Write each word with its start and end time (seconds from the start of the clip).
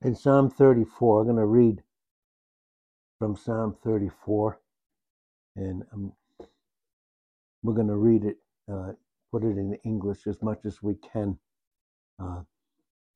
In 0.00 0.14
Psalm 0.14 0.48
34, 0.48 1.20
I'm 1.22 1.26
going 1.26 1.38
to 1.38 1.44
read 1.44 1.82
from 3.18 3.34
Psalm 3.36 3.76
34, 3.82 4.60
and 5.56 5.82
um, 5.92 6.12
we're 7.64 7.74
going 7.74 7.88
to 7.88 7.96
read 7.96 8.24
it, 8.24 8.36
uh, 8.72 8.92
put 9.32 9.42
it 9.42 9.58
in 9.58 9.76
English 9.84 10.28
as 10.28 10.40
much 10.40 10.60
as 10.64 10.80
we 10.80 10.94
can, 10.94 11.36
uh, 12.22 12.42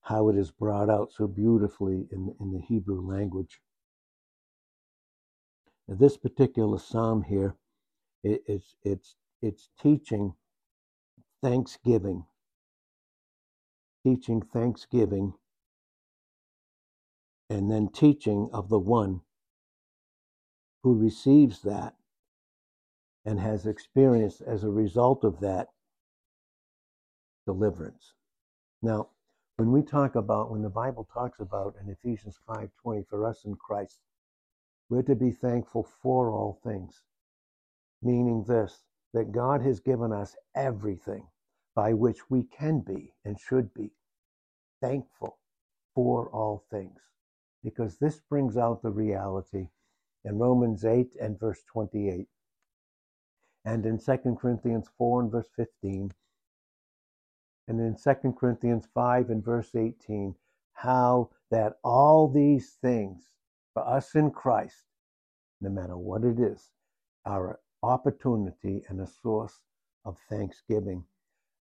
how 0.01 0.29
it 0.29 0.37
is 0.37 0.51
brought 0.51 0.91
out 0.91 1.13
so 1.13 1.29
beautifully 1.29 2.09
in, 2.11 2.35
in 2.41 2.53
the 2.53 2.61
Hebrew 2.61 3.01
language. 3.01 3.61
Now, 5.87 5.95
this 5.95 6.17
particular 6.17 6.81
psalm 6.81 7.23
here, 7.23 7.55
it, 8.25 8.43
it's, 8.49 8.75
it's, 8.83 9.15
it's 9.41 9.69
teaching 9.81 10.35
thanksgiving, 11.45 12.25
teaching 14.05 14.43
thanksgiving, 14.43 15.35
and 17.51 17.71
then 17.71 17.89
teaching 17.89 18.49
of 18.53 18.69
the 18.69 18.79
one 18.79 19.21
who 20.83 20.99
receives 20.99 21.63
that 21.63 21.95
and 23.25 23.39
has 23.39 23.67
experienced 23.67 24.41
as 24.43 24.65
a 24.65 24.71
result 24.71 25.25
of 25.25 25.41
that 25.41 25.69
deliverance. 27.47 28.15
Now, 28.83 29.11
when 29.57 29.71
we 29.71 29.83
talk 29.83 30.17
about 30.17 30.51
when 30.51 30.63
the 30.63 30.71
Bible 30.71 31.05
talks 31.13 31.39
about 31.39 31.77
in 31.81 31.89
Ephesians 31.89 32.39
5:20 32.49 33.05
for 33.05 33.25
us 33.25 33.45
in 33.45 33.55
Christ, 33.55 34.01
we're 34.89 35.03
to 35.03 35.15
be 35.15 35.31
thankful 35.31 35.85
for 35.85 36.31
all 36.31 36.55
things. 36.65 37.03
Meaning 38.03 38.45
this 38.45 38.83
that 39.13 39.31
God 39.31 39.63
has 39.63 39.79
given 39.79 40.13
us 40.13 40.37
everything 40.55 41.29
by 41.75 41.93
which 41.93 42.31
we 42.31 42.45
can 42.45 42.81
be 42.81 43.15
and 43.25 43.39
should 43.39 43.73
be 43.75 43.93
thankful 44.81 45.39
for 45.95 46.29
all 46.31 46.65
things. 46.71 47.01
Because 47.65 47.97
this 47.99 48.21
brings 48.29 48.57
out 48.57 48.83
the 48.83 48.91
reality 48.91 49.69
in 50.25 50.39
Romans 50.39 50.85
8 50.85 51.17
and 51.21 51.39
verse 51.39 51.63
28 51.73 52.29
and 53.65 53.87
in 53.87 53.99
2 53.99 54.37
Corinthians 54.41 54.89
4 54.99 55.23
and 55.23 55.31
verse 55.31 55.49
15, 55.57 56.11
and 57.69 57.81
in 57.81 57.97
2 57.97 58.33
Corinthians 58.39 58.89
5 58.93 59.31
and 59.31 59.45
verse 59.45 59.75
18, 59.75 60.35
how 60.73 61.31
that 61.51 61.75
all 61.85 62.29
these 62.29 62.77
things 62.83 63.23
for 63.73 63.87
us 63.87 64.15
in 64.15 64.31
Christ, 64.31 64.85
no 65.61 65.71
matter 65.71 65.97
what 65.97 66.25
it 66.25 66.41
is, 66.41 66.71
are 67.25 67.61
opportunity 67.83 68.83
and 68.89 69.01
a 69.01 69.07
source 69.07 69.61
of 70.05 70.19
thanksgiving 70.29 71.05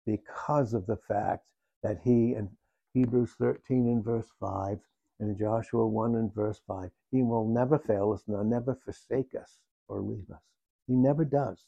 because 0.05 0.73
of 0.73 0.87
the 0.87 0.97
fact 0.97 1.45
that 1.83 1.99
He, 2.03 2.33
in 2.33 2.49
Hebrews 2.93 3.33
13 3.37 3.87
and 3.87 4.03
verse 4.03 4.27
5, 4.39 4.79
in 5.21 5.37
Joshua 5.37 5.87
1 5.87 6.15
and 6.15 6.33
verse 6.33 6.59
5, 6.67 6.89
He 7.11 7.21
will 7.21 7.47
never 7.47 7.77
fail 7.77 8.11
us 8.11 8.23
nor 8.27 8.43
never 8.43 8.75
forsake 8.75 9.35
us 9.39 9.59
or 9.87 10.01
leave 10.01 10.29
us. 10.33 10.41
He 10.87 10.93
never 10.93 11.23
does. 11.23 11.63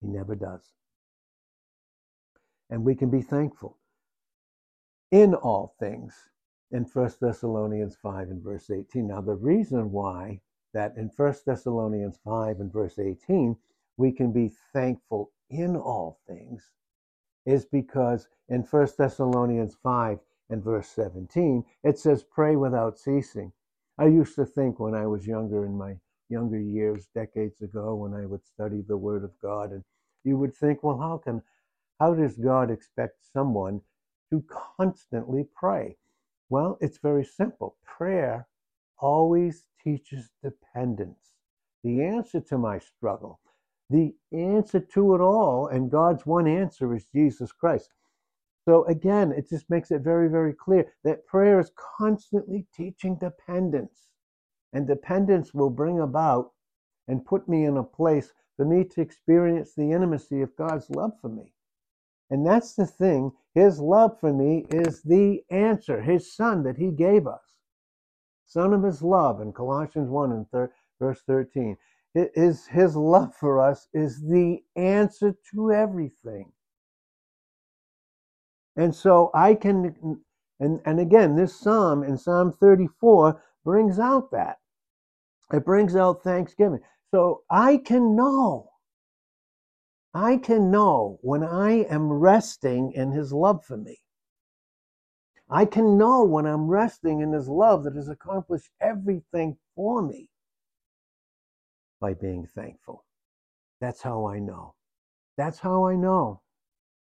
He 0.00 0.08
never 0.08 0.36
does. 0.36 0.70
And 2.70 2.84
we 2.84 2.94
can 2.94 3.10
be 3.10 3.22
thankful 3.22 3.78
in 5.10 5.34
all 5.34 5.74
things 5.80 6.28
in 6.70 6.84
1 6.84 7.12
Thessalonians 7.20 7.96
5 8.02 8.28
and 8.28 8.42
verse 8.42 8.70
18. 8.70 9.06
Now, 9.06 9.20
the 9.20 9.34
reason 9.36 9.90
why 9.92 10.40
that 10.74 10.96
in 10.96 11.10
1 11.16 11.34
Thessalonians 11.46 12.18
5 12.24 12.60
and 12.60 12.72
verse 12.72 12.98
18, 12.98 13.56
we 13.96 14.12
can 14.12 14.32
be 14.32 14.52
thankful 14.72 15.32
in 15.48 15.76
all 15.76 16.18
things 16.26 16.70
is 17.46 17.64
because 17.64 18.28
in 18.48 18.62
1 18.62 18.88
Thessalonians 18.98 19.76
5 19.82 20.18
and 20.50 20.62
verse 20.62 20.88
17, 20.88 21.64
it 21.82 21.98
says, 21.98 22.22
Pray 22.22 22.56
without 22.56 22.98
ceasing. 22.98 23.52
I 23.98 24.06
used 24.06 24.34
to 24.36 24.44
think 24.44 24.78
when 24.78 24.94
I 24.94 25.06
was 25.06 25.26
younger 25.26 25.64
in 25.64 25.76
my 25.76 25.96
younger 26.28 26.58
years, 26.58 27.06
decades 27.14 27.60
ago, 27.62 27.94
when 27.94 28.14
I 28.14 28.26
would 28.26 28.44
study 28.44 28.82
the 28.82 28.96
Word 28.96 29.24
of 29.24 29.30
God, 29.40 29.70
and 29.72 29.82
you 30.24 30.36
would 30.36 30.54
think, 30.54 30.82
well, 30.82 30.98
how 30.98 31.18
can, 31.18 31.42
how 32.00 32.14
does 32.14 32.36
God 32.36 32.70
expect 32.70 33.24
someone 33.32 33.80
to 34.30 34.44
constantly 34.76 35.46
pray? 35.54 35.96
Well, 36.48 36.78
it's 36.80 36.98
very 36.98 37.24
simple. 37.24 37.76
Prayer 37.84 38.46
always 38.98 39.66
teaches 39.82 40.30
dependence. 40.42 41.32
The 41.84 42.02
answer 42.02 42.40
to 42.40 42.58
my 42.58 42.78
struggle, 42.78 43.40
the 43.88 44.14
answer 44.32 44.80
to 44.80 45.14
it 45.14 45.20
all, 45.20 45.68
and 45.68 45.90
God's 45.90 46.26
one 46.26 46.48
answer 46.48 46.94
is 46.94 47.04
Jesus 47.04 47.52
Christ. 47.52 47.90
So 48.66 48.84
again, 48.86 49.30
it 49.30 49.48
just 49.48 49.70
makes 49.70 49.92
it 49.92 50.02
very, 50.02 50.28
very 50.28 50.52
clear 50.52 50.92
that 51.04 51.24
prayer 51.26 51.60
is 51.60 51.70
constantly 51.98 52.66
teaching 52.74 53.16
dependence. 53.16 54.08
And 54.72 54.88
dependence 54.88 55.54
will 55.54 55.70
bring 55.70 56.00
about 56.00 56.50
and 57.06 57.24
put 57.24 57.48
me 57.48 57.64
in 57.64 57.76
a 57.76 57.84
place 57.84 58.32
for 58.56 58.64
me 58.64 58.82
to 58.82 59.00
experience 59.00 59.74
the 59.74 59.92
intimacy 59.92 60.42
of 60.42 60.56
God's 60.56 60.90
love 60.90 61.12
for 61.20 61.28
me. 61.28 61.52
And 62.28 62.44
that's 62.44 62.74
the 62.74 62.86
thing. 62.86 63.30
His 63.54 63.78
love 63.78 64.18
for 64.18 64.32
me 64.32 64.66
is 64.70 65.00
the 65.02 65.44
answer, 65.48 66.02
His 66.02 66.34
Son 66.34 66.64
that 66.64 66.76
He 66.76 66.90
gave 66.90 67.28
us. 67.28 67.54
Son 68.46 68.74
of 68.74 68.82
His 68.82 69.00
love 69.00 69.40
in 69.40 69.52
Colossians 69.52 70.10
1 70.10 70.32
and 70.32 70.50
thir- 70.50 70.72
verse 70.98 71.22
13. 71.22 71.76
His, 72.34 72.66
his 72.66 72.96
love 72.96 73.34
for 73.36 73.60
us 73.60 73.88
is 73.92 74.22
the 74.22 74.64
answer 74.74 75.36
to 75.52 75.70
everything. 75.70 76.50
And 78.76 78.94
so 78.94 79.30
I 79.34 79.54
can, 79.54 80.20
and, 80.60 80.80
and 80.84 81.00
again, 81.00 81.34
this 81.34 81.58
psalm 81.58 82.02
in 82.02 82.18
Psalm 82.18 82.52
34 82.52 83.42
brings 83.64 83.98
out 83.98 84.30
that. 84.32 84.58
It 85.52 85.64
brings 85.64 85.96
out 85.96 86.22
thanksgiving. 86.22 86.80
So 87.10 87.42
I 87.50 87.78
can 87.78 88.16
know. 88.16 88.70
I 90.12 90.38
can 90.38 90.70
know 90.70 91.18
when 91.22 91.42
I 91.42 91.84
am 91.90 92.10
resting 92.12 92.92
in 92.92 93.12
his 93.12 93.32
love 93.32 93.64
for 93.64 93.76
me. 93.76 94.00
I 95.48 95.64
can 95.64 95.96
know 95.96 96.24
when 96.24 96.46
I'm 96.46 96.66
resting 96.66 97.20
in 97.20 97.32
his 97.32 97.48
love 97.48 97.84
that 97.84 97.94
has 97.94 98.08
accomplished 98.08 98.70
everything 98.80 99.56
for 99.74 100.02
me 100.02 100.28
by 102.00 102.14
being 102.14 102.46
thankful. 102.46 103.04
That's 103.80 104.02
how 104.02 104.26
I 104.26 104.38
know. 104.38 104.74
That's 105.36 105.58
how 105.58 105.86
I 105.86 105.94
know. 105.94 106.40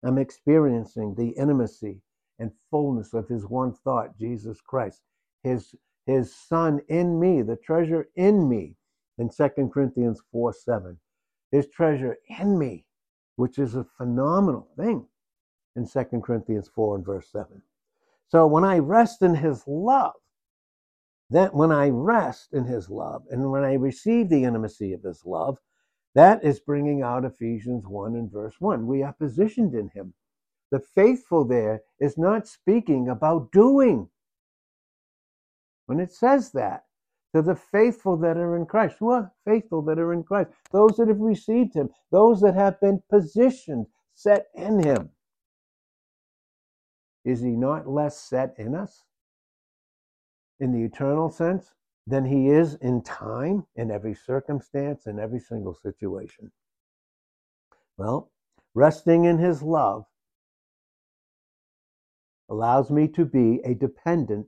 I'm 0.03 0.17
experiencing 0.17 1.15
the 1.15 1.29
intimacy 1.29 2.01
and 2.39 2.51
fullness 2.69 3.13
of 3.13 3.27
his 3.27 3.45
one 3.45 3.73
thought, 3.73 4.17
Jesus 4.17 4.59
Christ, 4.59 5.01
his, 5.43 5.75
his 6.05 6.35
son 6.35 6.81
in 6.89 7.19
me, 7.19 7.41
the 7.41 7.55
treasure 7.55 8.09
in 8.15 8.49
me, 8.49 8.75
in 9.17 9.29
2 9.29 9.69
Corinthians 9.73 10.21
4 10.31 10.53
7. 10.53 10.97
His 11.51 11.67
treasure 11.69 12.17
in 12.39 12.57
me, 12.57 12.85
which 13.35 13.59
is 13.59 13.75
a 13.75 13.85
phenomenal 13.97 14.67
thing 14.75 15.05
in 15.75 15.87
2 15.87 16.03
Corinthians 16.21 16.69
4 16.73 16.95
and 16.97 17.05
verse 17.05 17.29
7. 17.31 17.61
So 18.27 18.47
when 18.47 18.63
I 18.63 18.79
rest 18.79 19.21
in 19.21 19.35
his 19.35 19.63
love, 19.67 20.13
that 21.29 21.53
when 21.53 21.71
I 21.71 21.89
rest 21.89 22.53
in 22.53 22.65
his 22.65 22.89
love 22.89 23.23
and 23.29 23.51
when 23.51 23.63
I 23.63 23.73
receive 23.73 24.29
the 24.29 24.43
intimacy 24.43 24.93
of 24.93 25.03
his 25.03 25.25
love, 25.25 25.57
that 26.15 26.43
is 26.43 26.59
bringing 26.59 27.01
out 27.01 27.25
Ephesians 27.25 27.85
1 27.87 28.15
and 28.15 28.31
verse 28.31 28.55
1. 28.59 28.85
We 28.85 29.03
are 29.03 29.13
positioned 29.13 29.73
in 29.73 29.89
him. 29.89 30.13
The 30.71 30.79
faithful 30.79 31.45
there 31.45 31.81
is 31.99 32.17
not 32.17 32.47
speaking 32.47 33.09
about 33.09 33.51
doing. 33.51 34.09
When 35.85 35.99
it 35.99 36.11
says 36.11 36.51
that, 36.51 36.85
to 37.33 37.41
the 37.41 37.55
faithful 37.55 38.15
that 38.17 38.37
are 38.37 38.55
in 38.55 38.65
Christ. 38.65 38.97
Who 38.99 39.09
are 39.09 39.31
faithful 39.45 39.81
that 39.83 39.97
are 39.97 40.13
in 40.13 40.23
Christ? 40.23 40.51
Those 40.71 40.97
that 40.97 41.07
have 41.07 41.19
received 41.19 41.73
Him, 41.73 41.89
those 42.11 42.41
that 42.41 42.53
have 42.53 42.79
been 42.79 43.01
positioned, 43.09 43.87
set 44.13 44.47
in 44.53 44.83
Him. 44.83 45.09
Is 47.25 47.41
He 47.41 47.51
not 47.51 47.87
less 47.89 48.19
set 48.19 48.53
in 48.57 48.75
us 48.75 49.03
in 50.59 50.71
the 50.71 50.83
eternal 50.83 51.31
sense 51.31 51.73
than 52.05 52.25
He 52.25 52.49
is 52.49 52.75
in 52.75 53.01
time, 53.01 53.65
in 53.75 53.91
every 53.91 54.13
circumstance, 54.13 55.07
in 55.07 55.19
every 55.19 55.39
single 55.39 55.73
situation? 55.73 56.51
Well, 57.97 58.31
resting 58.73 59.25
in 59.25 59.37
His 59.37 59.61
love 59.61 60.05
allows 62.49 62.91
me 62.91 63.07
to 63.09 63.25
be 63.25 63.61
a 63.63 63.73
dependent 63.73 64.47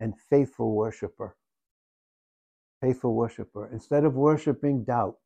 and 0.00 0.14
faithful 0.30 0.74
worshiper 0.74 1.36
faithful 2.82 3.14
worshiper. 3.14 3.70
Instead 3.72 4.04
of 4.04 4.14
worshiping 4.14 4.84
doubt, 4.84 5.16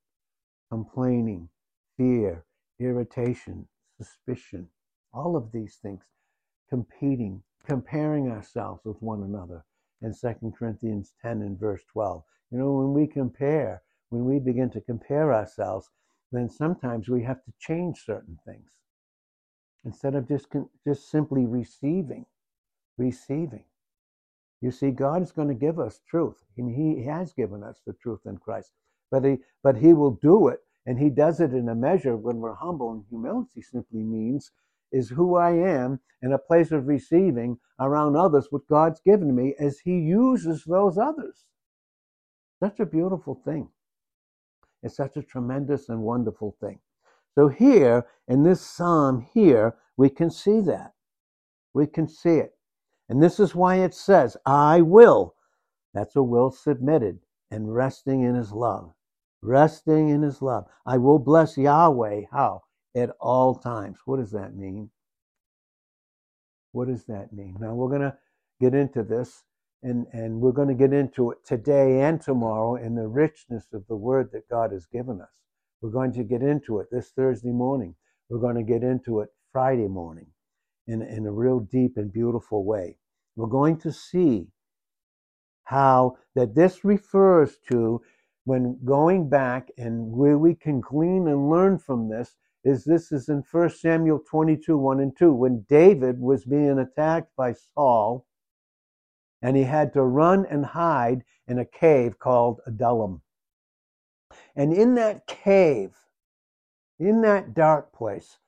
complaining, 0.70 1.48
fear, 1.96 2.44
irritation, 2.78 3.66
suspicion, 3.96 4.68
all 5.12 5.34
of 5.36 5.50
these 5.52 5.76
things, 5.76 6.02
competing, 6.68 7.42
comparing 7.64 8.28
ourselves 8.28 8.82
with 8.84 9.00
one 9.00 9.22
another. 9.22 9.64
In 10.02 10.14
2 10.14 10.52
Corinthians 10.58 11.14
10 11.22 11.42
and 11.42 11.58
verse 11.58 11.82
12. 11.92 12.22
You 12.50 12.58
know, 12.58 12.72
when 12.72 12.92
we 12.92 13.06
compare, 13.06 13.82
when 14.10 14.24
we 14.24 14.38
begin 14.38 14.70
to 14.70 14.80
compare 14.80 15.32
ourselves, 15.32 15.90
then 16.32 16.48
sometimes 16.48 17.08
we 17.08 17.22
have 17.22 17.42
to 17.44 17.52
change 17.58 18.04
certain 18.04 18.38
things. 18.44 18.72
Instead 19.84 20.14
of 20.14 20.28
just, 20.28 20.48
just 20.84 21.10
simply 21.10 21.46
receiving, 21.46 22.26
receiving. 22.98 23.64
You 24.60 24.70
see, 24.70 24.90
God 24.90 25.22
is 25.22 25.32
going 25.32 25.48
to 25.48 25.54
give 25.54 25.78
us 25.78 26.00
truth, 26.08 26.42
and 26.56 26.74
He 26.74 27.04
has 27.04 27.32
given 27.32 27.62
us 27.62 27.80
the 27.86 27.92
truth 27.94 28.20
in 28.26 28.38
Christ. 28.38 28.72
But 29.10 29.24
He, 29.24 29.38
but 29.62 29.76
He 29.76 29.92
will 29.92 30.18
do 30.22 30.48
it, 30.48 30.60
and 30.86 30.98
He 30.98 31.10
does 31.10 31.40
it 31.40 31.52
in 31.52 31.68
a 31.68 31.74
measure 31.74 32.16
when 32.16 32.38
we're 32.38 32.54
humble. 32.54 32.92
And 32.92 33.04
humility 33.08 33.62
simply 33.62 34.02
means 34.02 34.50
is 34.96 35.10
who 35.10 35.36
I 35.36 35.50
am 35.52 36.00
in 36.22 36.32
a 36.32 36.38
place 36.38 36.72
of 36.72 36.88
receiving 36.88 37.58
around 37.78 38.16
others 38.16 38.48
what 38.50 38.66
God's 38.66 39.00
given 39.00 39.34
me 39.34 39.54
as 39.60 39.78
He 39.80 39.98
uses 39.98 40.64
those 40.64 40.96
others. 40.96 41.44
Such 42.58 42.80
a 42.80 42.86
beautiful 42.86 43.34
thing. 43.44 43.68
It's 44.82 44.96
such 44.96 45.16
a 45.16 45.22
tremendous 45.22 45.88
and 45.88 46.00
wonderful 46.00 46.56
thing. 46.60 46.78
So 47.34 47.48
here 47.48 48.06
in 48.28 48.42
this 48.44 48.62
psalm 48.62 49.26
here, 49.34 49.76
we 49.96 50.08
can 50.08 50.30
see 50.30 50.60
that. 50.60 50.92
We 51.74 51.86
can 51.86 52.08
see 52.08 52.36
it. 52.36 52.56
And 53.08 53.22
this 53.22 53.38
is 53.38 53.54
why 53.54 53.76
it 53.76 53.94
says, 53.94 54.36
I 54.46 54.80
will. 54.80 55.34
That's 55.92 56.16
a 56.16 56.22
will 56.22 56.50
submitted 56.50 57.18
and 57.50 57.74
resting 57.74 58.22
in 58.22 58.34
his 58.34 58.52
love. 58.52 58.92
Resting 59.42 60.08
in 60.08 60.22
his 60.22 60.40
love. 60.40 60.66
I 60.86 60.96
will 60.98 61.18
bless 61.18 61.58
Yahweh. 61.58 62.22
How? 62.32 62.62
At 62.96 63.10
all 63.20 63.56
times. 63.56 63.98
What 64.06 64.18
does 64.18 64.32
that 64.32 64.56
mean? 64.56 64.90
What 66.72 66.88
does 66.88 67.04
that 67.06 67.32
mean? 67.32 67.56
Now 67.60 67.74
we're 67.74 67.90
going 67.90 68.02
to 68.02 68.16
get 68.60 68.74
into 68.74 69.02
this 69.04 69.44
and, 69.82 70.06
and 70.12 70.40
we're 70.40 70.52
going 70.52 70.68
to 70.68 70.74
get 70.74 70.92
into 70.92 71.30
it 71.30 71.38
today 71.46 72.02
and 72.02 72.20
tomorrow 72.20 72.76
in 72.76 72.94
the 72.94 73.06
richness 73.06 73.66
of 73.74 73.86
the 73.88 73.96
word 73.96 74.30
that 74.32 74.48
God 74.48 74.72
has 74.72 74.86
given 74.86 75.20
us. 75.20 75.28
We're 75.82 75.90
going 75.90 76.12
to 76.14 76.24
get 76.24 76.42
into 76.42 76.80
it 76.80 76.88
this 76.90 77.10
Thursday 77.10 77.52
morning. 77.52 77.94
We're 78.28 78.40
going 78.40 78.56
to 78.56 78.62
get 78.62 78.82
into 78.82 79.20
it 79.20 79.28
Friday 79.52 79.88
morning 79.88 80.26
in, 80.88 81.02
in 81.02 81.26
a 81.26 81.32
real 81.32 81.60
deep 81.60 81.96
and 81.96 82.12
beautiful 82.12 82.64
way. 82.64 82.98
We're 83.36 83.46
going 83.48 83.78
to 83.80 83.92
see 83.92 84.48
how 85.64 86.16
that 86.34 86.54
this 86.54 86.84
refers 86.84 87.58
to 87.68 88.02
when 88.44 88.78
going 88.84 89.28
back 89.28 89.68
and 89.78 90.12
where 90.12 90.38
we 90.38 90.54
can 90.54 90.80
glean 90.80 91.28
and 91.28 91.50
learn 91.50 91.78
from 91.78 92.08
this 92.08 92.36
is 92.66 92.84
this 92.84 93.12
is 93.12 93.28
in 93.28 93.42
1 93.50 93.70
Samuel 93.70 94.20
22, 94.28 94.76
1 94.76 95.00
and 95.00 95.16
2, 95.16 95.32
when 95.32 95.64
David 95.68 96.20
was 96.20 96.44
being 96.44 96.78
attacked 96.78 97.34
by 97.36 97.52
Saul 97.52 98.26
and 99.42 99.56
he 99.56 99.64
had 99.64 99.92
to 99.92 100.02
run 100.02 100.46
and 100.46 100.64
hide 100.64 101.22
in 101.46 101.58
a 101.58 101.64
cave 101.64 102.18
called 102.18 102.60
Adullam. 102.66 103.22
And 104.54 104.72
in 104.72 104.94
that 104.94 105.26
cave, 105.26 105.92
in 106.98 107.20
that 107.22 107.54
dark 107.54 107.92
place, 107.92 108.38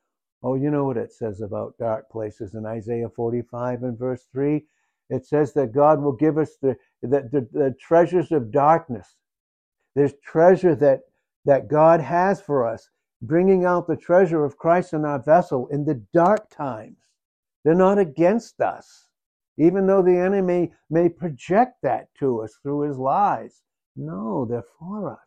Oh, 0.42 0.54
you 0.54 0.70
know 0.70 0.84
what 0.84 0.96
it 0.96 1.12
says 1.12 1.40
about 1.40 1.78
dark 1.78 2.10
places 2.10 2.54
in 2.54 2.64
Isaiah 2.64 3.08
45 3.08 3.82
and 3.82 3.98
verse 3.98 4.24
3? 4.32 4.64
It 5.10 5.26
says 5.26 5.52
that 5.54 5.72
God 5.72 6.00
will 6.00 6.12
give 6.12 6.38
us 6.38 6.56
the, 6.62 6.76
the, 7.02 7.28
the, 7.32 7.48
the 7.52 7.74
treasures 7.80 8.30
of 8.30 8.52
darkness. 8.52 9.16
There's 9.94 10.12
treasure 10.24 10.76
that, 10.76 11.00
that 11.44 11.68
God 11.68 12.00
has 12.00 12.40
for 12.40 12.66
us, 12.66 12.88
bringing 13.22 13.64
out 13.64 13.86
the 13.86 13.96
treasure 13.96 14.44
of 14.44 14.56
Christ 14.56 14.92
in 14.92 15.04
our 15.04 15.18
vessel 15.18 15.68
in 15.68 15.84
the 15.84 16.02
dark 16.12 16.48
times. 16.50 16.98
They're 17.64 17.74
not 17.74 17.98
against 17.98 18.60
us, 18.60 19.08
even 19.56 19.86
though 19.86 20.02
the 20.02 20.16
enemy 20.16 20.72
may 20.88 21.08
project 21.08 21.78
that 21.82 22.08
to 22.20 22.42
us 22.42 22.58
through 22.62 22.82
his 22.82 22.98
lies. 22.98 23.62
No, 23.96 24.44
they're 24.44 24.64
for 24.78 25.12
us. 25.12 25.26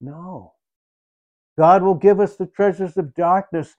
No. 0.00 0.54
God 1.58 1.82
will 1.82 1.94
give 1.94 2.20
us 2.20 2.36
the 2.36 2.46
treasures 2.46 2.96
of 2.96 3.14
darkness 3.14 3.76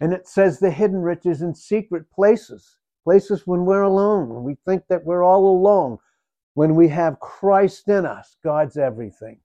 and 0.00 0.12
it 0.12 0.28
says 0.28 0.58
the 0.58 0.70
hidden 0.70 1.00
riches 1.00 1.42
in 1.42 1.54
secret 1.54 2.10
places, 2.10 2.76
places 3.04 3.46
when 3.46 3.64
we're 3.64 3.82
alone, 3.82 4.28
when 4.28 4.44
we 4.44 4.56
think 4.66 4.84
that 4.88 5.04
we're 5.04 5.24
all 5.24 5.46
alone, 5.46 5.98
when 6.54 6.74
we 6.74 6.88
have 6.88 7.20
Christ 7.20 7.88
in 7.88 8.06
us, 8.06 8.36
God's 8.44 8.76
everything. 8.76 9.40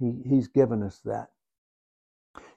He, 0.00 0.14
he's 0.28 0.48
given 0.48 0.82
us 0.82 1.00
that. 1.04 1.28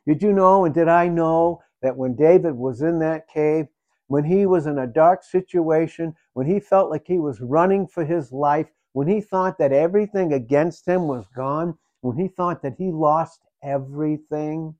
Did 0.07 0.23
you 0.23 0.33
know 0.33 0.65
and 0.65 0.73
did 0.73 0.87
I 0.87 1.07
know 1.07 1.61
that 1.81 1.95
when 1.95 2.15
David 2.15 2.55
was 2.55 2.81
in 2.81 2.99
that 2.99 3.27
cave, 3.27 3.67
when 4.07 4.23
he 4.23 4.45
was 4.45 4.65
in 4.65 4.77
a 4.79 4.87
dark 4.87 5.23
situation, 5.23 6.15
when 6.33 6.47
he 6.47 6.59
felt 6.59 6.89
like 6.89 7.07
he 7.07 7.17
was 7.19 7.41
running 7.41 7.87
for 7.87 8.03
his 8.03 8.31
life, 8.31 8.67
when 8.93 9.07
he 9.07 9.21
thought 9.21 9.57
that 9.57 9.71
everything 9.71 10.33
against 10.33 10.87
him 10.87 11.07
was 11.07 11.25
gone, 11.35 11.77
when 12.01 12.17
he 12.17 12.27
thought 12.27 12.61
that 12.61 12.75
he 12.77 12.91
lost 12.91 13.39
everything, 13.63 14.75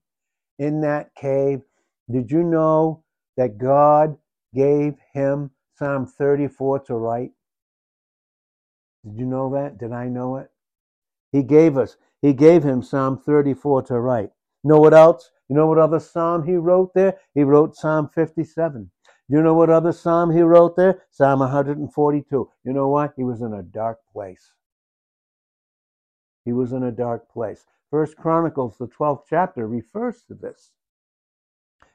in 0.58 0.80
that 0.82 1.14
cave. 1.14 1.60
Did 2.10 2.30
you 2.30 2.42
know 2.42 3.02
that 3.36 3.58
God 3.58 4.16
gave 4.54 4.94
him 5.12 5.50
Psalm 5.76 6.06
34 6.06 6.80
to 6.80 6.94
write? 6.94 7.32
Did 9.04 9.18
you 9.18 9.26
know 9.26 9.52
that? 9.54 9.78
Did 9.78 9.92
I 9.92 10.08
know 10.08 10.36
it? 10.36 10.50
He 11.32 11.42
gave 11.42 11.76
us, 11.78 11.96
he 12.20 12.32
gave 12.32 12.62
him 12.62 12.82
Psalm 12.82 13.18
34 13.18 13.82
to 13.82 13.98
write. 13.98 14.30
Know 14.64 14.78
what 14.78 14.94
else? 14.94 15.30
You 15.48 15.56
know 15.56 15.66
what 15.66 15.78
other 15.78 16.00
psalm 16.00 16.44
he 16.44 16.54
wrote 16.54 16.94
there? 16.94 17.18
He 17.34 17.42
wrote 17.42 17.76
Psalm 17.76 18.08
57. 18.14 18.90
You 19.28 19.42
know 19.42 19.54
what 19.54 19.70
other 19.70 19.92
psalm 19.92 20.30
he 20.30 20.42
wrote 20.42 20.76
there? 20.76 21.02
Psalm 21.10 21.40
142. 21.40 22.50
You 22.64 22.72
know 22.72 22.88
what? 22.88 23.12
He 23.16 23.24
was 23.24 23.40
in 23.40 23.54
a 23.54 23.62
dark 23.62 23.98
place. 24.12 24.52
He 26.44 26.52
was 26.52 26.72
in 26.72 26.82
a 26.82 26.92
dark 26.92 27.30
place. 27.30 27.66
First 27.90 28.16
Chronicles, 28.16 28.76
the 28.78 28.88
12th 28.88 29.22
chapter, 29.28 29.66
refers 29.66 30.22
to 30.24 30.34
this 30.34 30.72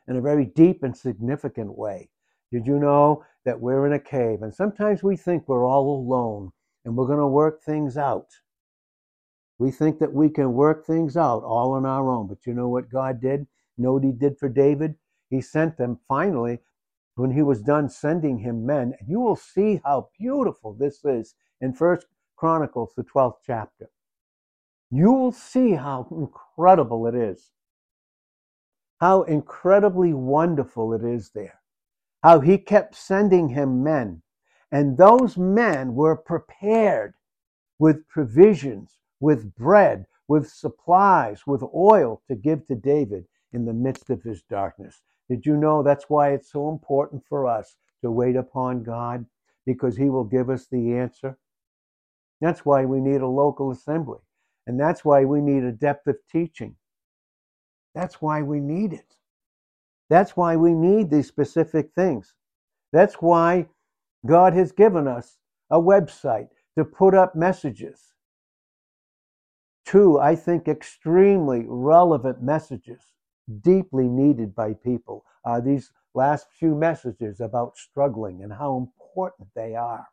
in 0.07 0.15
a 0.15 0.21
very 0.21 0.45
deep 0.45 0.83
and 0.83 0.95
significant 0.95 1.77
way. 1.77 2.09
Did 2.51 2.65
you 2.65 2.79
know 2.79 3.25
that 3.45 3.59
we're 3.59 3.85
in 3.87 3.93
a 3.93 3.99
cave? 3.99 4.41
And 4.41 4.53
sometimes 4.53 5.03
we 5.03 5.17
think 5.17 5.47
we're 5.47 5.67
all 5.67 5.99
alone 5.99 6.51
and 6.85 6.95
we're 6.95 7.07
going 7.07 7.19
to 7.19 7.27
work 7.27 7.61
things 7.61 7.97
out. 7.97 8.27
We 9.59 9.71
think 9.71 10.00
that 10.00 10.13
we 10.13 10.30
can 10.30 10.54
work 10.54 10.86
things 10.86 11.18
out 11.18 11.44
all 11.44 11.74
on 11.74 11.86
our 11.86 12.09
own. 12.09 12.27
But 12.27 12.45
you 12.45 12.54
know 12.54 12.69
what 12.69 12.89
God 12.89 13.19
did? 13.21 13.48
You 13.77 13.83
know 13.83 13.94
what 13.94 14.04
He 14.04 14.12
did 14.12 14.38
for 14.38 14.50
David? 14.50 14.95
He 15.30 15.42
sent 15.42 15.77
them 15.77 16.00
finally, 16.07 16.59
when 17.15 17.31
He 17.31 17.42
was 17.42 17.62
done 17.62 17.89
sending 17.89 18.38
him 18.39 18.65
men. 18.65 18.94
And 19.00 19.09
you 19.09 19.19
will 19.19 19.36
see 19.36 19.81
how 19.83 20.09
beautiful 20.19 20.74
this 20.74 21.04
is 21.04 21.36
in 21.62 21.74
First 21.74 22.06
Chronicles, 22.36 22.94
the 22.95 23.04
12th 23.04 23.38
chapter 23.45 23.89
you 24.89 25.12
will 25.12 25.31
see 25.31 25.71
how 25.71 26.07
incredible 26.12 27.07
it 27.07 27.15
is. 27.15 27.51
How 29.00 29.24
incredibly 29.24 30.13
wonderful 30.13 30.94
it 30.94 31.03
is 31.03 31.31
there. 31.31 31.62
How 32.24 32.39
he 32.39 32.57
kept 32.57 32.95
sending 32.95 33.50
him 33.50 33.83
men. 33.83 34.21
And 34.71 34.98
those 34.98 35.38
men 35.38 35.94
were 35.94 36.15
prepared 36.15 37.13
with 37.79 38.08
provisions, 38.08 38.98
with 39.19 39.55
bread, 39.55 40.05
with 40.27 40.50
supplies, 40.50 41.47
with 41.47 41.63
oil 41.74 42.21
to 42.27 42.36
give 42.36 42.67
to 42.67 42.75
David 42.75 43.25
in 43.53 43.65
the 43.65 43.74
midst 43.74 44.09
of 44.09 44.24
his 44.24 44.41
darkness. 44.43 45.01
Did 45.29 45.45
you 45.45 45.57
know 45.57 45.83
that's 45.83 46.05
why 46.09 46.31
it's 46.31 46.51
so 46.51 46.69
important 46.69 47.24
for 47.27 47.47
us 47.47 47.75
to 48.01 48.12
wait 48.12 48.36
upon 48.36 48.83
God? 48.83 49.25
Because 49.65 49.97
he 49.97 50.09
will 50.09 50.24
give 50.24 50.50
us 50.50 50.67
the 50.67 50.93
answer. 50.93 51.38
That's 52.39 52.65
why 52.65 52.86
we 52.86 53.00
need 53.00 53.21
a 53.21 53.27
local 53.27 53.71
assembly. 53.71 54.19
And 54.67 54.79
that's 54.79 55.03
why 55.03 55.25
we 55.25 55.41
need 55.41 55.63
a 55.63 55.71
depth 55.71 56.07
of 56.07 56.17
teaching. 56.31 56.75
That's 57.95 58.21
why 58.21 58.41
we 58.41 58.59
need 58.59 58.93
it. 58.93 59.15
That's 60.09 60.38
why 60.38 60.55
we 60.55 60.74
need 60.74 61.09
these 61.09 61.27
specific 61.27 61.91
things. 61.93 62.33
That's 62.93 63.15
why 63.15 63.67
God 64.25 64.53
has 64.53 64.71
given 64.71 65.07
us 65.07 65.38
a 65.69 65.79
website 65.79 66.50
to 66.77 66.86
put 66.86 67.13
up 67.13 67.36
messages. 67.36 68.13
Two, 69.88 70.20
I 70.20 70.36
think, 70.36 70.67
extremely 70.67 71.63
relevant 71.65 72.44
messages, 72.44 73.00
deeply 73.62 74.10
needed 74.10 74.53
by 74.53 74.74
people, 74.74 75.24
are 75.46 75.62
these 75.62 75.94
last 76.13 76.48
few 76.51 76.75
messages 76.75 77.39
about 77.39 77.77
struggling 77.77 78.44
and 78.44 78.51
how 78.51 78.75
important 78.75 79.48
they 79.56 79.75
are 79.75 80.06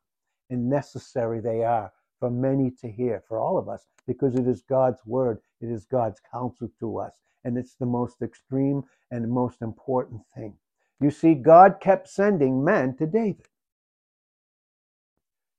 and 0.49 0.71
necessary 0.71 1.41
they 1.41 1.65
are 1.65 1.93
for 2.21 2.31
many 2.31 2.71
to 2.71 2.89
hear, 2.89 3.25
for 3.27 3.41
all 3.41 3.59
of 3.59 3.69
us, 3.69 3.85
because 4.07 4.37
it 4.37 4.47
is 4.47 4.63
God's 4.63 5.05
word, 5.05 5.41
it 5.61 5.69
is 5.69 5.87
God's 5.87 6.21
counsel 6.31 6.69
to 6.79 6.99
us, 7.01 7.19
and 7.43 7.59
it's 7.59 7.75
the 7.75 7.85
most 7.85 8.23
extreme 8.23 8.85
and 9.11 9.29
most 9.29 9.61
important 9.61 10.21
thing. 10.37 10.57
You 11.01 11.11
see, 11.11 11.35
God 11.35 11.81
kept 11.81 12.09
sending 12.09 12.63
men 12.63 12.97
to 12.99 13.07
David. 13.07 13.49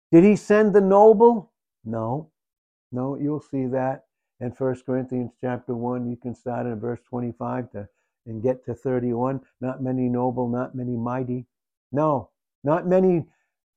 Did 0.09 0.23
he 0.23 0.37
send 0.37 0.73
the 0.73 0.79
noble? 0.79 1.51
No. 1.83 2.31
No, 2.93 3.17
you'll 3.17 3.41
see 3.41 3.65
that 3.65 4.04
in 4.39 4.49
1 4.51 4.81
Corinthians 4.85 5.31
chapter 5.39 5.75
1. 5.75 6.09
You 6.09 6.17
can 6.17 6.35
start 6.35 6.65
in 6.65 6.79
verse 6.79 6.99
25 7.09 7.71
to, 7.71 7.87
and 8.25 8.43
get 8.43 8.65
to 8.65 8.73
31. 8.73 9.41
Not 9.61 9.81
many 9.81 10.09
noble, 10.09 10.49
not 10.49 10.75
many 10.75 10.95
mighty. 10.95 11.45
No, 11.91 12.29
not 12.63 12.87
many 12.87 13.25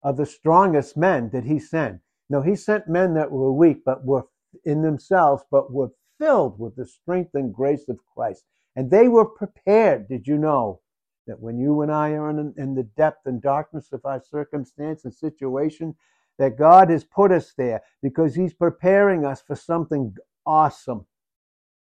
of 0.02 0.16
the 0.16 0.26
strongest 0.26 0.96
men 0.96 1.28
did 1.28 1.44
he 1.44 1.58
send. 1.58 2.00
No, 2.30 2.42
he 2.42 2.56
sent 2.56 2.88
men 2.88 3.14
that 3.14 3.30
were 3.30 3.52
weak, 3.52 3.82
but 3.84 4.04
were 4.04 4.24
in 4.64 4.82
themselves, 4.82 5.42
but 5.50 5.72
were 5.72 5.90
filled 6.18 6.58
with 6.58 6.76
the 6.76 6.86
strength 6.86 7.34
and 7.34 7.54
grace 7.54 7.88
of 7.88 7.98
Christ. 8.14 8.44
And 8.76 8.90
they 8.90 9.08
were 9.08 9.24
prepared, 9.24 10.08
did 10.08 10.26
you 10.26 10.38
know? 10.38 10.80
that 11.28 11.40
when 11.40 11.58
you 11.58 11.82
and 11.82 11.92
I 11.92 12.12
are 12.12 12.30
in, 12.30 12.54
in 12.56 12.74
the 12.74 12.82
depth 12.82 13.26
and 13.26 13.40
darkness 13.40 13.92
of 13.92 14.04
our 14.04 14.20
circumstance 14.20 15.04
and 15.04 15.14
situation, 15.14 15.94
that 16.38 16.58
God 16.58 16.90
has 16.90 17.04
put 17.04 17.30
us 17.30 17.52
there 17.56 17.82
because 18.02 18.34
He's 18.34 18.54
preparing 18.54 19.24
us 19.24 19.42
for 19.42 19.54
something 19.54 20.14
awesome. 20.49 21.05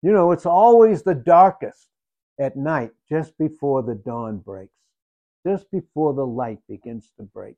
You 0.02 0.12
know, 0.12 0.30
it's 0.30 0.46
always 0.46 1.02
the 1.02 1.14
darkest 1.14 1.88
at 2.38 2.56
night, 2.56 2.90
just 3.08 3.36
before 3.38 3.82
the 3.82 3.94
dawn 3.94 4.38
breaks, 4.38 4.76
just 5.44 5.70
before 5.70 6.14
the 6.14 6.26
light 6.26 6.60
begins 6.68 7.10
to 7.16 7.24
break. 7.24 7.56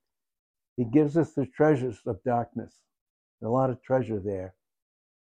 He 0.77 0.85
gives 0.85 1.17
us 1.17 1.33
the 1.33 1.47
treasures 1.47 2.01
of 2.07 2.23
darkness. 2.25 2.75
A 3.43 3.49
lot 3.49 3.71
of 3.71 3.83
treasure 3.83 4.21
there. 4.21 4.55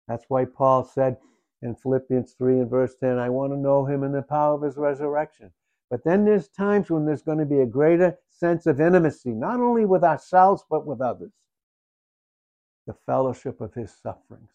That's 0.07 0.25
why 0.29 0.45
Paul 0.45 0.85
said 0.85 1.17
in 1.61 1.75
Philippians 1.75 2.33
3 2.37 2.59
and 2.59 2.69
verse 2.69 2.95
10, 2.99 3.17
I 3.17 3.29
want 3.29 3.51
to 3.51 3.57
know 3.57 3.85
him 3.85 4.03
in 4.03 4.13
the 4.13 4.21
power 4.21 4.55
of 4.55 4.61
his 4.61 4.77
resurrection. 4.77 5.51
But 5.91 6.03
then 6.05 6.23
there's 6.23 6.47
times 6.47 6.89
when 6.89 7.05
there's 7.05 7.21
going 7.21 7.39
to 7.39 7.45
be 7.45 7.59
a 7.59 7.65
greater 7.65 8.17
sense 8.29 8.65
of 8.65 8.79
intimacy, 8.79 9.31
not 9.31 9.59
only 9.59 9.85
with 9.85 10.03
ourselves, 10.03 10.63
but 10.69 10.85
with 10.85 11.01
others. 11.01 11.33
The 12.87 12.95
fellowship 13.05 13.59
of 13.61 13.73
his 13.73 13.91
sufferings. 13.91 14.54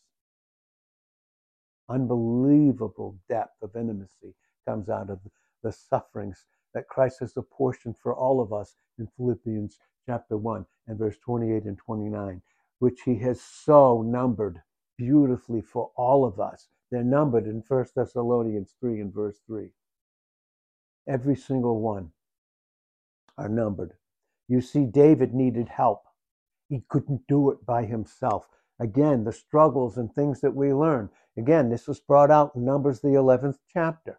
Unbelievable 1.90 3.18
depth 3.28 3.60
of 3.62 3.74
intimacy 3.74 4.34
comes 4.66 4.88
out 4.88 5.10
of 5.10 5.18
the 5.64 5.72
sufferings 5.72 6.44
that 6.72 6.88
Christ 6.88 7.18
has 7.18 7.36
apportioned 7.36 7.96
for 7.98 8.14
all 8.14 8.40
of 8.40 8.52
us 8.52 8.76
in 8.98 9.08
Philippians 9.16 9.76
chapter 10.06 10.36
1 10.36 10.64
and 10.86 10.98
verse 10.98 11.16
28 11.18 11.64
and 11.64 11.76
29, 11.76 12.40
which 12.78 13.00
he 13.04 13.16
has 13.16 13.40
so 13.40 14.02
numbered 14.02 14.62
beautifully 14.96 15.60
for 15.60 15.90
all 15.96 16.24
of 16.24 16.38
us. 16.38 16.68
They're 16.90 17.02
numbered 17.02 17.46
in 17.46 17.64
1 17.66 17.86
Thessalonians 17.96 18.74
3 18.80 19.00
and 19.00 19.12
verse 19.12 19.38
3. 19.46 19.70
Every 21.08 21.36
single 21.36 21.80
one 21.80 22.10
are 23.36 23.48
numbered. 23.48 23.94
You 24.48 24.60
see, 24.60 24.84
David 24.84 25.34
needed 25.34 25.68
help. 25.68 26.02
He 26.68 26.84
couldn't 26.88 27.26
do 27.26 27.50
it 27.50 27.66
by 27.66 27.84
himself. 27.84 28.46
Again, 28.78 29.24
the 29.24 29.32
struggles 29.32 29.96
and 29.96 30.12
things 30.12 30.40
that 30.40 30.54
we 30.54 30.72
learn. 30.72 31.10
Again, 31.36 31.70
this 31.70 31.86
was 31.86 32.00
brought 32.00 32.30
out 32.30 32.54
in 32.54 32.64
Numbers, 32.64 33.00
the 33.00 33.08
11th 33.08 33.58
chapter. 33.72 34.18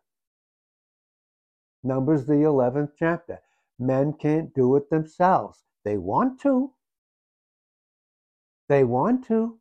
Numbers, 1.83 2.25
the 2.25 2.33
11th 2.33 2.91
chapter. 2.97 3.39
Men 3.79 4.13
can't 4.13 4.53
do 4.53 4.75
it 4.75 4.89
themselves. 4.89 5.63
They 5.83 5.97
want 5.97 6.39
to. 6.41 6.71
They 8.69 8.83
want 8.83 9.25
to. 9.27 9.59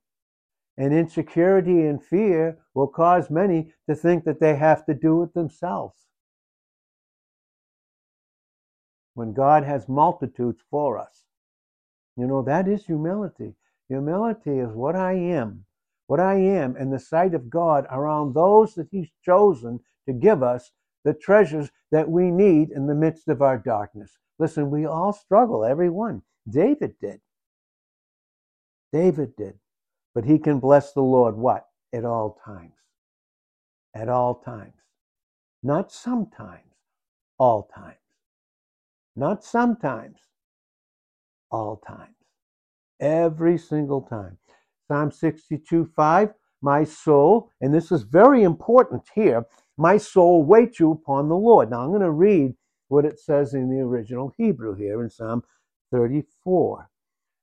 And 0.76 0.95
insecurity 0.95 1.87
and 1.87 2.02
fear 2.02 2.59
will 2.75 2.87
cause 2.87 3.30
many 3.30 3.73
to 3.88 3.95
think 3.95 4.25
that 4.25 4.40
they 4.40 4.57
have 4.57 4.87
to 4.87 4.95
do 4.95 5.23
it 5.23 5.35
themselves. 5.35 6.07
When 9.14 9.33
God 9.33 9.64
has 9.64 9.88
multitudes 9.88 10.62
for 10.71 10.99
us. 10.99 11.25
You 12.16 12.26
know, 12.26 12.42
that 12.42 12.69
is 12.69 12.87
humility. 12.87 13.54
Humility 13.88 14.59
is 14.59 14.73
what 14.73 14.95
I 14.95 15.12
am, 15.14 15.64
what 16.11 16.19
I 16.19 16.35
am 16.38 16.76
in 16.76 16.90
the 16.90 16.99
sight 16.99 17.35
of 17.35 17.49
God 17.49 17.87
around 17.88 18.35
those 18.35 18.75
that 18.75 18.88
He's 18.90 19.12
chosen 19.25 19.79
to 20.09 20.12
give 20.12 20.43
us 20.43 20.73
the 21.05 21.14
treasures 21.14 21.71
that 21.93 22.11
we 22.11 22.33
need 22.33 22.71
in 22.73 22.88
the 22.88 22.97
midst 22.97 23.29
of 23.29 23.40
our 23.40 23.57
darkness. 23.57 24.19
Listen, 24.40 24.73
we 24.73 24.87
all 24.87 25.12
struggle, 25.12 25.64
every 25.64 25.88
one. 25.88 26.23
David 26.49 26.97
did. 27.00 27.21
David 28.93 29.37
did. 29.37 29.55
But 30.12 30.25
he 30.25 30.40
can 30.40 30.59
bless 30.59 30.93
the 30.93 31.00
Lord 31.00 31.37
what? 31.37 31.69
At 31.93 32.05
all 32.05 32.40
times. 32.45 32.75
At 33.95 34.09
all 34.09 34.35
times. 34.35 34.83
Not 35.62 35.93
sometimes, 35.93 36.75
all 37.38 37.71
times. 37.73 37.95
Not 39.14 39.45
sometimes, 39.45 40.19
all 41.52 41.76
times. 41.76 42.17
Every 42.99 43.59
single 43.59 44.02
time. 44.02 44.38
Psalm 44.91 45.13
62 45.13 45.89
5, 45.95 46.35
my 46.63 46.83
soul, 46.83 47.49
and 47.61 47.73
this 47.73 47.93
is 47.93 48.03
very 48.03 48.43
important 48.43 49.05
here, 49.15 49.47
my 49.79 49.97
soul 49.97 50.43
waits 50.43 50.81
you 50.81 50.91
upon 50.91 51.29
the 51.29 51.37
Lord. 51.37 51.71
Now 51.71 51.83
I'm 51.83 51.91
going 51.91 52.01
to 52.01 52.11
read 52.11 52.55
what 52.89 53.05
it 53.05 53.21
says 53.21 53.55
in 53.55 53.71
the 53.71 53.81
original 53.81 54.35
Hebrew 54.37 54.75
here 54.75 55.01
in 55.05 55.09
Psalm 55.09 55.45
34. 55.93 56.91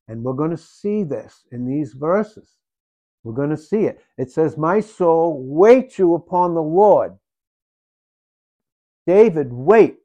And 0.08 0.22
we're 0.22 0.34
going 0.34 0.50
to 0.50 0.58
see 0.58 1.04
this 1.04 1.46
in 1.50 1.64
these 1.64 1.94
verses. 1.94 2.52
We're 3.24 3.32
going 3.32 3.48
to 3.48 3.56
see 3.56 3.84
it. 3.84 4.04
It 4.18 4.30
says, 4.30 4.58
My 4.58 4.80
soul, 4.80 5.42
wait 5.42 5.96
you 5.96 6.16
upon 6.16 6.52
the 6.52 6.62
Lord. 6.62 7.16
David, 9.06 9.54
wait. 9.54 9.96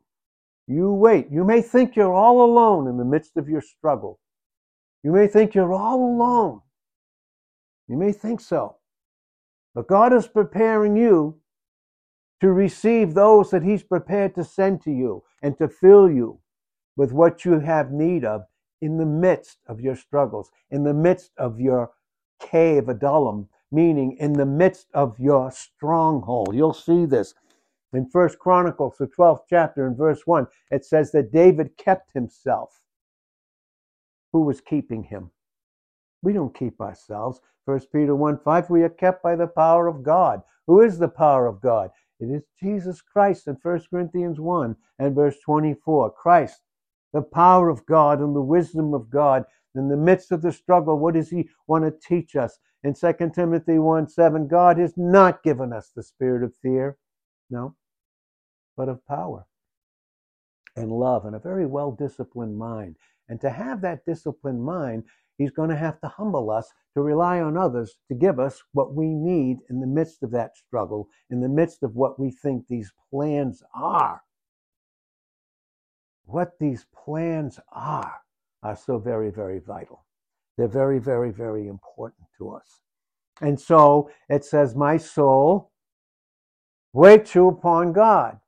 You 0.67 0.93
wait. 0.93 1.27
You 1.29 1.43
may 1.43 1.61
think 1.61 1.97
you're 1.97 2.13
all 2.13 2.45
alone 2.45 2.87
in 2.87 2.95
the 2.95 3.03
midst 3.03 3.35
of 3.35 3.49
your 3.49 3.61
struggle. 3.61 4.21
You 5.03 5.11
may 5.11 5.27
think 5.27 5.53
you're 5.53 5.73
all 5.73 5.99
alone. 6.05 6.61
You 7.93 7.99
may 7.99 8.11
think 8.11 8.41
so. 8.41 8.77
But 9.75 9.87
God 9.87 10.13
is 10.13 10.27
preparing 10.27 10.97
you 10.97 11.39
to 12.41 12.51
receive 12.51 13.13
those 13.13 13.51
that 13.51 13.61
He's 13.61 13.83
prepared 13.83 14.33
to 14.33 14.43
send 14.43 14.81
to 14.81 14.91
you 14.91 15.21
and 15.43 15.55
to 15.59 15.67
fill 15.67 16.09
you 16.09 16.39
with 16.95 17.11
what 17.11 17.45
you 17.45 17.59
have 17.59 17.91
need 17.91 18.25
of 18.25 18.45
in 18.81 18.97
the 18.97 19.05
midst 19.05 19.59
of 19.67 19.79
your 19.79 19.95
struggles, 19.95 20.49
in 20.71 20.83
the 20.83 20.93
midst 20.95 21.33
of 21.37 21.59
your 21.59 21.91
cave, 22.41 22.89
Adullam, 22.89 23.47
meaning 23.71 24.17
in 24.19 24.33
the 24.33 24.47
midst 24.47 24.87
of 24.95 25.19
your 25.19 25.51
stronghold. 25.51 26.55
You'll 26.55 26.73
see 26.73 27.05
this 27.05 27.35
in 27.93 28.09
First 28.09 28.39
Chronicles, 28.39 28.95
the 28.97 29.05
12th 29.05 29.41
chapter, 29.47 29.85
in 29.85 29.95
verse 29.95 30.25
1. 30.25 30.47
It 30.71 30.83
says 30.83 31.11
that 31.11 31.31
David 31.31 31.77
kept 31.77 32.11
himself. 32.15 32.81
Who 34.31 34.41
was 34.41 34.61
keeping 34.61 35.03
him? 35.03 35.29
We 36.23 36.33
don't 36.33 36.57
keep 36.57 36.81
ourselves. 36.81 37.41
First 37.65 37.91
Peter 37.91 38.15
1 38.15 38.39
5, 38.39 38.69
we 38.69 38.81
are 38.81 38.89
kept 38.89 39.21
by 39.21 39.35
the 39.35 39.47
power 39.47 39.87
of 39.87 40.01
God. 40.01 40.41
Who 40.65 40.81
is 40.81 40.97
the 40.97 41.09
power 41.09 41.45
of 41.45 41.61
God? 41.61 41.91
It 42.19 42.25
is 42.25 42.43
Jesus 42.59 43.01
Christ 43.01 43.47
in 43.47 43.57
1 43.61 43.81
Corinthians 43.89 44.39
1 44.39 44.75
and 44.99 45.13
verse 45.13 45.35
24. 45.45 46.11
Christ, 46.11 46.61
the 47.11 47.21
power 47.21 47.69
of 47.69 47.85
God 47.85 48.19
and 48.19 48.35
the 48.35 48.41
wisdom 48.41 48.93
of 48.93 49.09
God 49.09 49.45
in 49.75 49.89
the 49.89 49.97
midst 49.97 50.31
of 50.31 50.41
the 50.41 50.51
struggle, 50.51 50.97
what 50.97 51.15
does 51.15 51.29
he 51.29 51.49
want 51.67 51.83
to 51.83 52.07
teach 52.07 52.35
us? 52.35 52.59
In 52.83 52.93
2 52.93 53.31
Timothy 53.33 53.79
1 53.79 54.07
7, 54.07 54.47
God 54.47 54.77
has 54.77 54.93
not 54.97 55.43
given 55.43 55.73
us 55.73 55.91
the 55.95 56.03
spirit 56.03 56.43
of 56.43 56.55
fear, 56.55 56.97
no, 57.49 57.75
but 58.77 58.89
of 58.89 59.05
power 59.05 59.45
and 60.75 60.91
love 60.91 61.25
and 61.25 61.35
a 61.35 61.39
very 61.39 61.65
well 61.65 61.91
disciplined 61.91 62.57
mind. 62.57 62.97
And 63.29 63.39
to 63.41 63.49
have 63.49 63.81
that 63.81 64.05
disciplined 64.05 64.63
mind, 64.63 65.05
he's 65.37 65.51
going 65.51 65.69
to 65.69 65.75
have 65.75 65.99
to 66.01 66.07
humble 66.07 66.49
us 66.49 66.71
to 66.93 67.01
rely 67.01 67.39
on 67.39 67.57
others 67.57 67.95
to 68.07 68.15
give 68.15 68.39
us 68.39 68.61
what 68.73 68.93
we 68.93 69.07
need 69.07 69.57
in 69.69 69.79
the 69.79 69.87
midst 69.87 70.23
of 70.23 70.31
that 70.31 70.55
struggle, 70.55 71.07
in 71.29 71.41
the 71.41 71.49
midst 71.49 71.83
of 71.83 71.95
what 71.95 72.19
we 72.19 72.31
think 72.31 72.67
these 72.67 72.91
plans 73.09 73.63
are. 73.73 74.21
What 76.25 76.53
these 76.59 76.85
plans 76.93 77.59
are 77.71 78.21
are 78.61 78.75
so 78.75 78.97
very, 78.97 79.29
very 79.29 79.59
vital. 79.59 80.05
They're 80.57 80.67
very, 80.67 80.99
very, 80.99 81.31
very 81.31 81.67
important 81.67 82.27
to 82.37 82.51
us. 82.51 82.81
And 83.41 83.59
so 83.59 84.09
it 84.29 84.45
says, 84.45 84.75
My 84.75 84.97
soul, 84.97 85.71
wait 86.93 87.33
you 87.35 87.47
upon 87.49 87.91
God, 87.91 88.39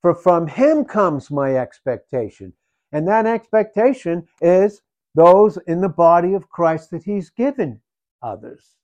for 0.00 0.14
from 0.14 0.46
him 0.46 0.84
comes 0.84 1.30
my 1.30 1.56
expectation. 1.56 2.52
And 2.92 3.06
that 3.08 3.26
expectation 3.26 4.26
is 4.40 4.80
those 5.18 5.58
in 5.66 5.80
the 5.80 5.88
body 5.88 6.34
of 6.34 6.48
Christ 6.48 6.90
that 6.90 7.04
he's 7.04 7.30
given 7.30 7.80
others, 8.22 8.76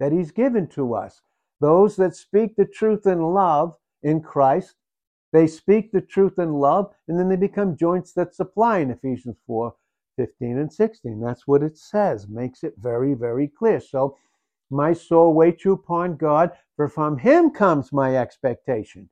that 0.00 0.12
he's 0.12 0.30
given 0.30 0.68
to 0.68 0.94
us. 0.94 1.22
Those 1.60 1.96
that 1.96 2.14
speak 2.14 2.54
the 2.56 2.64
truth 2.64 3.06
in 3.06 3.20
love 3.20 3.76
in 4.02 4.20
Christ 4.20 4.76
they 5.32 5.46
speak 5.46 5.92
the 5.92 6.00
truth 6.00 6.38
in 6.38 6.54
love, 6.54 6.94
and 7.06 7.18
then 7.18 7.28
they 7.28 7.36
become 7.36 7.76
joints 7.76 8.12
that 8.14 8.34
supply 8.34 8.78
in 8.78 8.90
Ephesians 8.90 9.36
4 9.46 9.74
15 10.16 10.58
and 10.58 10.72
16. 10.72 11.20
That's 11.20 11.46
what 11.46 11.62
it 11.62 11.76
says, 11.76 12.26
makes 12.26 12.64
it 12.64 12.74
very, 12.78 13.14
very 13.14 13.46
clear. 13.46 13.78
So, 13.78 14.16
my 14.70 14.92
soul 14.92 15.34
waits 15.34 15.64
you 15.64 15.72
upon 15.72 16.16
God, 16.16 16.50
for 16.76 16.88
from 16.88 17.18
Him 17.18 17.50
comes 17.50 17.92
my 17.92 18.16
expectation. 18.16 19.08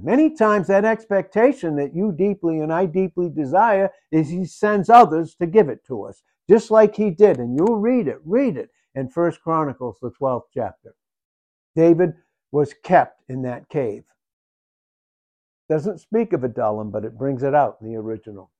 Many 0.00 0.34
times, 0.34 0.66
that 0.66 0.84
expectation 0.84 1.76
that 1.76 1.94
you 1.94 2.12
deeply 2.12 2.60
and 2.60 2.72
I 2.72 2.86
deeply 2.86 3.30
desire 3.30 3.90
is 4.10 4.28
He 4.28 4.44
sends 4.44 4.90
others 4.90 5.34
to 5.36 5.46
give 5.46 5.68
it 5.68 5.84
to 5.86 6.04
us, 6.04 6.22
just 6.48 6.70
like 6.70 6.96
He 6.96 7.10
did. 7.10 7.38
And 7.38 7.56
you'll 7.56 7.78
read 7.78 8.08
it, 8.08 8.18
read 8.24 8.56
it 8.56 8.70
in 8.94 9.08
First 9.08 9.40
Chronicles, 9.40 9.98
the 10.00 10.10
12th 10.10 10.44
chapter. 10.52 10.94
David 11.76 12.14
was 12.52 12.74
kept 12.84 13.22
in 13.28 13.42
that 13.42 13.68
cave. 13.68 14.04
Doesn't 15.68 16.00
speak 16.00 16.32
of 16.32 16.44
Adullam, 16.44 16.90
but 16.90 17.04
it 17.04 17.18
brings 17.18 17.42
it 17.42 17.54
out 17.54 17.78
in 17.80 17.88
the 17.88 17.96
original. 17.96 18.50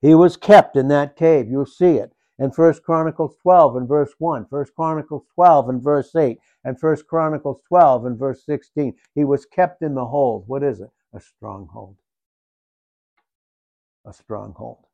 He 0.00 0.14
was 0.14 0.36
kept 0.36 0.76
in 0.76 0.88
that 0.88 1.16
cave. 1.16 1.48
You'll 1.50 1.66
see 1.66 1.96
it 1.96 2.12
and 2.40 2.54
First 2.54 2.82
Chronicles 2.82 3.36
12 3.42 3.76
and 3.76 3.86
verse 3.86 4.12
1, 4.18 4.46
First 4.46 4.74
Chronicles 4.74 5.24
12 5.34 5.68
and 5.68 5.82
verse 5.82 6.16
8, 6.16 6.38
and 6.64 6.80
First 6.80 7.06
Chronicles 7.06 7.60
12 7.68 8.06
and 8.06 8.18
verse 8.18 8.44
16. 8.46 8.94
He 9.14 9.24
was 9.24 9.44
kept 9.44 9.82
in 9.82 9.94
the 9.94 10.06
hold. 10.06 10.44
What 10.48 10.62
is 10.62 10.80
it? 10.80 10.88
A 11.12 11.20
stronghold. 11.20 11.96
A 14.06 14.12
stronghold. 14.14 14.86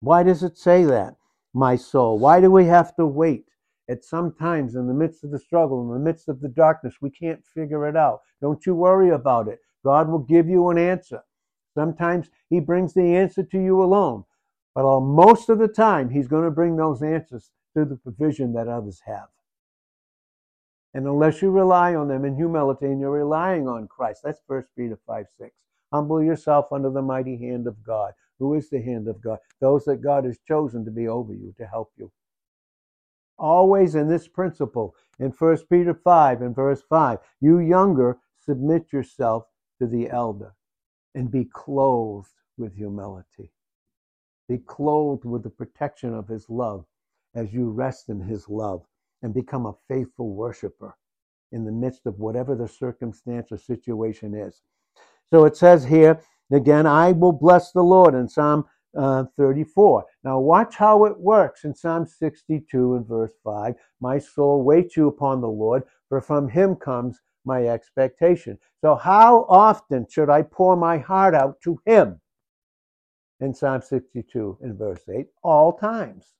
Why 0.00 0.22
does 0.22 0.44
it 0.44 0.56
say 0.56 0.84
that, 0.84 1.16
my 1.52 1.74
soul? 1.74 2.18
Why 2.20 2.40
do 2.40 2.50
we 2.50 2.66
have 2.66 2.94
to 2.94 3.06
wait? 3.06 3.46
At 3.88 4.04
sometimes 4.04 4.76
in 4.76 4.86
the 4.86 4.94
midst 4.94 5.24
of 5.24 5.32
the 5.32 5.38
struggle, 5.38 5.82
in 5.82 5.92
the 5.92 6.04
midst 6.04 6.28
of 6.28 6.40
the 6.40 6.48
darkness, 6.48 6.94
we 7.00 7.10
can't 7.10 7.44
figure 7.44 7.88
it 7.88 7.96
out. 7.96 8.20
Don't 8.40 8.64
you 8.66 8.74
worry 8.74 9.10
about 9.10 9.48
it. 9.48 9.58
God 9.84 10.08
will 10.08 10.20
give 10.20 10.48
you 10.48 10.70
an 10.70 10.78
answer. 10.78 11.22
Sometimes 11.74 12.30
He 12.50 12.60
brings 12.60 12.94
the 12.94 13.16
answer 13.16 13.42
to 13.42 13.58
you 13.58 13.82
alone, 13.82 14.24
but 14.76 15.00
most 15.00 15.48
of 15.48 15.58
the 15.58 15.68
time, 15.68 16.10
He's 16.10 16.28
going 16.28 16.44
to 16.44 16.50
bring 16.50 16.76
those 16.76 17.02
answers 17.02 17.50
through 17.72 17.86
the 17.86 17.96
provision 17.96 18.52
that 18.52 18.68
others 18.68 19.00
have. 19.06 19.28
And 20.92 21.06
unless 21.06 21.40
you 21.40 21.50
rely 21.50 21.94
on 21.94 22.08
them 22.08 22.26
in 22.26 22.36
humility 22.36 22.84
and 22.84 23.00
you're 23.00 23.10
relying 23.10 23.66
on 23.68 23.88
Christ, 23.88 24.20
that's 24.22 24.42
1 24.46 24.64
Peter 24.76 24.98
5 25.06 25.24
6. 25.38 25.50
Humble 25.90 26.22
yourself 26.22 26.66
under 26.72 26.90
the 26.90 27.00
mighty 27.00 27.38
hand 27.38 27.66
of 27.66 27.82
God. 27.82 28.12
Who 28.38 28.52
is 28.52 28.68
the 28.68 28.82
hand 28.82 29.08
of 29.08 29.22
God? 29.22 29.38
Those 29.62 29.86
that 29.86 30.02
God 30.02 30.26
has 30.26 30.38
chosen 30.46 30.84
to 30.84 30.90
be 30.90 31.08
over 31.08 31.32
you, 31.32 31.54
to 31.56 31.66
help 31.66 31.90
you. 31.96 32.12
Always 33.38 33.94
in 33.94 34.08
this 34.08 34.28
principle, 34.28 34.94
in 35.18 35.30
1 35.30 35.56
Peter 35.70 35.94
5 35.94 36.42
and 36.42 36.54
verse 36.54 36.82
5, 36.86 37.18
you 37.40 37.60
younger, 37.60 38.18
submit 38.44 38.92
yourself 38.92 39.46
to 39.78 39.86
the 39.86 40.10
elder 40.10 40.54
and 41.14 41.30
be 41.30 41.46
clothed 41.46 42.28
with 42.58 42.76
humility. 42.76 43.52
Be 44.48 44.58
clothed 44.58 45.24
with 45.24 45.42
the 45.42 45.50
protection 45.50 46.14
of 46.14 46.28
his 46.28 46.48
love 46.48 46.84
as 47.34 47.52
you 47.52 47.70
rest 47.70 48.08
in 48.08 48.20
his 48.20 48.48
love 48.48 48.84
and 49.22 49.34
become 49.34 49.66
a 49.66 49.76
faithful 49.88 50.34
worshiper 50.34 50.96
in 51.52 51.64
the 51.64 51.72
midst 51.72 52.06
of 52.06 52.18
whatever 52.18 52.54
the 52.54 52.68
circumstance 52.68 53.52
or 53.52 53.58
situation 53.58 54.34
is. 54.34 54.62
So 55.30 55.44
it 55.44 55.56
says 55.56 55.84
here, 55.84 56.20
again, 56.52 56.86
I 56.86 57.12
will 57.12 57.32
bless 57.32 57.72
the 57.72 57.82
Lord 57.82 58.14
in 58.14 58.28
Psalm 58.28 58.64
uh, 58.96 59.24
34. 59.36 60.04
Now, 60.24 60.38
watch 60.38 60.76
how 60.76 61.04
it 61.04 61.18
works 61.18 61.64
in 61.64 61.74
Psalm 61.74 62.06
62 62.06 62.94
and 62.94 63.06
verse 63.06 63.32
5. 63.44 63.74
My 64.00 64.18
soul 64.18 64.62
waits 64.62 64.96
you 64.96 65.08
upon 65.08 65.40
the 65.40 65.48
Lord, 65.48 65.82
for 66.08 66.20
from 66.20 66.48
him 66.48 66.76
comes 66.76 67.20
my 67.44 67.66
expectation. 67.66 68.58
So, 68.80 68.94
how 68.94 69.46
often 69.48 70.06
should 70.08 70.30
I 70.30 70.42
pour 70.42 70.76
my 70.76 70.98
heart 70.98 71.34
out 71.34 71.60
to 71.62 71.78
him? 71.84 72.20
In 73.40 73.52
Psalm 73.52 73.82
62 73.82 74.58
in 74.62 74.76
verse 74.76 75.02
8, 75.08 75.26
all 75.42 75.74
times. 75.74 76.34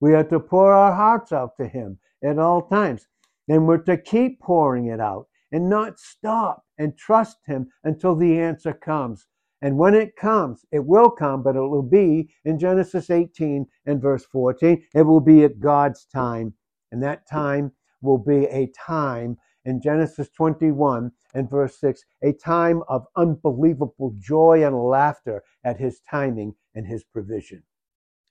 We 0.00 0.14
are 0.14 0.24
to 0.24 0.40
pour 0.40 0.72
our 0.72 0.94
hearts 0.94 1.32
out 1.32 1.56
to 1.56 1.66
him 1.66 1.98
at 2.22 2.38
all 2.38 2.62
times. 2.62 3.06
And 3.48 3.66
we're 3.66 3.78
to 3.78 3.96
keep 3.96 4.40
pouring 4.40 4.86
it 4.86 5.00
out 5.00 5.28
and 5.52 5.68
not 5.68 5.98
stop 5.98 6.64
and 6.78 6.96
trust 6.96 7.38
him 7.46 7.68
until 7.84 8.14
the 8.14 8.38
answer 8.38 8.72
comes. 8.72 9.26
And 9.62 9.76
when 9.76 9.94
it 9.94 10.16
comes, 10.16 10.64
it 10.72 10.84
will 10.84 11.10
come, 11.10 11.42
but 11.42 11.56
it 11.56 11.60
will 11.60 11.82
be 11.82 12.30
in 12.44 12.58
Genesis 12.58 13.10
18 13.10 13.66
and 13.86 14.00
verse 14.00 14.24
14. 14.26 14.82
It 14.94 15.02
will 15.02 15.20
be 15.20 15.44
at 15.44 15.60
God's 15.60 16.06
time. 16.06 16.54
And 16.92 17.02
that 17.02 17.28
time 17.28 17.72
will 18.00 18.18
be 18.18 18.46
a 18.46 18.68
time 18.68 19.36
in 19.64 19.82
Genesis 19.82 20.30
21 20.30 21.12
and 21.34 21.48
verse 21.48 21.78
6, 21.80 22.04
a 22.22 22.32
time 22.32 22.82
of 22.88 23.06
unbelievable 23.16 24.14
joy 24.18 24.64
and 24.64 24.76
laughter 24.76 25.42
at 25.64 25.78
his 25.78 26.00
timing 26.10 26.54
and 26.74 26.86
his 26.86 27.04
provision. 27.04 27.62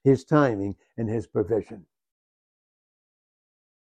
His 0.03 0.23
timing 0.23 0.75
and 0.97 1.09
his 1.09 1.27
provision. 1.27 1.85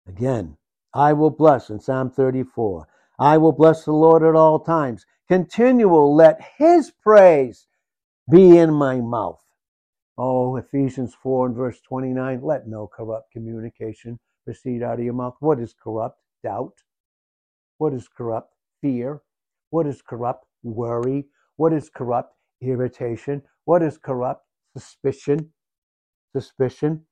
Again, 0.07 0.57
I 0.93 1.13
will 1.13 1.29
bless 1.29 1.69
in 1.69 1.79
Psalm 1.79 2.09
34. 2.11 2.87
I 3.19 3.37
will 3.37 3.51
bless 3.51 3.85
the 3.85 3.91
Lord 3.91 4.23
at 4.23 4.35
all 4.35 4.59
times. 4.59 5.05
Continual, 5.27 6.15
let 6.15 6.39
his 6.57 6.91
praise 6.91 7.67
be 8.31 8.57
in 8.57 8.73
my 8.73 8.99
mouth. 8.99 9.43
Oh, 10.17 10.55
Ephesians 10.57 11.15
4 11.21 11.47
and 11.47 11.55
verse 11.55 11.79
29, 11.81 12.41
let 12.41 12.67
no 12.67 12.87
corrupt 12.87 13.31
communication 13.31 14.19
proceed 14.43 14.83
out 14.83 14.99
of 14.99 15.05
your 15.05 15.13
mouth. 15.13 15.35
What 15.39 15.59
is 15.59 15.73
corrupt? 15.73 16.19
Doubt. 16.43 16.73
What 17.77 17.93
is 17.93 18.07
corrupt? 18.07 18.53
Fear. 18.81 19.21
What 19.69 19.87
is 19.87 20.01
corrupt? 20.01 20.45
Worry. 20.63 21.27
What 21.57 21.73
is 21.73 21.89
corrupt? 21.89 22.33
Irritation. 22.61 23.41
What 23.65 23.83
is 23.83 23.97
corrupt? 23.97 24.45
Suspicion. 24.77 25.51
Suspicion. 26.33 27.05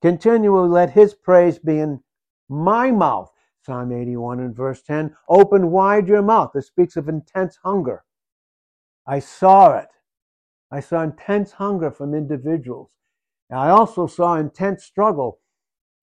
Continually 0.00 0.68
let 0.68 0.90
his 0.90 1.14
praise 1.14 1.58
be 1.58 1.78
in 1.78 2.00
my 2.48 2.90
mouth. 2.90 3.30
Psalm 3.64 3.92
81 3.92 4.40
and 4.40 4.56
verse 4.56 4.82
10 4.82 5.14
Open 5.28 5.70
wide 5.70 6.08
your 6.08 6.22
mouth. 6.22 6.50
This 6.52 6.66
speaks 6.66 6.96
of 6.96 7.08
intense 7.08 7.58
hunger. 7.62 8.04
I 9.06 9.20
saw 9.20 9.78
it. 9.78 9.88
I 10.70 10.80
saw 10.80 11.02
intense 11.02 11.52
hunger 11.52 11.90
from 11.90 12.14
individuals. 12.14 12.90
And 13.50 13.58
I 13.60 13.68
also 13.68 14.06
saw 14.06 14.36
intense 14.36 14.84
struggle 14.84 15.38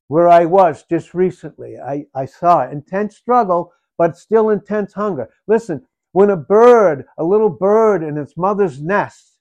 where 0.08 0.28
I 0.28 0.46
was 0.46 0.84
just 0.90 1.14
recently. 1.14 1.78
I, 1.78 2.06
I 2.16 2.26
saw 2.26 2.70
intense 2.70 3.18
struggle, 3.18 3.74
but 4.00 4.18
still 4.18 4.50
intense 4.50 4.94
hunger. 4.94 5.30
Listen, 5.46 5.86
when 6.14 6.32
a 6.32 6.38
bird, 6.38 7.06
a 7.18 7.24
little 7.24 7.50
bird 7.50 8.02
in 8.02 8.18
its 8.18 8.36
mother's 8.38 8.82
nest, 8.82 9.34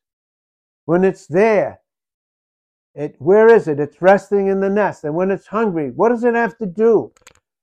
when 0.85 1.05
it's 1.05 1.27
there, 1.29 1.81
it, 2.95 3.15
where 3.21 3.49
is 3.49 3.69
it? 3.69 3.79
It's 3.79 4.03
resting 4.03 4.49
in 4.49 4.61
the 4.61 4.69
nest. 4.69 5.05
And 5.05 5.15
when 5.15 5.31
it's 5.31 5.47
hungry, 5.47 5.93
what 5.93 6.09
does 6.09 6.25
it 6.25 6.35
have 6.35 6.59
to 6.59 6.67
do? 6.67 7.13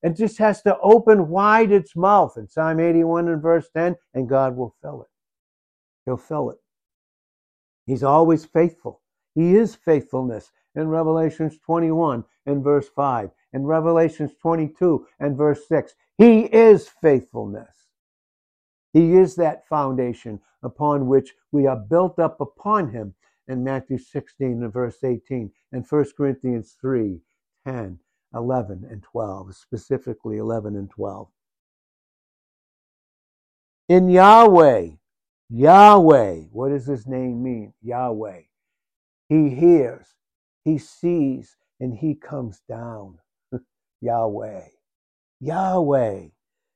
It 0.01 0.15
just 0.15 0.37
has 0.37 0.61
to 0.61 0.77
open 0.79 1.27
wide 1.27 1.71
its 1.71 1.95
mouth 1.95 2.37
in 2.37 2.47
Psalm 2.47 2.79
81 2.79 3.27
and 3.27 3.41
verse 3.41 3.67
10, 3.75 3.97
and 4.13 4.29
God 4.29 4.55
will 4.55 4.73
fill 4.81 5.01
it. 5.01 5.09
He'll 6.05 6.15
fill 6.15 6.51
it. 6.51 6.57
He's 7.85 8.03
always 8.03 8.45
faithful. 8.45 9.01
He 9.33 9.55
is 9.55 9.75
faithfulness 9.75 10.51
in 10.75 10.87
Revelations 10.87 11.57
21 11.65 12.23
and 12.45 12.63
verse 12.63 12.87
5, 12.95 13.31
in 13.53 13.65
Revelations 13.65 14.31
22 14.41 15.05
and 15.19 15.35
verse 15.35 15.67
6. 15.67 15.93
He 16.17 16.41
is 16.41 16.89
faithfulness. 17.01 17.75
He 18.93 19.15
is 19.15 19.35
that 19.35 19.67
foundation 19.67 20.39
upon 20.63 21.07
which 21.07 21.33
we 21.51 21.67
are 21.67 21.75
built 21.75 22.17
up 22.17 22.39
upon 22.39 22.91
him 22.91 23.13
in 23.47 23.63
Matthew 23.63 23.97
16 23.97 24.63
and 24.63 24.73
verse 24.73 25.03
18, 25.03 25.51
and 25.71 25.85
1 25.87 26.05
Corinthians 26.17 26.75
3, 26.79 27.19
10, 27.65 27.99
11 28.33 28.87
and 28.89 29.03
12, 29.03 29.55
specifically 29.55 30.37
11 30.37 30.75
and 30.75 30.89
12. 30.89 31.27
In 33.89 34.09
Yahweh, 34.09 34.91
Yahweh, 35.49 36.35
what 36.51 36.69
does 36.69 36.87
his 36.87 37.05
name 37.05 37.43
mean? 37.43 37.73
Yahweh. 37.83 38.41
He 39.29 39.49
hears, 39.49 40.07
he 40.63 40.77
sees, 40.77 41.57
and 41.79 41.93
he 41.93 42.15
comes 42.15 42.61
down. 42.67 43.19
Yahweh. 44.01 44.61
Yahweh. 45.39 46.27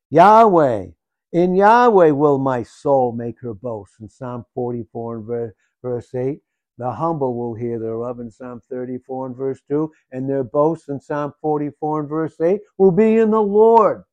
Yahweh. 0.09 0.87
In 1.31 1.55
Yahweh 1.55 2.11
will 2.11 2.39
my 2.39 2.63
soul 2.63 3.11
make 3.11 3.39
her 3.41 3.53
boast. 3.53 3.93
In 3.99 4.09
Psalm 4.09 4.45
44 4.53 5.15
and 5.17 5.53
verse 5.81 6.15
8. 6.15 6.41
The 6.77 6.91
humble 6.91 7.35
will 7.35 7.55
hear 7.55 7.77
thereof 7.77 8.21
in 8.21 8.31
Psalm 8.31 8.61
34 8.69 9.27
and 9.27 9.35
verse 9.35 9.59
2, 9.67 9.91
and 10.13 10.29
their 10.29 10.45
boast 10.45 10.87
in 10.87 11.01
Psalm 11.01 11.33
44 11.41 11.99
and 11.99 12.09
verse 12.09 12.39
8 12.39 12.61
will 12.77 12.91
be 12.91 13.17
in 13.17 13.31
the 13.31 13.41
Lord. 13.41 14.03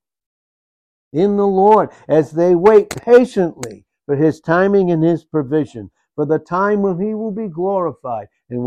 In 1.12 1.36
the 1.36 1.46
Lord, 1.46 1.90
as 2.08 2.32
they 2.32 2.56
wait 2.56 2.90
patiently 2.90 3.86
for 4.04 4.16
his 4.16 4.40
timing 4.40 4.90
and 4.90 5.02
his 5.02 5.24
provision, 5.24 5.90
for 6.16 6.26
the 6.26 6.40
time 6.40 6.82
when 6.82 6.98
he 6.98 7.14
will 7.14 7.30
be 7.30 7.46
glorified 7.46 8.26
and 8.50 8.58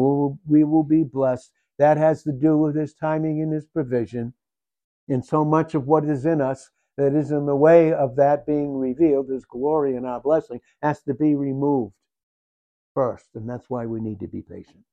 we 0.48 0.64
will 0.64 0.84
be 0.84 1.04
blessed. 1.04 1.52
That 1.78 1.98
has 1.98 2.24
to 2.24 2.32
do 2.32 2.58
with 2.58 2.76
his 2.76 2.94
timing 2.94 3.42
and 3.42 3.52
his 3.52 3.66
provision. 3.66 4.34
And 5.10 5.26
so 5.26 5.44
much 5.44 5.74
of 5.74 5.88
what 5.88 6.06
is 6.06 6.26
in 6.26 6.40
us 6.40 6.70
that 6.98 7.16
is 7.16 7.32
in 7.32 7.46
the 7.46 7.56
way 7.56 7.92
of 7.92 8.16
that 8.18 8.46
being 8.46 8.78
revealed, 8.78 9.30
his 9.30 9.46
glory 9.46 9.96
and 9.96 10.06
our 10.06 10.20
blessing, 10.20 10.60
has 10.84 11.02
to 11.04 11.14
be 11.14 11.36
removed 11.36 11.94
first, 12.94 13.26
and 13.36 13.50
that's 13.50 13.70
why 13.70 13.86
we 13.86 14.00
need 14.00 14.20
to 14.20 14.28
be 14.28 14.42
patient. 14.42 14.84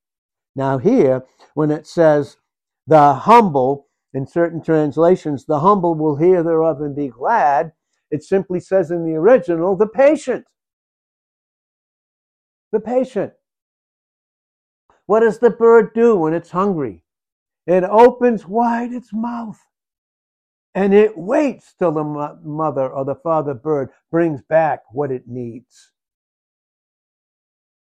Now, 0.54 0.78
here, 0.78 1.24
when 1.54 1.70
it 1.70 1.86
says 1.86 2.38
the 2.86 3.12
humble, 3.12 3.88
in 4.14 4.26
certain 4.26 4.62
translations, 4.62 5.44
the 5.44 5.60
humble 5.60 5.94
will 5.94 6.16
hear 6.16 6.42
thereof 6.42 6.80
and 6.80 6.96
be 6.96 7.08
glad, 7.08 7.72
it 8.10 8.22
simply 8.22 8.60
says 8.60 8.90
in 8.90 9.04
the 9.04 9.14
original, 9.14 9.76
the 9.76 9.86
patient. 9.86 10.46
The 12.72 12.80
patient. 12.80 13.32
What 15.04 15.20
does 15.20 15.40
the 15.40 15.50
bird 15.50 15.92
do 15.92 16.16
when 16.16 16.32
it's 16.32 16.50
hungry? 16.50 17.02
It 17.66 17.84
opens 17.84 18.46
wide 18.46 18.92
its 18.92 19.12
mouth 19.12 19.58
and 20.76 20.92
it 20.92 21.16
waits 21.16 21.74
till 21.78 21.90
the 21.90 22.04
mother 22.44 22.88
or 22.88 23.06
the 23.06 23.14
father 23.14 23.54
bird 23.54 23.88
brings 24.10 24.42
back 24.42 24.82
what 24.92 25.10
it 25.10 25.26
needs. 25.26 25.92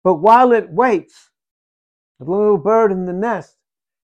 But 0.03 0.17
while 0.17 0.53
it 0.53 0.71
waits, 0.71 1.31
the 2.19 2.25
little 2.31 2.59
bird 2.59 2.91
in 2.91 3.07
the 3.07 3.13
nest 3.13 3.57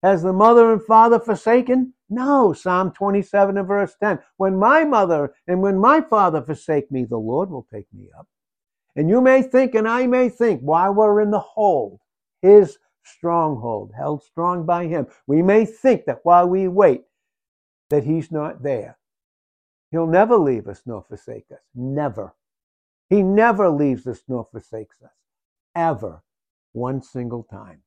Has 0.04 0.22
the 0.22 0.34
mother 0.34 0.70
and 0.70 0.82
father 0.82 1.18
forsaken? 1.18 1.94
No. 2.10 2.52
Psalm 2.52 2.92
27 2.92 3.56
and 3.56 3.66
verse 3.66 3.94
10. 4.02 4.18
When 4.36 4.58
my 4.58 4.84
mother 4.84 5.32
and 5.48 5.62
when 5.62 5.78
my 5.78 6.02
father 6.02 6.42
forsake 6.42 6.92
me, 6.92 7.06
the 7.06 7.16
Lord 7.16 7.48
will 7.50 7.66
take 7.72 7.86
me 7.90 8.10
up. 8.18 8.28
And 8.96 9.08
you 9.08 9.22
may 9.22 9.42
think, 9.42 9.74
and 9.74 9.88
I 9.88 10.06
may 10.06 10.28
think, 10.28 10.60
while 10.60 10.92
we're 10.92 11.22
in 11.22 11.30
the 11.30 11.40
hold, 11.40 12.00
his 12.42 12.76
stronghold, 13.02 13.92
held 13.96 14.22
strong 14.22 14.66
by 14.66 14.88
him, 14.88 15.06
we 15.26 15.40
may 15.40 15.64
think 15.64 16.04
that 16.04 16.20
while 16.22 16.46
we 16.46 16.68
wait, 16.68 17.04
that 17.90 18.04
he's 18.04 18.30
not 18.30 18.62
there. 18.62 18.98
He'll 19.90 20.06
never 20.06 20.36
leave 20.36 20.66
us 20.66 20.82
nor 20.86 21.02
forsake 21.02 21.46
us. 21.52 21.60
Never. 21.74 22.34
He 23.10 23.22
never 23.22 23.68
leaves 23.70 24.06
us 24.06 24.22
nor 24.26 24.48
forsakes 24.50 25.02
us. 25.02 25.12
Ever. 25.74 26.22
One 26.72 27.02
single 27.02 27.44
time. 27.44 27.82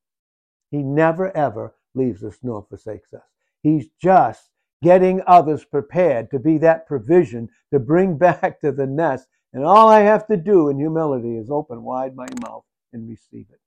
He 0.71 0.83
never, 0.83 1.35
ever 1.35 1.75
leaves 1.93 2.23
us 2.23 2.37
nor 2.43 2.65
forsakes 2.69 3.13
us. 3.13 3.23
He's 3.63 3.87
just 4.01 4.49
getting 4.81 5.21
others 5.27 5.65
prepared 5.65 6.29
to 6.31 6.39
be 6.39 6.57
that 6.59 6.87
provision 6.87 7.49
to 7.71 7.79
bring 7.79 8.17
back 8.17 8.61
to 8.61 8.71
the 8.71 8.87
nest. 8.87 9.27
And 9.53 9.63
all 9.65 9.87
I 9.89 10.01
have 10.01 10.27
to 10.27 10.37
do 10.37 10.69
in 10.69 10.77
humility 10.77 11.35
is 11.35 11.49
open 11.49 11.83
wide 11.83 12.15
my 12.15 12.27
mouth 12.41 12.63
and 12.93 13.09
receive 13.09 13.47
it. 13.49 13.59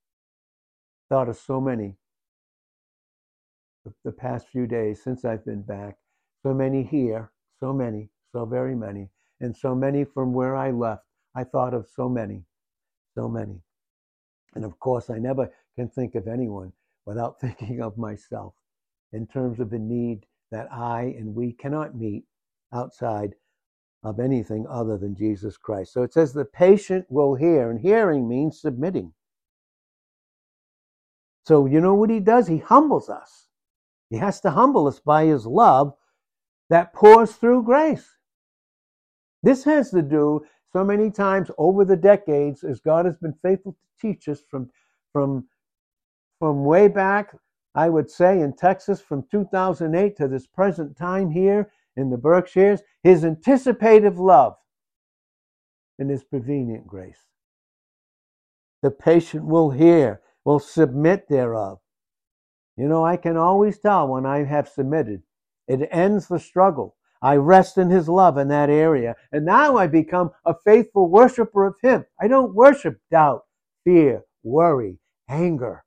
Thought 1.09 1.29
of 1.29 1.37
so 1.37 1.61
many 1.61 1.97
the 4.05 4.13
past 4.13 4.47
few 4.49 4.67
days 4.67 5.03
since 5.03 5.25
I've 5.25 5.45
been 5.45 5.63
back. 5.63 5.97
So 6.43 6.55
many 6.55 6.83
here, 6.83 7.31
so 7.59 7.73
many, 7.73 8.11
so 8.33 8.45
very 8.47 8.75
many, 8.75 9.11
and 9.41 9.57
so 9.57 9.75
many 9.75 10.05
from 10.05 10.33
where 10.33 10.57
I 10.57 10.71
left. 10.71 11.05
I 11.35 11.45
thought 11.45 11.75
of 11.75 11.87
so 11.95 12.09
many, 12.09 12.45
so 13.15 13.29
many. 13.29 13.61
And 14.55 14.65
of 14.65 14.79
course, 14.81 15.11
I 15.11 15.19
never 15.19 15.51
can 15.77 15.89
think 15.89 16.15
of 16.15 16.27
anyone 16.27 16.73
without 17.07 17.41
thinking 17.41 17.81
of 17.83 17.99
myself 17.99 18.55
in 19.13 19.27
terms 19.27 19.61
of 19.61 19.71
the 19.71 19.79
need 19.79 20.27
that 20.51 20.73
I 20.73 21.15
and 21.19 21.35
we 21.35 21.53
cannot 21.53 21.97
meet 21.97 22.25
outside 22.73 23.35
of 24.03 24.19
anything 24.19 24.67
other 24.69 24.97
than 24.97 25.15
Jesus 25.15 25.57
Christ. 25.57 25.93
So 25.93 26.03
it 26.03 26.13
says 26.13 26.33
the 26.33 26.45
patient 26.45 27.07
will 27.11 27.35
hear, 27.35 27.71
and 27.71 27.81
hearing 27.81 28.29
means 28.29 28.61
submitting. 28.61 29.13
So 31.45 31.67
you 31.67 31.81
know 31.81 31.95
what 31.95 32.11
he 32.11 32.21
does? 32.21 32.47
He 32.47 32.59
humbles 32.59 33.09
us. 33.09 33.47
He 34.09 34.17
has 34.17 34.41
to 34.41 34.51
humble 34.51 34.87
us 34.87 35.01
by 35.01 35.27
his 35.27 35.47
love 35.47 35.95
that 36.71 36.95
pours 36.95 37.33
through 37.33 37.65
grace. 37.65 38.09
This 39.43 39.65
has 39.65 39.91
to 39.91 40.03
do 40.03 40.45
so 40.73 40.85
many 40.85 41.11
times 41.11 41.51
over 41.59 41.85
the 41.85 41.97
decades 41.97 42.63
as 42.63 42.81
God 42.81 43.05
has 43.07 43.19
been 43.19 43.35
faithful 43.43 43.73
to 43.73 44.09
teach 44.09 44.29
us 44.29 44.41
from, 44.49 44.71
from, 45.13 45.49
from 46.39 46.65
way 46.65 46.89
back, 46.89 47.37
I 47.75 47.89
would 47.89 48.11
say 48.11 48.41
in 48.41 48.55
Texas 48.55 49.01
from 49.01 49.27
2008 49.31 50.17
to 50.17 50.29
this 50.29 50.47
present 50.47 50.97
time 50.97 51.31
here 51.31 51.71
in 51.97 52.11
the 52.11 52.17
Berkshires, 52.17 52.83
his 53.03 53.25
anticipative 53.25 54.19
love 54.19 54.55
and 55.99 56.09
his 56.09 56.23
prevenient 56.23 56.87
grace. 56.87 57.27
The 58.83 58.91
patient 58.91 59.45
will 59.45 59.71
hear, 59.71 60.21
will 60.45 60.61
submit 60.61 61.29
thereof. 61.29 61.81
You 62.77 62.89
know, 62.89 63.05
I 63.05 63.17
can 63.17 63.37
always 63.37 63.79
tell 63.79 64.09
when 64.09 64.25
I 64.25 64.45
have 64.45 64.69
submitted. 64.69 65.23
It 65.69 65.89
ends 65.91 66.29
the 66.29 66.39
struggle. 66.39 66.97
I 67.23 67.37
rest 67.37 67.77
in 67.77 67.91
his 67.91 68.09
love 68.09 68.39
in 68.39 68.49
that 68.49 68.71
area. 68.71 69.15
And 69.31 69.45
now 69.45 69.77
I 69.77 69.87
become 69.87 70.31
a 70.45 70.55
faithful 70.65 71.09
worshiper 71.11 71.67
of 71.67 71.75
him. 71.83 72.07
I 72.21 72.29
don't 72.29 72.55
worship 72.55 72.99
doubt, 73.11 73.43
fear, 73.85 74.25
worry, 74.43 74.99
anger. 75.29 75.85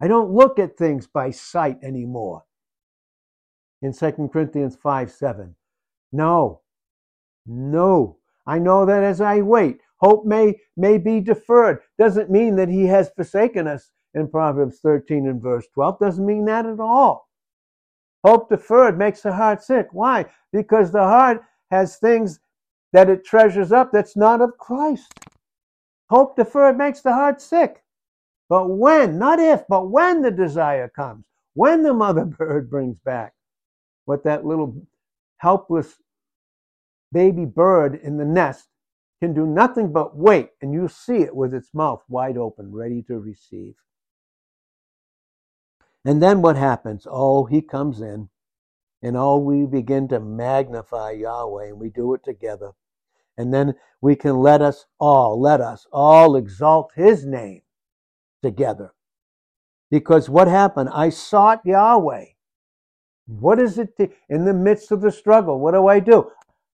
I 0.00 0.08
don't 0.08 0.32
look 0.32 0.58
at 0.58 0.76
things 0.76 1.06
by 1.06 1.30
sight 1.30 1.78
anymore. 1.82 2.44
In 3.82 3.92
2 3.92 4.30
Corinthians 4.32 4.76
5 4.82 5.10
7. 5.10 5.54
No, 6.12 6.62
no. 7.46 8.18
I 8.46 8.58
know 8.58 8.86
that 8.86 9.04
as 9.04 9.20
I 9.20 9.42
wait, 9.42 9.80
hope 9.98 10.24
may, 10.24 10.58
may 10.76 10.96
be 10.96 11.20
deferred. 11.20 11.80
Doesn't 11.98 12.30
mean 12.30 12.56
that 12.56 12.68
he 12.68 12.86
has 12.86 13.10
forsaken 13.10 13.66
us 13.66 13.90
in 14.14 14.30
Proverbs 14.30 14.80
13 14.80 15.28
and 15.28 15.42
verse 15.42 15.66
12. 15.74 15.98
Doesn't 15.98 16.24
mean 16.26 16.46
that 16.46 16.64
at 16.64 16.80
all. 16.80 17.27
Hope 18.24 18.48
deferred 18.48 18.98
makes 18.98 19.22
the 19.22 19.32
heart 19.32 19.62
sick. 19.62 19.88
Why? 19.92 20.26
Because 20.52 20.90
the 20.90 21.02
heart 21.02 21.42
has 21.70 21.96
things 21.96 22.40
that 22.92 23.10
it 23.10 23.24
treasures 23.24 23.72
up 23.72 23.92
that's 23.92 24.16
not 24.16 24.40
of 24.40 24.56
Christ. 24.58 25.12
Hope 26.10 26.36
deferred 26.36 26.76
makes 26.78 27.00
the 27.00 27.12
heart 27.12 27.40
sick. 27.40 27.82
But 28.48 28.70
when, 28.70 29.18
not 29.18 29.38
if, 29.38 29.64
but 29.68 29.90
when 29.90 30.22
the 30.22 30.30
desire 30.30 30.88
comes, 30.88 31.26
when 31.54 31.82
the 31.82 31.92
mother 31.92 32.24
bird 32.38 32.70
brings 32.70 32.98
back 33.04 33.34
what 34.06 34.24
that 34.24 34.46
little 34.46 34.74
helpless 35.36 35.96
baby 37.12 37.44
bird 37.44 37.94
in 38.02 38.16
the 38.16 38.24
nest 38.24 38.68
can 39.20 39.34
do 39.34 39.46
nothing 39.46 39.92
but 39.92 40.16
wait, 40.16 40.50
and 40.62 40.72
you 40.72 40.88
see 40.88 41.18
it 41.18 41.34
with 41.34 41.52
its 41.52 41.74
mouth 41.74 42.02
wide 42.08 42.36
open, 42.36 42.72
ready 42.72 43.02
to 43.02 43.18
receive. 43.18 43.74
And 46.04 46.22
then 46.22 46.42
what 46.42 46.56
happens? 46.56 47.06
Oh, 47.10 47.44
he 47.44 47.60
comes 47.60 48.00
in, 48.00 48.28
and 49.02 49.16
oh, 49.16 49.38
we 49.38 49.66
begin 49.66 50.08
to 50.08 50.20
magnify 50.20 51.12
Yahweh, 51.12 51.68
and 51.68 51.78
we 51.78 51.90
do 51.90 52.14
it 52.14 52.24
together. 52.24 52.72
And 53.36 53.54
then 53.54 53.74
we 54.00 54.16
can 54.16 54.38
let 54.38 54.62
us 54.62 54.86
all, 54.98 55.40
let 55.40 55.60
us 55.60 55.86
all 55.92 56.36
exalt 56.36 56.90
his 56.96 57.24
name 57.24 57.62
together. 58.42 58.94
Because 59.90 60.28
what 60.28 60.48
happened? 60.48 60.90
I 60.92 61.08
sought 61.10 61.64
Yahweh. 61.64 62.24
What 63.26 63.60
is 63.60 63.78
it 63.78 63.96
to, 63.98 64.08
in 64.28 64.44
the 64.44 64.54
midst 64.54 64.90
of 64.90 65.00
the 65.00 65.12
struggle? 65.12 65.60
What 65.60 65.74
do 65.74 65.86
I 65.86 66.00
do? 66.00 66.30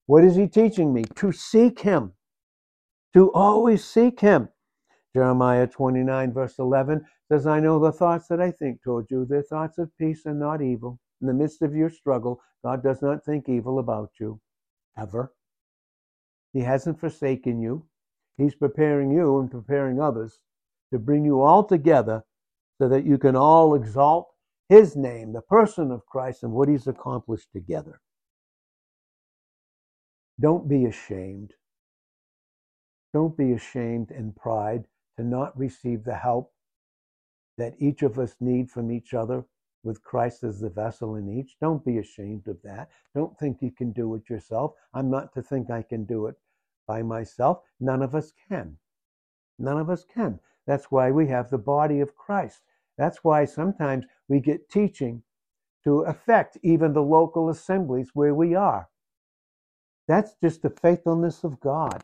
What 0.05 0.23
is 0.23 0.35
he 0.35 0.47
teaching 0.47 0.93
me? 0.93 1.03
To 1.15 1.31
seek 1.31 1.79
him. 1.79 2.13
To 3.13 3.31
always 3.33 3.83
seek 3.83 4.19
him. 4.19 4.49
Jeremiah 5.13 5.67
29, 5.67 6.31
verse 6.31 6.57
11 6.57 7.05
says, 7.29 7.45
I 7.45 7.59
know 7.59 7.79
the 7.79 7.91
thoughts 7.91 8.27
that 8.27 8.39
I 8.39 8.51
think 8.51 8.81
toward 8.81 9.11
you. 9.11 9.25
They're 9.25 9.41
thoughts 9.41 9.77
of 9.77 9.95
peace 9.97 10.25
and 10.25 10.39
not 10.39 10.61
evil. 10.61 10.99
In 11.19 11.27
the 11.27 11.33
midst 11.33 11.61
of 11.61 11.75
your 11.75 11.89
struggle, 11.89 12.41
God 12.63 12.81
does 12.81 13.01
not 13.01 13.25
think 13.25 13.49
evil 13.49 13.79
about 13.79 14.11
you, 14.19 14.39
ever. 14.97 15.33
He 16.53 16.61
hasn't 16.61 16.99
forsaken 16.99 17.61
you. 17.61 17.85
He's 18.37 18.55
preparing 18.55 19.11
you 19.11 19.39
and 19.39 19.51
preparing 19.51 19.99
others 19.99 20.39
to 20.91 20.99
bring 20.99 21.25
you 21.25 21.41
all 21.41 21.63
together 21.63 22.23
so 22.77 22.87
that 22.87 23.05
you 23.05 23.17
can 23.17 23.35
all 23.35 23.75
exalt 23.75 24.29
His 24.69 24.95
name, 24.95 25.33
the 25.33 25.41
person 25.41 25.91
of 25.91 26.05
Christ, 26.05 26.43
and 26.43 26.53
what 26.53 26.69
He's 26.69 26.87
accomplished 26.87 27.51
together. 27.51 27.99
Don't 30.39 30.67
be 30.67 30.85
ashamed. 30.85 31.53
Don't 33.13 33.37
be 33.37 33.51
ashamed 33.51 34.09
in 34.09 34.31
pride 34.31 34.85
to 35.17 35.23
not 35.23 35.57
receive 35.57 36.03
the 36.03 36.15
help 36.15 36.51
that 37.57 37.75
each 37.79 38.01
of 38.01 38.17
us 38.19 38.35
need 38.39 38.69
from 38.69 38.91
each 38.91 39.13
other 39.13 39.45
with 39.83 40.03
Christ 40.03 40.43
as 40.43 40.59
the 40.59 40.69
vessel 40.69 41.15
in 41.15 41.29
each. 41.29 41.57
Don't 41.59 41.83
be 41.83 41.97
ashamed 41.97 42.47
of 42.47 42.61
that. 42.63 42.89
Don't 43.15 43.37
think 43.37 43.61
you 43.61 43.71
can 43.71 43.91
do 43.91 44.15
it 44.15 44.29
yourself. 44.29 44.73
I'm 44.93 45.09
not 45.09 45.33
to 45.33 45.41
think 45.41 45.69
I 45.69 45.81
can 45.81 46.05
do 46.05 46.27
it 46.27 46.35
by 46.87 47.01
myself. 47.03 47.61
None 47.79 48.01
of 48.01 48.15
us 48.15 48.31
can. 48.47 48.77
None 49.59 49.77
of 49.77 49.89
us 49.89 50.05
can. 50.05 50.39
That's 50.67 50.91
why 50.91 51.11
we 51.11 51.27
have 51.27 51.49
the 51.49 51.57
body 51.57 51.99
of 51.99 52.15
Christ. 52.15 52.61
That's 52.97 53.23
why 53.23 53.45
sometimes 53.45 54.05
we 54.27 54.39
get 54.39 54.69
teaching 54.69 55.23
to 55.83 56.01
affect 56.01 56.57
even 56.61 56.93
the 56.93 57.01
local 57.03 57.49
assemblies 57.49 58.11
where 58.13 58.35
we 58.35 58.55
are. 58.55 58.87
That's 60.07 60.35
just 60.43 60.61
the 60.61 60.69
faithfulness 60.69 61.43
of 61.43 61.59
God 61.59 62.03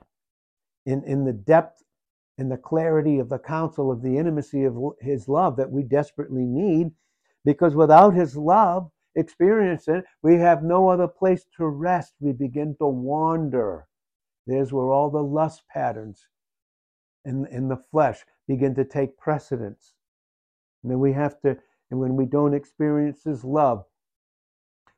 in, 0.86 1.04
in 1.04 1.26
the 1.26 1.34
depth 1.34 1.84
and 2.38 2.52
the 2.52 2.58
clarity 2.58 3.20
of 3.20 3.30
the 3.30 3.40
counsel 3.40 3.92
of 3.92 4.02
the 4.02 4.18
intimacy 4.18 4.64
of 4.64 4.78
his 5.02 5.28
love 5.28 5.56
that 5.58 5.72
we 5.72 5.84
desperately 5.84 6.46
need 6.46 6.92
because 7.44 7.76
without 7.76 8.14
his 8.14 8.36
love 8.36 8.90
experience 9.16 9.88
it 9.88 10.06
we 10.22 10.36
have 10.36 10.64
no 10.64 10.90
other 10.90 11.08
place 11.08 11.46
to 11.58 11.68
rest. 11.68 12.14
We 12.20 12.34
begin 12.34 12.76
to 12.80 12.88
wander. 12.88 13.88
There's 14.46 14.72
where 14.72 14.92
all 14.92 15.10
the 15.10 15.24
lust 15.24 15.64
patterns 15.68 16.28
in, 17.26 17.48
in 17.48 17.68
the 17.68 17.84
flesh 17.92 18.24
begin 18.48 18.76
to 18.76 18.86
take 18.86 19.18
precedence. 19.18 19.94
And 20.84 20.92
then 20.92 21.00
we 21.00 21.14
have 21.14 21.40
to 21.42 21.58
and 21.90 22.00
when 22.00 22.16
we 22.16 22.26
don't 22.26 22.54
experience 22.54 23.24
his 23.24 23.44
love 23.44 23.86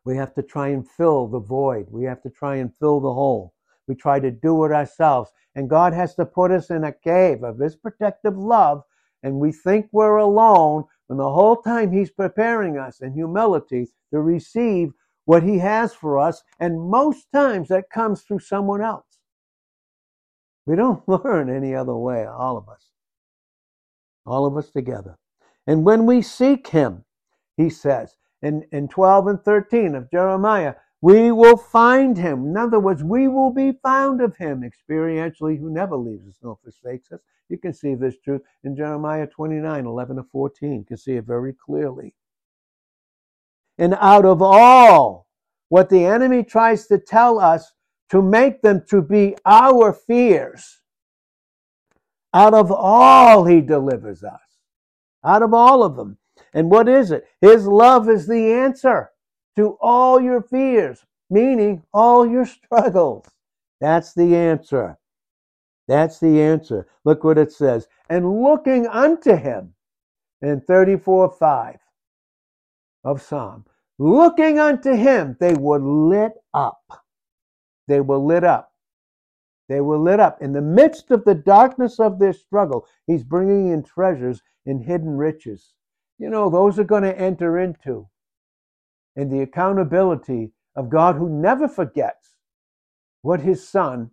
we 0.06 0.16
have 0.18 0.34
to 0.34 0.42
try 0.42 0.70
and 0.70 0.90
fill 0.90 1.28
the 1.28 1.40
void. 1.40 1.88
We 1.92 2.06
have 2.06 2.22
to 2.24 2.30
try 2.30 2.56
and 2.56 2.72
fill 2.80 3.00
the 3.00 3.14
hole 3.14 3.54
we 3.90 3.96
try 3.96 4.20
to 4.20 4.32
do 4.32 4.64
it 4.64 4.72
ourselves. 4.72 5.32
And 5.56 5.70
God 5.70 5.94
has 5.94 6.16
to 6.16 6.26
put 6.26 6.52
us 6.52 6.70
in 6.70 6.86
a 6.86 6.94
cave 6.94 7.44
of 7.44 7.60
His 7.60 7.76
protective 7.76 8.38
love. 8.38 8.84
And 9.24 9.40
we 9.40 9.52
think 9.52 9.88
we're 9.92 10.18
alone 10.18 10.86
when 11.08 11.18
the 11.18 11.30
whole 11.30 11.58
time 11.58 11.92
He's 11.92 12.12
preparing 12.12 12.78
us 12.78 13.02
in 13.02 13.14
humility 13.14 13.88
to 14.14 14.22
receive 14.22 14.92
what 15.26 15.44
He 15.44 15.58
has 15.58 15.94
for 15.94 16.20
us. 16.20 16.42
And 16.60 16.80
most 16.80 17.26
times 17.34 17.68
that 17.70 17.90
comes 17.90 18.22
through 18.22 18.40
someone 18.40 18.82
else. 18.82 19.06
We 20.66 20.78
don't 20.78 21.04
learn 21.26 21.50
any 21.50 21.76
other 21.76 21.96
way, 21.96 22.26
all 22.26 22.56
of 22.56 22.70
us. 22.70 22.88
All 24.26 24.46
of 24.46 24.56
us 24.56 24.70
together. 24.70 25.18
And 25.68 25.84
when 25.84 26.06
we 26.06 26.22
seek 26.22 26.68
Him, 26.68 27.04
he 27.60 27.70
says. 27.70 28.16
In, 28.42 28.64
in 28.72 28.88
12 28.88 29.28
and 29.28 29.44
13 29.44 29.96
of 29.96 30.10
Jeremiah, 30.10 30.76
we 31.02 31.32
will 31.32 31.58
find 31.58 32.18
him. 32.18 32.48
In 32.48 32.58
other 32.58 32.80
words, 32.80 33.04
we 33.04 33.28
will 33.28 33.52
be 33.52 33.74
found 33.84 34.22
of 34.22 34.36
him 34.36 34.70
experientially, 34.70 35.58
who 35.58 35.70
never 35.70 35.96
leaves 35.96 36.28
us 36.28 36.36
nor 36.44 36.58
forsakes 36.62 37.12
us. 37.12 37.22
You 37.48 37.58
can 37.58 37.74
see 37.74 37.96
this 37.96 38.20
truth 38.20 38.42
in 38.64 38.76
Jeremiah 38.76 39.28
29, 39.28 39.86
11 39.86 40.18
to 40.18 40.24
14. 40.24 40.74
You 40.74 40.86
can 40.86 40.98
see 40.98 41.14
it 41.14 41.26
very 41.26 41.54
clearly. 41.54 42.14
And 43.78 43.96
out 44.00 44.26
of 44.26 44.42
all 44.42 45.28
what 45.70 45.90
the 45.90 46.06
enemy 46.06 46.44
tries 46.44 46.88
to 46.88 46.98
tell 46.98 47.40
us 47.40 47.74
to 48.10 48.22
make 48.22 48.62
them 48.62 48.84
to 48.90 49.02
be 49.02 49.36
our 49.46 49.94
fears, 49.94 50.82
out 52.34 52.54
of 52.54 52.72
all 52.72 53.46
he 53.46 53.62
delivers 53.62 54.24
us. 54.24 54.42
Out 55.24 55.44
of 55.44 55.54
all 55.54 55.84
of 55.84 55.96
them. 55.96 56.18
And 56.54 56.70
what 56.70 56.88
is 56.88 57.12
it? 57.12 57.26
His 57.42 57.68
love 57.68 58.10
is 58.10 58.28
the 58.28 58.52
answer 58.54 59.12
to 59.60 59.78
all 59.82 60.22
your 60.22 60.42
fears, 60.42 61.06
meaning 61.30 61.84
all 61.94 62.26
your 62.26 62.46
struggles. 62.46 63.26
That's 63.82 64.14
the 64.14 64.34
answer. 64.34 64.98
That's 65.86 66.18
the 66.20 66.42
answer. 66.42 66.88
Look 67.04 67.26
what 67.26 67.38
it 67.38 67.52
says. 67.52 67.90
And 68.10 68.42
looking 68.42 68.88
unto 68.88 69.36
him 69.36 69.74
in 70.42 70.62
34 70.62 71.32
5 71.32 71.78
of 73.04 73.22
Psalm, 73.22 73.66
looking 73.98 74.60
unto 74.60 74.94
him, 74.94 75.36
they 75.42 75.56
were 75.56 75.80
lit 75.80 76.36
up. 76.54 77.04
They 77.90 78.00
were 78.00 78.18
lit 78.18 78.46
up. 78.46 78.72
They 79.68 79.82
were 79.82 79.98
lit 79.98 80.22
up. 80.22 80.42
In 80.42 80.54
the 80.54 80.62
midst 80.62 81.12
of 81.12 81.26
the 81.26 81.36
darkness 81.36 82.00
of 82.00 82.18
their 82.18 82.34
struggle, 82.34 82.88
he's 83.08 83.26
bringing 83.26 83.74
in 83.74 83.84
treasures 83.84 84.42
in 84.66 84.80
hidden 84.80 85.18
riches. 85.18 85.74
You 86.18 86.30
know, 86.30 86.50
those 86.50 86.80
are 86.80 86.86
going 86.86 87.04
to 87.04 87.20
enter 87.20 87.60
into 87.60 88.08
and 89.20 89.30
the 89.30 89.42
accountability 89.42 90.50
of 90.78 90.90
God 90.90 91.18
who 91.18 91.28
never 91.28 91.68
forgets 91.68 92.38
what 93.22 93.42
his 93.42 93.68
son 93.68 94.12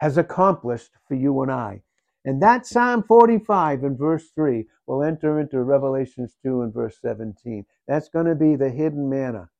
has 0.00 0.18
accomplished 0.18 0.90
for 1.06 1.14
you 1.14 1.40
and 1.42 1.52
I. 1.52 1.82
And 2.24 2.42
that 2.42 2.66
Psalm 2.66 3.04
45 3.04 3.84
in 3.84 3.96
verse 3.96 4.24
3 4.34 4.66
will 4.88 5.04
enter 5.04 5.38
into 5.38 5.62
Revelations 5.62 6.34
2 6.42 6.62
and 6.62 6.74
verse 6.74 6.96
17. 7.00 7.64
That's 7.86 8.08
going 8.08 8.26
to 8.26 8.34
be 8.34 8.56
the 8.56 8.70
hidden 8.70 9.08
manna 9.08 9.50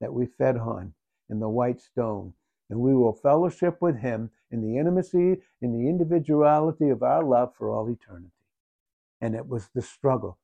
that 0.00 0.14
we 0.14 0.24
fed 0.24 0.56
on 0.56 0.94
in 1.28 1.38
the 1.38 1.50
white 1.50 1.82
stone. 1.82 2.32
And 2.70 2.80
we 2.80 2.94
will 2.94 3.12
fellowship 3.12 3.76
with 3.82 3.98
him 3.98 4.30
in 4.50 4.62
the 4.62 4.78
intimacy, 4.78 5.42
in 5.60 5.72
the 5.74 5.86
individuality 5.86 6.88
of 6.88 7.02
our 7.02 7.22
love 7.22 7.52
for 7.58 7.68
all 7.68 7.90
eternity. 7.90 8.32
And 9.20 9.34
it 9.34 9.46
was 9.46 9.68
the 9.74 9.82
struggle. 9.82 10.38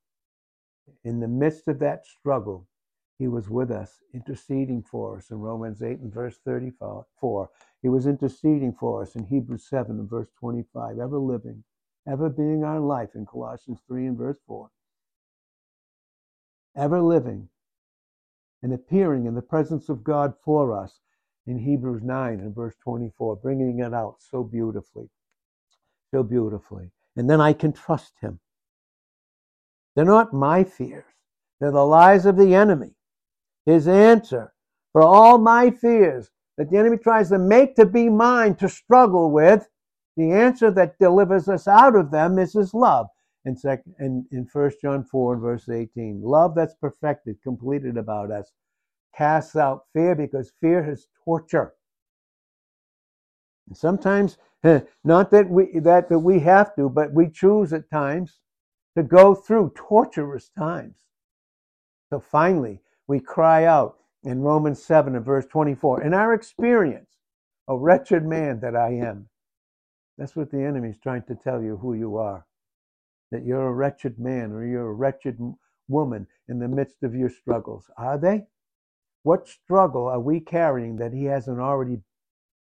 In 1.03 1.21
the 1.21 1.29
midst 1.29 1.67
of 1.67 1.79
that 1.79 2.05
struggle, 2.05 2.67
he 3.19 3.29
was 3.29 3.49
with 3.49 3.71
us, 3.71 4.03
interceding 4.13 4.83
for 4.83 5.17
us 5.17 5.31
in 5.31 5.39
Romans 5.39 5.83
8 5.83 6.01
and 6.01 6.13
verse 6.13 6.37
34. 6.45 7.49
He 7.81 7.89
was 7.89 8.07
interceding 8.07 8.75
for 8.75 9.03
us 9.03 9.17
in 9.17 9.25
Hebrews 9.25 9.67
7 9.69 9.99
and 9.99 10.09
verse 10.09 10.29
25, 10.39 10.99
ever 10.99 11.19
living, 11.19 11.65
ever 12.07 12.29
being 12.29 12.63
our 12.63 12.81
life 12.81 13.11
in 13.15 13.25
Colossians 13.25 13.81
3 13.87 14.09
and 14.09 14.19
verse 14.19 14.39
4. 14.47 14.69
Ever 16.77 17.01
living 17.01 17.49
and 18.63 18.75
appearing 18.75 19.25
in 19.25 19.35
the 19.35 19.43
presence 19.43 19.89
of 19.89 20.05
God 20.05 20.35
for 20.45 20.79
us 20.79 21.01
in 21.47 21.59
Hebrews 21.59 22.03
9 22.03 22.41
and 22.41 22.55
verse 22.55 22.75
24, 22.83 23.37
bringing 23.37 23.79
it 23.79 23.95
out 23.95 24.17
so 24.19 24.45
beautifully. 24.45 25.09
So 26.11 26.23
beautifully. 26.23 26.91
And 27.17 27.31
then 27.31 27.41
I 27.41 27.55
can 27.55 27.73
trust 27.73 28.13
him. 28.21 28.41
They're 29.95 30.05
not 30.05 30.35
my 30.35 30.65
fears, 30.65 31.05
they're 31.59 31.71
the 31.71 31.87
lies 31.87 32.27
of 32.27 32.37
the 32.37 32.55
enemy 32.55 32.96
his 33.67 33.87
answer 33.89 34.53
for 34.93 35.03
all 35.03 35.39
my 35.39 35.71
fears 35.71 36.31
that 36.57 36.71
the 36.71 36.79
enemy 36.79 36.97
tries 36.97 37.29
to 37.29 37.39
make 37.39 37.77
to 37.77 37.85
be 37.85 38.09
mine 38.09 38.55
to 38.57 38.69
struggle 38.69 39.31
with, 39.31 39.69
the 40.17 40.33
answer 40.33 40.71
that 40.71 40.99
delivers 40.99 41.49
us 41.49 41.69
out 41.69 41.95
of 41.95 42.11
them 42.11 42.39
is 42.39 42.55
his 42.55 42.73
love. 42.73 43.09
In, 43.45 43.57
second, 43.57 43.95
in, 44.01 44.27
in 44.33 44.49
1 44.51 44.71
John 44.81 45.05
4 45.05 45.35
and 45.35 45.43
verse 45.43 45.69
18, 45.69 46.23
love 46.23 46.55
that's 46.55 46.75
perfected, 46.75 47.37
completed 47.43 47.97
about 47.97 48.31
us, 48.31 48.51
casts 49.15 49.55
out 49.55 49.85
fear 49.93 50.15
because 50.15 50.53
fear 50.61 50.91
is 50.91 51.07
torture. 51.25 51.75
And 53.69 53.77
sometimes, 53.77 54.39
not 55.05 55.31
that 55.31 55.49
we 55.49 55.79
that, 55.81 56.09
that 56.09 56.19
we 56.19 56.41
have 56.41 56.75
to, 56.77 56.89
but 56.89 57.13
we 57.13 57.29
choose 57.29 57.73
at 57.73 57.91
times 57.91 58.41
to 58.97 59.03
go 59.03 59.35
through 59.35 59.75
torturous 59.77 60.49
times. 60.49 60.97
So 62.11 62.19
finally, 62.19 62.81
we 63.07 63.21
cry 63.21 63.64
out 63.64 63.97
in 64.25 64.40
Romans 64.40 64.83
7 64.83 65.14
and 65.14 65.25
verse 65.25 65.47
24, 65.47 66.03
in 66.03 66.14
our 66.14 66.35
experience, 66.35 67.11
a 67.69 67.77
wretched 67.77 68.25
man 68.25 68.61
that 68.61 68.75
I 68.75 68.90
am. 68.95 69.29
That's 70.19 70.35
what 70.35 70.51
the 70.51 70.62
enemy 70.62 70.90
is 70.90 70.99
trying 71.03 71.23
to 71.29 71.35
tell 71.35 71.62
you 71.62 71.77
who 71.77 71.95
you 71.95 72.16
are. 72.16 72.47
That 73.31 73.45
you're 73.45 73.69
a 73.69 73.73
wretched 73.73 74.19
man 74.19 74.53
or 74.53 74.64
you're 74.66 74.88
a 74.88 74.95
wretched 74.95 75.38
woman 75.88 76.27
in 76.49 76.59
the 76.59 76.69
midst 76.69 77.03
of 77.03 77.14
your 77.14 77.31
struggles. 77.31 77.90
Are 77.97 78.19
they? 78.19 78.47
What 79.23 79.49
struggle 79.49 80.07
are 80.07 80.21
we 80.21 80.40
carrying 80.40 80.97
that 80.97 81.12
he 81.12 81.25
hasn't 81.25 81.61
already 81.61 81.99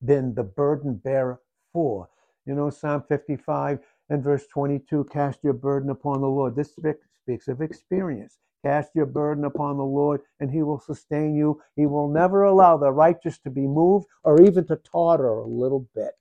been 0.03 0.34
the 0.34 0.43
burden 0.43 0.95
bearer 0.95 1.41
for? 1.71 2.10
You 2.45 2.56
know, 2.56 2.69
Psalm 2.69 3.03
55 3.08 3.79
and 4.10 4.23
verse 4.23 4.47
22 4.47 5.06
cast 5.12 5.39
your 5.43 5.53
burden 5.53 5.89
upon 5.89 6.21
the 6.21 6.27
Lord. 6.27 6.56
This 6.56 6.73
speaks 6.73 7.47
of 7.47 7.62
experience. 7.62 8.39
Cast 8.65 8.91
your 8.95 9.08
burden 9.08 9.45
upon 9.45 9.78
the 9.78 9.84
Lord, 9.86 10.21
and 10.39 10.52
he 10.52 10.63
will 10.63 10.80
sustain 10.80 11.36
you. 11.36 11.62
He 11.76 11.86
will 11.86 12.10
never 12.10 12.43
allow 12.43 12.78
the 12.78 12.91
righteous 12.91 13.39
to 13.39 13.52
be 13.52 13.67
moved 13.67 14.08
or 14.23 14.41
even 14.41 14.65
to 14.67 14.78
totter 14.78 15.30
a 15.30 15.47
little 15.47 15.88
bit, 15.95 16.13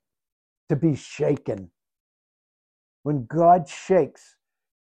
to 0.71 0.77
be 0.77 0.97
shaken. 0.97 1.71
When 3.05 3.27
God 3.27 3.69
shakes, 3.69 4.37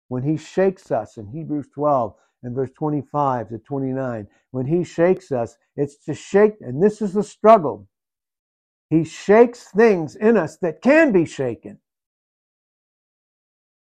when 0.09 0.23
he 0.23 0.37
shakes 0.37 0.91
us 0.91 1.17
in 1.17 1.27
Hebrews 1.27 1.69
12 1.73 2.15
and 2.43 2.55
verse 2.55 2.71
25 2.77 3.49
to 3.49 3.59
29, 3.59 4.27
when 4.51 4.65
he 4.67 4.83
shakes 4.83 5.31
us, 5.31 5.57
it's 5.77 5.97
to 6.05 6.13
shake, 6.13 6.55
and 6.61 6.83
this 6.83 7.01
is 7.01 7.13
the 7.13 7.23
struggle. 7.23 7.87
He 8.89 9.03
shakes 9.05 9.69
things 9.75 10.15
in 10.15 10.37
us 10.37 10.57
that 10.59 10.81
can 10.81 11.11
be 11.11 11.25
shaken 11.25 11.79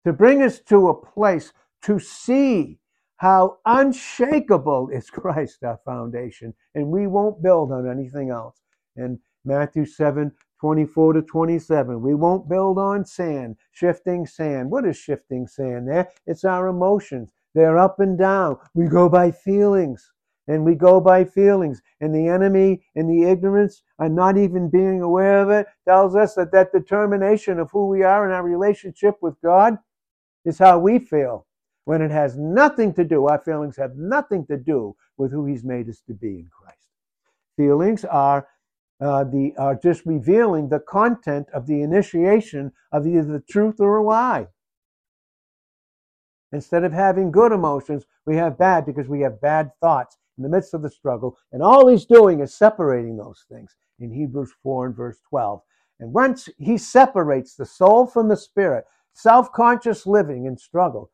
to 0.04 0.12
bring 0.12 0.42
us 0.42 0.61
to 0.61 0.88
a 0.88 0.94
place 0.94 1.52
to 1.83 1.98
see 1.98 2.78
how 3.20 3.59
unshakable 3.66 4.88
is 4.88 5.11
Christ, 5.11 5.62
our 5.62 5.78
foundation, 5.85 6.54
and 6.74 6.87
we 6.87 7.06
won't 7.06 7.42
build 7.42 7.70
on 7.70 7.87
anything 7.87 8.30
else. 8.30 8.56
In 8.96 9.18
Matthew 9.44 9.85
7 9.85 10.33
24 10.59 11.12
to 11.14 11.22
27, 11.22 12.00
we 12.00 12.14
won't 12.14 12.48
build 12.48 12.78
on 12.78 13.04
sand, 13.04 13.56
shifting 13.72 14.26
sand. 14.26 14.70
What 14.70 14.87
is 14.87 14.96
shifting 14.96 15.46
sand 15.46 15.87
there? 15.87 16.09
It's 16.26 16.44
our 16.44 16.68
emotions. 16.68 17.30
They're 17.54 17.78
up 17.78 18.00
and 18.00 18.18
down. 18.18 18.56
We 18.74 18.87
go 18.87 19.09
by 19.09 19.33
feelings. 19.33 20.12
And 20.48 20.64
we 20.64 20.74
go 20.74 21.00
by 21.00 21.24
feelings. 21.24 21.80
And 22.00 22.14
the 22.14 22.26
enemy, 22.28 22.83
and 22.94 23.09
the 23.09 23.30
ignorance, 23.30 23.83
and 23.98 24.14
not 24.14 24.37
even 24.37 24.68
being 24.68 25.00
aware 25.00 25.40
of 25.40 25.50
it, 25.50 25.66
tells 25.87 26.16
us 26.16 26.35
that 26.35 26.52
that 26.52 26.72
determination 26.72 27.59
of 27.59 27.70
who 27.70 27.87
we 27.87 28.02
are 28.02 28.26
in 28.26 28.35
our 28.35 28.42
relationship 28.42 29.16
with 29.22 29.40
God 29.42 29.78
is 30.44 30.59
how 30.59 30.78
we 30.78 30.98
feel 30.98 31.46
when 31.90 32.03
it 32.03 32.12
has 32.12 32.38
nothing 32.38 32.94
to 32.94 33.03
do, 33.03 33.26
our 33.26 33.40
feelings 33.40 33.76
have 33.76 33.96
nothing 33.96 34.46
to 34.46 34.57
do 34.57 34.94
with 35.16 35.33
who 35.33 35.44
He's 35.44 35.64
made 35.64 35.88
us 35.88 36.00
to 36.07 36.14
be 36.14 36.38
in 36.38 36.48
Christ. 36.48 36.87
Feelings 37.57 38.05
are 38.05 38.46
uh, 39.00 39.24
the 39.24 39.53
are 39.59 39.74
just 39.74 40.07
revealing 40.07 40.68
the 40.68 40.79
content 40.79 41.48
of 41.53 41.66
the 41.66 41.83
initiation 41.83 42.70
of 42.92 43.09
either 43.09 43.24
the 43.24 43.40
truth 43.40 43.81
or 43.81 43.96
a 43.96 44.05
lie. 44.05 44.46
Instead 46.53 46.85
of 46.85 46.92
having 46.92 47.33
good 47.33 47.50
emotions, 47.50 48.07
we 48.24 48.37
have 48.37 48.57
bad 48.57 48.87
because 48.87 49.09
we 49.09 49.22
have 49.22 49.40
bad 49.40 49.72
thoughts 49.81 50.16
in 50.38 50.44
the 50.44 50.48
midst 50.48 50.74
of 50.74 50.83
the 50.83 50.90
struggle. 50.90 51.38
And 51.50 51.61
all 51.61 51.88
he's 51.88 52.07
doing 52.07 52.38
is 52.38 52.55
separating 52.55 53.16
those 53.16 53.44
things 53.50 53.74
in 53.98 54.12
Hebrews 54.12 54.53
4 54.62 54.87
and 54.87 54.94
verse 54.94 55.18
12. 55.29 55.61
And 55.98 56.12
once 56.12 56.48
he 56.57 56.79
separates 56.79 57.57
the 57.57 57.66
soul 57.66 58.07
from 58.07 58.29
the 58.29 58.37
spirit, 58.37 58.85
self 59.12 59.50
conscious 59.50 60.07
living 60.07 60.46
and 60.46 60.61
struggle, 60.61 61.11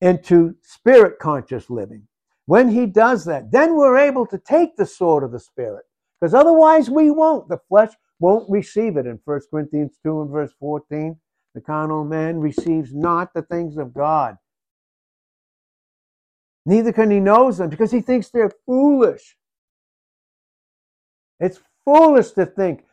into 0.00 0.56
spirit 0.62 1.18
conscious 1.18 1.70
living. 1.70 2.06
When 2.46 2.68
he 2.68 2.86
does 2.86 3.24
that, 3.24 3.50
then 3.50 3.76
we're 3.76 3.98
able 3.98 4.26
to 4.26 4.38
take 4.38 4.76
the 4.76 4.86
sword 4.86 5.24
of 5.24 5.32
the 5.32 5.40
spirit 5.40 5.84
because 6.20 6.34
otherwise 6.34 6.90
we 6.90 7.10
won't. 7.10 7.48
The 7.48 7.60
flesh 7.68 7.92
won't 8.20 8.50
receive 8.50 8.96
it 8.96 9.06
in 9.06 9.18
1 9.24 9.40
Corinthians 9.50 9.98
2 10.02 10.22
and 10.22 10.30
verse 10.30 10.52
14. 10.60 11.16
The 11.54 11.60
carnal 11.60 12.04
man 12.04 12.38
receives 12.40 12.94
not 12.94 13.32
the 13.32 13.42
things 13.42 13.76
of 13.76 13.94
God. 13.94 14.36
Neither 16.66 16.92
can 16.92 17.10
he 17.10 17.20
knows 17.20 17.58
them 17.58 17.68
because 17.70 17.92
he 17.92 18.00
thinks 18.00 18.30
they're 18.30 18.52
foolish. 18.66 19.36
It's 21.40 21.60
foolish 21.84 22.30
to 22.32 22.46
think 22.46 22.84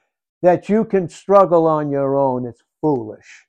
that 0.41 0.69
you 0.69 0.85
can 0.85 1.07
struggle 1.07 1.67
on 1.67 1.89
your 1.89 2.15
own. 2.17 2.45
It's 2.45 2.63
foolish. 2.81 3.47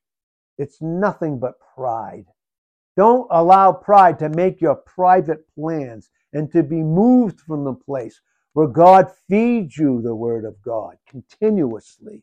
It's 0.59 0.81
nothing 0.81 1.39
but 1.39 1.55
pride. 1.75 2.27
Don't 2.97 3.27
allow 3.31 3.73
pride 3.73 4.19
to 4.19 4.29
make 4.29 4.61
your 4.61 4.77
private 4.77 5.47
plans 5.55 6.11
and 6.33 6.51
to 6.53 6.63
be 6.63 6.83
moved 6.83 7.41
from 7.41 7.65
the 7.65 7.75
place 7.75 8.21
where 8.53 8.67
God 8.67 9.11
feeds 9.29 9.77
you 9.77 10.03
the 10.03 10.15
word 10.15 10.45
of 10.45 10.61
God 10.63 10.97
continuously. 11.09 12.23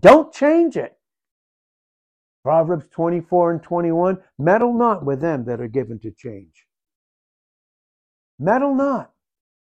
Don't 0.00 0.32
change 0.32 0.76
it. 0.76 0.96
Proverbs 2.42 2.86
24 2.90 3.52
and 3.52 3.62
21 3.62 4.18
meddle 4.38 4.74
not 4.74 5.04
with 5.04 5.20
them 5.20 5.44
that 5.46 5.60
are 5.60 5.68
given 5.68 5.98
to 6.00 6.10
change. 6.10 6.66
Meddle 8.38 8.74
not 8.74 9.12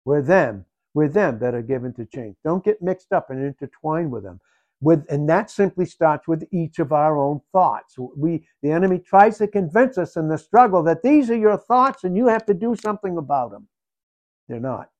with 0.04 0.26
them, 0.26 0.64
with 0.94 1.14
them 1.14 1.38
that 1.38 1.54
are 1.54 1.62
given 1.62 1.92
to 1.94 2.06
change. 2.06 2.36
Don't 2.44 2.64
get 2.64 2.82
mixed 2.82 3.12
up 3.12 3.30
and 3.30 3.42
intertwined 3.44 4.10
with 4.10 4.24
them. 4.24 4.40
With, 4.80 5.06
and 5.08 5.28
that 5.28 5.50
simply 5.50 5.86
starts 5.86 6.28
with 6.28 6.44
each 6.52 6.78
of 6.78 6.92
our 6.92 7.16
own 7.18 7.40
thoughts. 7.50 7.96
We, 8.16 8.46
the 8.62 8.70
enemy 8.70 8.98
tries 8.98 9.38
to 9.38 9.48
convince 9.48 9.96
us 9.96 10.16
in 10.16 10.28
the 10.28 10.36
struggle 10.36 10.82
that 10.82 11.02
these 11.02 11.30
are 11.30 11.36
your 11.36 11.56
thoughts 11.56 12.04
and 12.04 12.16
you 12.16 12.26
have 12.26 12.44
to 12.46 12.54
do 12.54 12.76
something 12.76 13.16
about 13.16 13.52
them. 13.52 13.68
They're 14.48 14.60
not. 14.60 14.90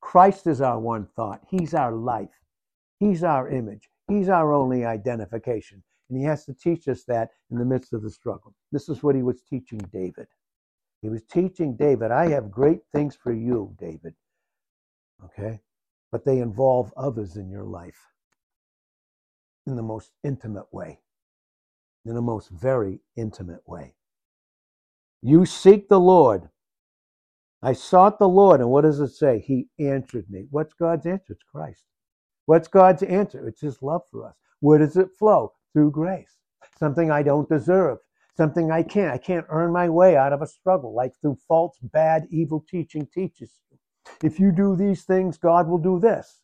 Christ 0.00 0.46
is 0.46 0.60
our 0.60 0.78
one 0.78 1.06
thought. 1.16 1.40
He's 1.48 1.72
our 1.72 1.92
life. 1.92 2.28
He's 2.98 3.24
our 3.24 3.48
image. 3.48 3.88
He's 4.08 4.28
our 4.28 4.52
only 4.52 4.84
identification. 4.84 5.82
And 6.08 6.18
he 6.18 6.24
has 6.24 6.44
to 6.44 6.54
teach 6.54 6.88
us 6.88 7.04
that 7.04 7.30
in 7.50 7.58
the 7.58 7.64
midst 7.64 7.92
of 7.92 8.02
the 8.02 8.10
struggle. 8.10 8.54
This 8.72 8.88
is 8.88 9.02
what 9.02 9.14
he 9.14 9.22
was 9.22 9.42
teaching 9.42 9.78
David. 9.92 10.26
He 11.00 11.08
was 11.08 11.22
teaching 11.22 11.76
David, 11.76 12.10
I 12.10 12.28
have 12.28 12.50
great 12.50 12.80
things 12.92 13.16
for 13.16 13.32
you, 13.32 13.74
David. 13.78 14.14
Okay? 15.24 15.60
But 16.12 16.26
they 16.26 16.40
involve 16.40 16.92
others 16.96 17.36
in 17.36 17.48
your 17.48 17.64
life 17.64 18.09
in 19.70 19.76
the 19.76 19.82
most 19.82 20.10
intimate 20.22 20.66
way, 20.72 21.00
in 22.04 22.14
the 22.14 22.20
most 22.20 22.50
very 22.50 23.00
intimate 23.16 23.66
way. 23.66 23.94
You 25.22 25.46
seek 25.46 25.88
the 25.88 26.00
Lord. 26.00 26.48
I 27.62 27.72
sought 27.74 28.18
the 28.18 28.28
Lord, 28.28 28.60
and 28.60 28.70
what 28.70 28.82
does 28.82 29.00
it 29.00 29.10
say? 29.10 29.38
He 29.38 29.68
answered 29.78 30.30
me. 30.30 30.46
What's 30.50 30.74
God's 30.74 31.06
answer? 31.06 31.32
It's 31.34 31.42
Christ. 31.42 31.84
What's 32.46 32.68
God's 32.68 33.02
answer? 33.02 33.46
It's 33.46 33.60
His 33.60 33.82
love 33.82 34.02
for 34.10 34.26
us. 34.26 34.34
Where 34.60 34.78
does 34.78 34.96
it 34.96 35.10
flow? 35.18 35.52
Through 35.72 35.92
grace. 35.92 36.36
Something 36.78 37.10
I 37.10 37.22
don't 37.22 37.48
deserve. 37.48 37.98
Something 38.36 38.70
I 38.70 38.82
can't. 38.82 39.12
I 39.12 39.18
can't 39.18 39.46
earn 39.50 39.72
my 39.72 39.88
way 39.88 40.16
out 40.16 40.32
of 40.32 40.42
a 40.42 40.46
struggle, 40.46 40.94
like 40.94 41.12
through 41.20 41.38
false, 41.46 41.78
bad, 41.82 42.26
evil 42.30 42.64
teaching 42.68 43.06
teaches. 43.12 43.60
If 44.24 44.40
you 44.40 44.50
do 44.52 44.74
these 44.74 45.04
things, 45.04 45.36
God 45.36 45.68
will 45.68 45.78
do 45.78 46.00
this. 46.00 46.40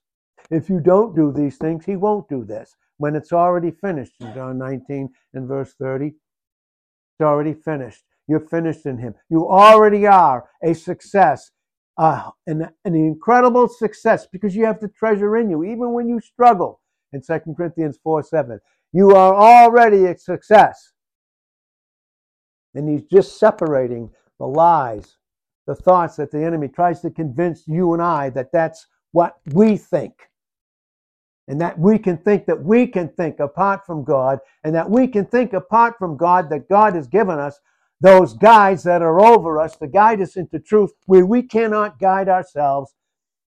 If 0.51 0.69
you 0.69 0.81
don't 0.81 1.17
do 1.17 1.33
these 1.33 1.57
things, 1.57 1.87
He 1.87 1.97
won't 1.97 2.29
do 2.29 2.45
this. 2.45 2.77
When 2.99 3.15
it's 3.15 3.33
already 3.33 3.71
finished, 3.71 4.15
in 4.21 4.33
John 4.35 4.59
19 4.59 5.11
and 5.35 5.49
verse 5.49 5.75
30, 5.79 6.07
it's 6.07 6.17
already 7.21 7.55
finished. 7.55 8.05
You're 8.27 8.41
finished 8.41 8.87
in 8.87 8.99
Him. 8.99 9.15
You 9.29 9.49
already 9.49 10.07
are 10.07 10.49
a 10.63 10.75
success, 10.75 11.51
uh, 11.99 12.31
an, 12.47 12.69
an 12.85 12.95
incredible 12.95 13.69
success 13.69 14.27
because 14.27 14.57
you 14.57 14.65
have 14.65 14.81
the 14.81 14.89
treasure 14.89 15.37
in 15.37 15.51
you, 15.51 15.65
even 15.65 15.93
when 15.93 16.09
you 16.09 16.21
struggle. 16.21 16.81
In 17.13 17.23
2 17.23 17.55
Corinthians 17.57 17.99
4 18.03 18.23
7, 18.23 18.61
you 18.93 19.11
are 19.11 19.35
already 19.35 20.07
a 20.07 20.19
success. 20.19 20.93
And 22.75 22.89
He's 22.89 23.05
just 23.05 23.39
separating 23.39 24.11
the 24.39 24.47
lies, 24.47 25.17
the 25.67 25.75
thoughts 25.75 26.17
that 26.17 26.31
the 26.31 26.45
enemy 26.45 26.69
tries 26.69 27.01
to 27.03 27.11
convince 27.11 27.67
you 27.67 27.93
and 27.93 28.03
I 28.03 28.31
that 28.31 28.53
that's 28.53 28.87
what 29.13 29.37
we 29.53 29.77
think 29.77 30.13
and 31.49 31.61
that 31.61 31.79
we 31.79 31.99
can 31.99 32.17
think 32.17 32.47
that 32.47 32.63
we 32.63 32.87
can 32.87 33.09
think 33.11 33.41
apart 33.41 33.87
from 33.87 34.05
God, 34.05 34.39
and 34.65 34.75
that 34.75 34.91
we 34.91 35.07
can 35.07 35.25
think 35.27 35.53
apart 35.53 35.95
from 35.99 36.17
God 36.17 36.51
that 36.51 36.69
God 36.69 36.95
has 36.95 37.07
given 37.07 37.39
us 37.39 37.61
those 38.01 38.35
guides 38.35 38.83
that 38.83 39.03
are 39.03 39.21
over 39.21 39.59
us 39.59 39.77
to 39.77 39.87
guide 39.87 40.21
us 40.21 40.37
into 40.37 40.59
truth 40.59 40.93
where 41.07 41.25
we 41.25 41.43
cannot 41.43 41.99
guide 41.99 42.29
ourselves. 42.29 42.95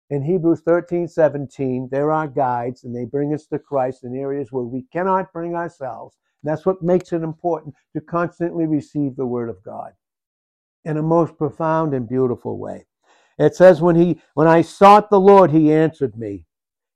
In 0.09 0.23
Hebrews 0.23 0.61
13, 0.65 1.07
17, 1.07 1.89
there 1.91 2.11
are 2.11 2.27
guides 2.27 2.83
and 2.83 2.95
they 2.95 3.05
bring 3.05 3.33
us 3.33 3.45
to 3.47 3.59
Christ 3.59 4.03
in 4.03 4.15
areas 4.15 4.51
where 4.51 4.63
we 4.63 4.85
cannot 4.91 5.31
bring 5.31 5.53
ourselves. 5.53 6.17
That's 6.41 6.65
what 6.65 6.81
makes 6.81 7.13
it 7.13 7.21
important 7.21 7.75
to 7.93 8.01
constantly 8.01 8.65
receive 8.65 9.15
the 9.15 9.25
Word 9.25 9.49
of 9.49 9.61
God 9.61 9.91
in 10.85 10.97
a 10.97 11.03
most 11.03 11.37
profound 11.37 11.93
and 11.93 12.07
beautiful 12.07 12.57
way. 12.57 12.85
It 13.37 13.55
says, 13.55 13.81
when 13.81 13.95
he, 13.95 14.21
when 14.33 14.47
I 14.47 14.61
sought 14.61 15.09
the 15.09 15.19
Lord, 15.19 15.51
he 15.51 15.71
answered 15.71 16.17
me. 16.17 16.45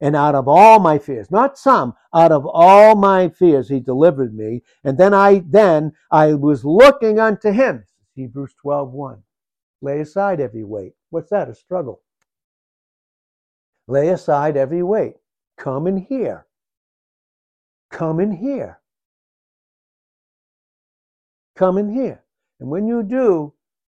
And 0.04 0.18
out 0.18 0.36
of 0.36 0.50
all 0.50 0.82
my 0.82 1.00
fears, 1.00 1.32
not 1.32 1.58
some, 1.58 1.94
out 2.14 2.34
of 2.34 2.46
all 2.46 2.94
my 2.94 3.30
fears, 3.30 3.70
he 3.70 3.80
delivered 3.80 4.36
me. 4.36 4.62
And 4.84 4.98
then 4.98 5.14
I, 5.14 5.46
then 5.48 5.94
I 6.12 6.34
was 6.34 6.66
looking 6.66 7.22
unto 7.22 7.54
him. 7.54 7.86
Hebrews 8.14 8.54
12, 8.62 8.92
1. 8.92 9.24
Lay 9.82 10.02
aside 10.02 10.42
every 10.42 10.66
weight. 10.66 10.92
What's 11.10 11.30
that? 11.30 11.48
A 11.48 11.56
struggle. 11.56 12.02
Lay 13.88 14.10
aside 14.10 14.58
every 14.58 14.84
weight. 14.84 15.14
Come 15.58 15.88
in 15.88 15.96
here. 15.96 16.48
Come 17.90 18.20
in 18.20 18.34
here. 18.34 18.82
Come 21.56 21.78
in 21.78 21.94
here. 21.94 22.26
And 22.60 22.70
when 22.70 22.90
you 22.90 23.04
do, 23.04 23.54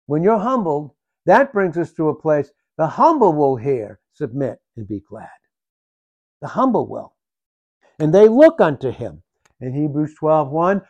when 0.04 0.22
you're 0.22 0.38
humbled, 0.38 0.90
that 1.24 1.54
brings 1.54 1.78
us 1.78 1.92
to 1.94 2.10
a 2.10 2.14
place 2.14 2.50
the 2.76 2.88
humble 2.88 3.32
will 3.32 3.56
hear, 3.56 4.00
submit, 4.12 4.60
and 4.76 4.86
be 4.86 5.00
glad 5.00 5.30
the 6.40 6.48
humble 6.48 6.86
will. 6.86 7.14
And 7.98 8.14
they 8.14 8.28
look 8.28 8.60
unto 8.60 8.90
him. 8.90 9.22
In 9.60 9.72
Hebrews 9.72 10.14
12 10.18 10.50
1, 10.50 10.82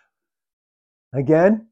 again, 1.13 1.69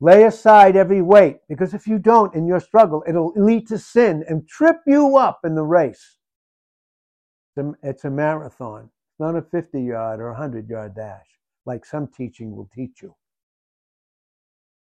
lay 0.00 0.24
aside 0.24 0.76
every 0.76 1.02
weight, 1.02 1.38
because 1.48 1.74
if 1.74 1.86
you 1.86 1.98
don't 1.98 2.34
in 2.34 2.46
your 2.46 2.60
struggle, 2.60 3.02
it'll 3.06 3.32
lead 3.34 3.66
to 3.68 3.78
sin 3.78 4.24
and 4.28 4.46
trip 4.46 4.76
you 4.86 5.16
up 5.16 5.40
in 5.44 5.54
the 5.54 5.64
race. 5.64 6.18
It's 7.82 8.04
a 8.04 8.10
marathon. 8.10 8.84
It's 8.84 9.20
not 9.20 9.36
a 9.36 9.42
50 9.42 9.82
yard 9.82 10.20
or 10.20 10.30
100 10.32 10.68
yard 10.68 10.94
dash, 10.94 11.26
like 11.66 11.84
some 11.84 12.08
teaching 12.08 12.54
will 12.54 12.68
teach 12.74 13.00
you. 13.02 13.14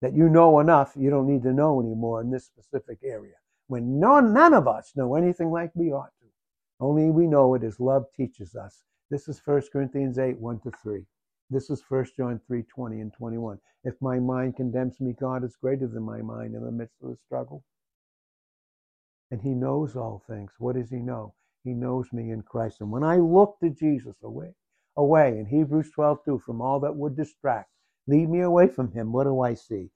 That 0.01 0.15
you 0.15 0.29
know 0.29 0.59
enough, 0.59 0.95
you 0.97 1.11
don't 1.11 1.29
need 1.29 1.45
to 1.45 1.53
know 1.53 1.81
anymore 1.81 2.21
in 2.21 2.31
this 2.31 2.47
specific 2.47 2.99
area. 3.05 3.35
When 3.69 4.01
none, 4.01 4.33
none 4.33 4.53
of 4.53 4.67
us 4.67 4.93
know 4.97 5.15
anything 5.15 5.51
like 5.51 5.71
we 5.75 5.93
ought. 5.93 6.11
Only 6.83 7.13
we 7.13 7.29
know 7.29 7.55
it 7.55 7.63
as 7.63 7.79
love 7.79 8.07
teaches 8.13 8.57
us. 8.57 8.83
This 9.09 9.29
is 9.29 9.41
1 9.45 9.63
Corinthians 9.73 10.19
8, 10.19 10.37
1 10.41 10.61
to 10.63 10.73
3. 10.83 11.07
This 11.49 11.71
is 11.71 11.81
1 11.89 12.07
John 12.17 12.41
3, 12.45 12.65
20 12.65 13.01
and 13.01 13.13
21. 13.13 13.61
If 13.85 13.95
my 14.01 14.19
mind 14.19 14.57
condemns 14.57 15.01
me, 15.01 15.13
God 15.13 15.45
is 15.45 15.55
greater 15.55 15.87
than 15.87 16.03
my 16.03 16.23
mind 16.23 16.57
in 16.57 16.65
the 16.65 16.73
midst 16.73 16.97
of 17.01 17.11
the 17.11 17.17
struggle. 17.17 17.63
And 19.31 19.41
he 19.41 19.51
knows 19.51 19.95
all 19.95 20.25
things. 20.27 20.51
What 20.59 20.75
does 20.75 20.91
he 20.91 20.97
know? 20.97 21.35
He 21.63 21.71
knows 21.71 22.13
me 22.13 22.33
in 22.33 22.43
Christ. 22.43 22.81
And 22.81 22.91
when 22.91 23.05
I 23.05 23.19
look 23.19 23.61
to 23.61 23.71
Jesus 23.71 24.17
away, 24.25 24.53
away 24.97 25.39
in 25.39 25.47
Hebrews 25.47 25.93
12, 25.95 26.25
2, 26.25 26.43
from 26.45 26.61
all 26.61 26.81
that 26.81 26.97
would 26.97 27.15
distract, 27.17 27.71
lead 28.09 28.29
me 28.29 28.41
away 28.41 28.67
from 28.67 28.91
him, 28.91 29.13
what 29.13 29.23
do 29.23 29.41
I 29.41 29.55
see? 29.55 29.93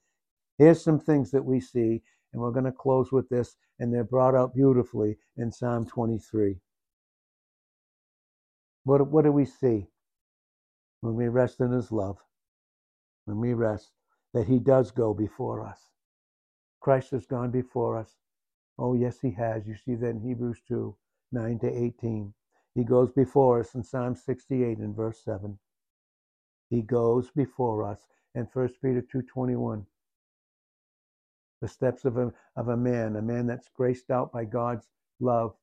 Here's 0.57 0.85
some 0.85 1.01
things 1.01 1.33
that 1.33 1.45
we 1.45 1.59
see, 1.59 2.05
and 2.33 2.41
we're 2.41 2.53
going 2.53 2.65
to 2.65 2.71
close 2.71 3.11
with 3.11 3.29
this, 3.29 3.57
and 3.81 3.93
they're 3.93 4.05
brought 4.05 4.37
out 4.37 4.55
beautifully 4.55 5.17
in 5.37 5.51
Psalm 5.51 5.85
23. 5.85 6.61
What, 8.87 9.05
what 9.09 9.25
do 9.25 9.33
we 9.33 9.45
see 9.47 9.89
when 11.01 11.17
we 11.17 11.27
rest 11.27 11.59
in 11.59 11.73
His 11.73 11.91
love? 11.91 12.19
When 13.25 13.41
we 13.41 13.53
rest, 13.53 13.91
that 14.33 14.47
He 14.47 14.61
does 14.61 14.93
go 14.93 15.13
before 15.13 15.67
us. 15.67 15.91
Christ 16.79 17.11
has 17.11 17.27
gone 17.27 17.51
before 17.51 17.99
us. 17.99 18.15
Oh, 18.79 18.95
yes, 18.95 19.19
He 19.21 19.33
has. 19.33 19.67
You 19.67 19.75
see 19.75 19.97
that 19.97 20.11
in 20.11 20.21
Hebrews 20.21 20.61
2 20.69 20.95
9 21.33 21.59
to 21.59 21.67
18. 21.69 22.33
He 22.77 22.85
goes 22.85 23.11
before 23.11 23.59
us 23.59 23.75
in 23.75 23.83
Psalm 23.83 24.15
68 24.15 24.79
and 24.79 24.95
verse 24.95 25.19
7. 25.25 25.59
He 26.71 26.83
goes 26.83 27.29
before 27.33 27.83
us 27.83 27.99
in 28.37 28.47
1 28.53 28.69
Peter 28.81 29.03
2.21. 29.13 29.85
The 31.61 31.67
steps 31.67 32.05
of 32.05 32.19
a, 32.19 32.33
of 32.55 32.69
a 32.69 32.77
man, 32.77 33.17
a 33.17 33.23
man 33.23 33.49
that's 33.49 33.69
graced 33.69 34.13
out 34.13 34.31
by 34.31 34.45
God's 34.45 34.87
love. 35.19 35.57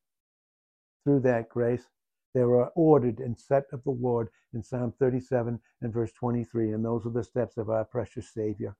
Through 1.06 1.22
that 1.22 1.48
grace, 1.48 1.88
they 2.34 2.44
were 2.44 2.68
ordered 2.70 3.20
and 3.20 3.38
set 3.38 3.66
of 3.72 3.84
the 3.84 3.92
Lord 3.92 4.30
in 4.54 4.64
Psalm 4.64 4.94
37 4.98 5.60
and 5.82 5.94
verse 5.94 6.12
23, 6.14 6.72
and 6.72 6.84
those 6.84 7.06
are 7.06 7.12
the 7.12 7.24
steps 7.24 7.58
of 7.58 7.70
our 7.70 7.86
precious 7.86 8.30
Savior. 8.34 8.76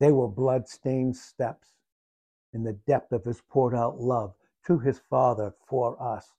They 0.00 0.12
were 0.12 0.28
blood-stained 0.28 1.16
steps 1.16 1.68
in 2.52 2.64
the 2.64 2.74
depth 2.86 3.12
of 3.12 3.24
his 3.24 3.40
poured 3.40 3.74
out 3.74 4.00
love 4.00 4.34
to 4.66 4.78
his 4.78 5.00
Father 5.10 5.54
for 5.66 6.00
us, 6.02 6.34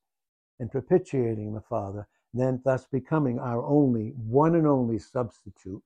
and 0.59 0.71
propitiating 0.71 1.53
the 1.53 1.61
Father, 1.61 2.07
then 2.33 2.61
thus 2.63 2.85
becoming 2.85 3.39
our 3.39 3.63
only, 3.63 4.09
one 4.09 4.55
and 4.55 4.67
only 4.67 4.99
substitute 4.99 5.81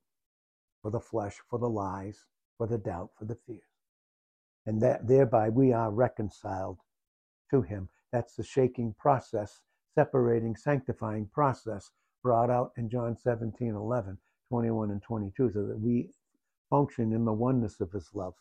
for 0.82 0.92
the 0.92 1.00
flesh, 1.00 1.38
for 1.50 1.58
the 1.58 1.70
lies, 1.70 2.26
for 2.58 2.68
the 2.68 2.78
doubt, 2.78 3.12
for 3.18 3.26
the 3.26 3.38
fears. 3.48 3.62
And 4.66 4.82
that 4.82 5.08
thereby 5.08 5.50
we 5.50 5.72
are 5.72 5.92
reconciled 5.92 6.80
to 7.52 7.62
him 7.62 7.90
that's 8.14 8.36
the 8.36 8.44
shaking 8.44 8.94
process, 9.00 9.62
separating, 9.96 10.56
sanctifying 10.56 11.28
process 11.34 11.90
brought 12.22 12.52
out 12.52 12.72
in 12.78 12.90
John 12.90 13.18
17, 13.18 13.76
11, 13.76 14.18
21 14.50 14.92
and 14.92 15.02
22, 15.02 15.52
so 15.52 15.66
that 15.66 15.80
we 15.80 16.12
function 16.70 17.12
in 17.12 17.26
the 17.26 17.34
oneness 17.34 17.82
of 17.82 17.92
his 17.92 18.10
love. 18.14 18.36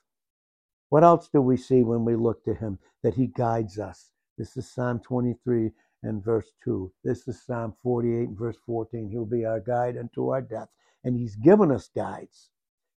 What 0.90 1.04
else 1.04 1.28
do 1.32 1.40
we 1.40 1.56
see 1.56 1.82
when 1.82 2.04
we 2.04 2.16
look 2.16 2.44
to 2.44 2.54
him? 2.54 2.78
That 3.02 3.14
he 3.14 3.28
guides 3.28 3.78
us. 3.78 4.10
This 4.36 4.58
is 4.58 4.70
Psalm 4.70 5.00
23 5.00 5.70
and 6.02 6.22
verse 6.22 6.52
2. 6.64 6.92
This 7.02 7.26
is 7.26 7.42
Psalm 7.42 7.74
48 7.82 8.28
and 8.28 8.38
verse 8.38 8.58
14. 8.66 9.08
He'll 9.08 9.24
be 9.24 9.46
our 9.46 9.60
guide 9.60 9.96
unto 9.96 10.28
our 10.28 10.42
death. 10.42 10.68
And 11.02 11.16
he's 11.16 11.36
given 11.36 11.72
us 11.72 11.88
guides 11.94 12.50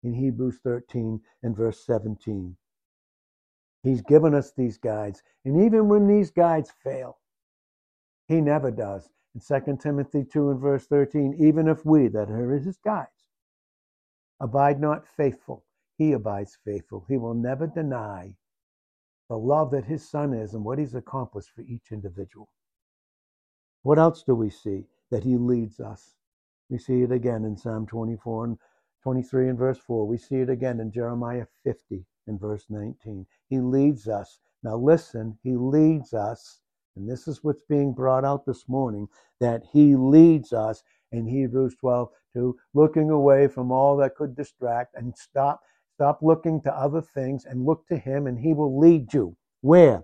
in 0.02 0.16
Hebrews 0.16 0.58
13 0.64 1.22
and 1.44 1.56
verse 1.56 1.86
17. 1.86 2.58
He's 3.84 4.02
given 4.02 4.34
us 4.34 4.52
these 4.52 4.78
guides. 4.78 5.22
And 5.44 5.62
even 5.62 5.90
when 5.90 6.08
these 6.08 6.32
guides 6.32 6.72
fail, 6.84 7.20
he 8.28 8.40
never 8.40 8.72
does. 8.72 9.10
In 9.36 9.42
2 9.42 9.78
Timothy 9.78 10.24
2 10.24 10.52
and 10.52 10.60
verse 10.60 10.88
13, 10.88 11.36
even 11.40 11.68
if 11.68 11.86
we 11.86 12.08
that 12.08 12.30
are 12.30 12.50
his 12.52 12.78
guides 12.78 13.10
abide 14.40 14.80
not 14.80 15.08
faithful, 15.08 15.66
he 15.98 16.14
abides 16.14 16.58
faithful. 16.64 17.06
He 17.08 17.18
will 17.18 17.34
never 17.34 17.68
deny 17.68 18.36
the 19.30 19.38
love 19.38 19.72
that 19.72 19.86
his 19.86 20.08
son 20.08 20.34
is 20.34 20.54
and 20.54 20.64
what 20.64 20.80
he's 20.80 20.96
accomplished 20.96 21.52
for 21.56 21.62
each 21.62 21.92
individual. 21.92 22.50
What 23.82 24.00
else 24.00 24.24
do 24.24 24.36
we 24.36 24.50
see? 24.50 24.86
That 25.12 25.24
he 25.24 25.38
leads 25.38 25.80
us. 25.80 26.16
We 26.70 26.78
see 26.78 27.02
it 27.02 27.12
again 27.12 27.44
in 27.44 27.58
Psalm 27.58 27.86
24 27.86 28.46
and 28.46 28.58
23 29.04 29.50
and 29.50 29.58
verse 29.58 29.78
4. 29.78 30.08
We 30.08 30.18
see 30.18 30.38
it 30.38 30.50
again 30.50 30.80
in 30.80 30.92
Jeremiah 30.92 31.46
50 31.64 32.06
and 32.28 32.40
verse 32.40 32.66
19. 32.70 33.26
He 33.50 33.60
leads 33.60 34.08
us. 34.08 34.40
Now 34.64 34.78
listen, 34.78 35.38
he 35.44 35.56
leads 35.56 36.14
us, 36.14 36.62
and 36.96 37.10
this 37.10 37.28
is 37.28 37.44
what's 37.44 37.64
being 37.70 37.94
brought 37.94 38.26
out 38.26 38.46
this 38.46 38.68
morning, 38.70 39.08
that 39.40 39.64
he 39.72 39.96
leads 39.96 40.54
us 40.54 40.84
in 41.12 41.28
Hebrews 41.28 41.76
12 41.80 42.10
to 42.34 42.58
looking 42.74 43.10
away 43.10 43.48
from 43.48 43.72
all 43.72 43.98
that 43.98 44.16
could 44.16 44.36
distract 44.36 44.96
and 44.96 45.16
stop 45.18 45.62
stop 45.96 46.20
looking 46.24 46.60
to 46.62 46.74
other 46.76 47.02
things 47.02 47.46
and 47.46 47.66
look 47.66 47.88
to 47.88 47.98
him 47.98 48.26
and 48.26 48.40
he 48.40 48.54
will 48.54 48.80
lead 48.80 49.14
you 49.14 49.38
where 49.62 50.04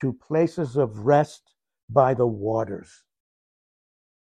to 0.00 0.12
places 0.12 0.76
of 0.76 1.00
rest 1.00 1.52
by 1.90 2.14
the 2.14 2.26
waters 2.26 3.02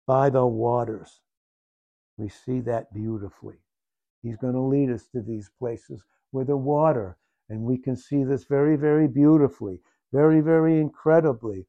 by 0.10 0.28
the 0.28 0.44
waters. 0.44 1.22
We 2.18 2.30
see 2.30 2.62
that 2.62 2.92
beautifully. 2.92 3.58
He's 4.24 4.38
going 4.38 4.56
to 4.56 4.60
lead 4.60 4.90
us 4.90 5.06
to 5.10 5.22
these 5.22 5.52
places 5.60 6.04
where 6.32 6.46
the 6.46 6.58
water, 6.58 7.16
and 7.50 7.62
we 7.62 7.78
can 7.78 7.96
see 7.96 8.24
this 8.24 8.46
very, 8.46 8.76
very 8.76 9.08
beautifully, 9.08 9.82
very, 10.14 10.42
very 10.42 10.80
incredibly 10.80 11.66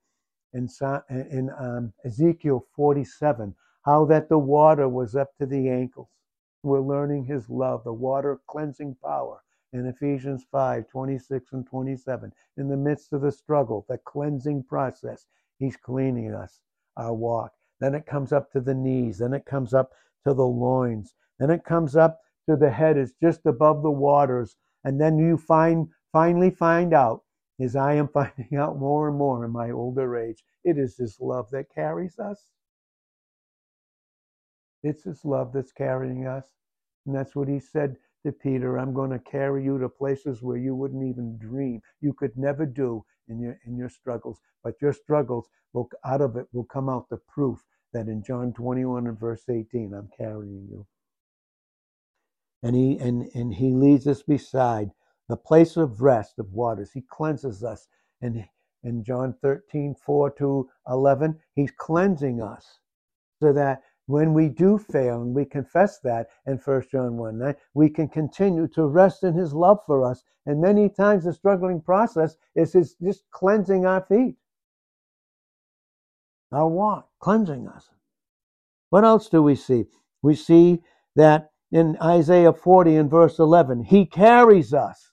in, 0.53 0.69
in 1.09 1.51
um, 1.59 1.93
Ezekiel 2.05 2.67
47, 2.75 3.55
how 3.85 4.05
that 4.05 4.29
the 4.29 4.39
water 4.39 4.89
was 4.89 5.17
up 5.17 5.37
to 5.39 5.47
the 5.47 5.69
ankles. 5.69 6.09
We're 6.63 6.81
learning 6.81 7.25
his 7.25 7.49
love, 7.49 7.85
the 7.85 7.93
water 7.93 8.41
cleansing 8.47 8.97
power 9.03 9.43
in 9.73 9.87
Ephesians 9.87 10.45
5 10.51 10.89
26 10.89 11.53
and 11.53 11.67
27. 11.67 12.33
In 12.57 12.69
the 12.69 12.77
midst 12.77 13.13
of 13.13 13.23
the 13.23 13.33
struggle, 13.33 13.87
the 13.89 13.99
cleansing 13.99 14.65
process, 14.65 15.27
he's 15.59 15.77
cleaning 15.77 16.35
us, 16.35 16.61
our 16.97 17.15
walk. 17.15 17.53
Then 17.81 17.95
it 17.95 18.05
comes 18.05 18.33
up 18.33 18.51
to 18.53 18.61
the 18.61 18.75
knees. 18.75 19.19
Then 19.19 19.33
it 19.33 19.47
comes 19.47 19.73
up 19.73 19.93
to 20.27 20.35
the 20.35 20.47
loins. 20.47 21.15
Then 21.39 21.51
it 21.51 21.65
comes 21.65 21.97
up 21.97 22.21
to 22.49 22.57
the 22.57 22.71
head. 22.71 22.99
It's 22.99 23.15
just 23.23 23.47
above 23.47 23.83
the 23.83 23.91
waters. 23.91 24.57
And 24.85 25.01
then 25.01 25.19
you 25.19 25.37
find 25.37 25.89
finally 26.13 26.51
find 26.51 26.95
out, 26.95 27.23
as 27.61 27.77
I 27.77 27.95
am 27.95 28.09
finding 28.15 28.57
out 28.57 28.79
more 28.79 29.09
and 29.09 29.19
more 29.19 29.45
in 29.45 29.51
my 29.53 29.71
older 29.71 30.17
age, 30.17 30.43
it 30.65 30.79
is 30.79 30.97
this 30.97 31.21
love 31.21 31.51
that 31.53 31.75
carries 31.75 32.19
us. 32.19 32.51
It's 34.83 35.05
this 35.05 35.25
love 35.25 35.53
that's 35.53 35.73
carrying 35.73 36.27
us. 36.27 36.47
And 37.07 37.15
that's 37.15 37.37
what 37.37 37.49
He 37.49 37.61
said 37.61 37.97
to 38.25 38.33
Peter 38.33 38.79
I'm 38.79 38.95
going 38.95 39.11
to 39.11 39.19
carry 39.19 39.65
you 39.65 39.79
to 39.79 39.89
places 39.89 40.43
where 40.43 40.59
you 40.59 40.75
wouldn't 40.75 41.05
even 41.05 41.39
dream, 41.39 41.81
you 42.01 42.13
could 42.13 42.37
never 42.37 42.67
do 42.67 43.05
in 43.29 43.41
your 43.41 43.59
in 43.67 43.77
your 43.77 43.89
struggles. 43.89 44.41
But 44.63 44.81
your 44.83 44.93
struggles 44.93 45.49
will 45.73 45.89
out 46.05 46.21
of 46.21 46.37
it 46.37 46.47
will 46.53 46.65
come 46.65 46.89
out 46.89 47.09
the 47.09 47.19
proof 47.29 47.65
that 47.93 48.09
in 48.09 48.23
John 48.23 48.53
21 48.53 49.07
and 49.07 49.19
verse 49.19 49.45
18, 49.49 49.95
I'm 49.95 50.09
carrying 50.17 50.69
you. 50.71 50.87
And 52.63 52.77
he 52.77 52.99
and, 52.99 53.29
and 53.35 53.55
he 53.55 53.73
leads 53.73 54.07
us 54.07 54.23
beside 54.23 54.91
the 55.29 55.37
place 55.37 55.77
of 55.77 56.03
rest 56.03 56.39
of 56.39 56.53
waters. 56.53 56.93
He 56.93 57.03
cleanses 57.03 57.65
us. 57.65 57.89
And 58.21 58.45
in 58.83 59.05
John 59.05 59.35
13, 59.41 59.95
4 59.95 60.31
to 60.33 60.69
11, 60.89 61.39
he's 61.55 61.71
cleansing 61.71 62.43
us 62.43 62.81
so 63.41 63.53
that 63.53 63.83
when 64.07 64.35
we 64.35 64.49
do 64.49 64.77
fail 64.77 65.23
and 65.23 65.35
we 65.35 65.45
confess 65.45 66.01
that 66.01 66.29
in 66.47 66.57
1 66.57 66.83
John 66.91 67.17
1 67.17 67.39
9, 67.39 67.55
we 67.75 67.89
can 67.89 68.09
continue 68.09 68.67
to 68.69 68.87
rest 68.87 69.23
in 69.23 69.35
his 69.35 69.55
love 69.55 69.79
for 69.87 70.05
us. 70.05 70.23
And 70.47 70.61
many 70.61 70.89
times 70.89 71.25
the 71.25 71.33
struggling 71.33 71.81
process 71.81 72.37
is 72.55 72.73
his 72.73 72.95
just 72.95 73.31
cleansing 73.31 73.87
our 73.87 74.01
feet 74.03 74.37
our 76.53 76.69
walk, 76.69 77.09
cleansing 77.21 77.69
us. 77.69 77.89
What 78.91 79.05
else 79.05 79.29
do 79.29 79.43
we 79.43 79.55
see? 79.55 79.87
We 80.23 80.35
see 80.35 80.83
that 81.17 81.53
in 81.73 81.97
Isaiah 82.03 82.53
40 82.53 82.97
and 82.97 83.11
verse 83.11 83.39
11, 83.39 83.85
He 83.85 84.07
carries 84.07 84.75
us. 84.75 85.13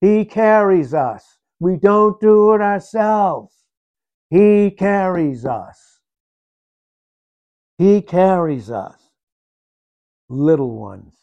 He 0.00 0.24
carries 0.24 0.92
us. 0.92 1.38
We 1.60 1.76
don't 1.76 2.20
do 2.20 2.52
it 2.54 2.60
ourselves. 2.60 3.54
He 4.30 4.70
carries 4.70 5.46
us. 5.46 6.00
He 7.78 8.02
carries 8.02 8.70
us. 8.70 9.10
Little 10.28 10.76
ones. 10.76 11.14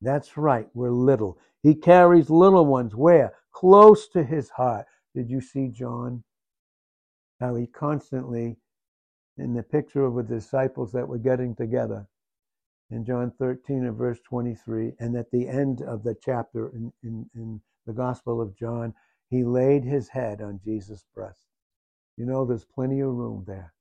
That's 0.00 0.36
right, 0.36 0.68
we're 0.74 0.90
little. 0.90 1.38
He 1.62 1.74
carries 1.74 2.30
little 2.30 2.66
ones 2.66 2.94
where? 2.94 3.34
Close 3.52 4.08
to 4.08 4.22
his 4.22 4.50
heart. 4.50 4.86
Did 5.14 5.30
you 5.30 5.40
see 5.40 5.68
John 5.68 6.22
how 7.40 7.54
he 7.54 7.66
constantly, 7.66 8.56
in 9.38 9.54
the 9.54 9.62
picture 9.62 10.04
of 10.04 10.14
the 10.14 10.22
disciples 10.22 10.92
that 10.92 11.06
were 11.06 11.18
getting 11.18 11.54
together, 11.54 12.06
in 12.90 13.04
John 13.04 13.32
13 13.38 13.84
and 13.84 13.96
verse 13.96 14.18
23, 14.28 14.92
and 15.00 15.16
at 15.16 15.30
the 15.30 15.48
end 15.48 15.82
of 15.82 16.04
the 16.04 16.14
chapter 16.14 16.68
in, 16.68 16.92
in, 17.02 17.28
in 17.34 17.60
the 17.86 17.92
Gospel 17.92 18.40
of 18.40 18.56
John, 18.56 18.94
he 19.28 19.42
laid 19.42 19.84
his 19.84 20.08
head 20.08 20.40
on 20.40 20.60
Jesus' 20.64 21.04
breast. 21.14 21.46
You 22.16 22.26
know, 22.26 22.44
there's 22.44 22.64
plenty 22.64 23.00
of 23.00 23.12
room 23.12 23.44
there. 23.46 23.72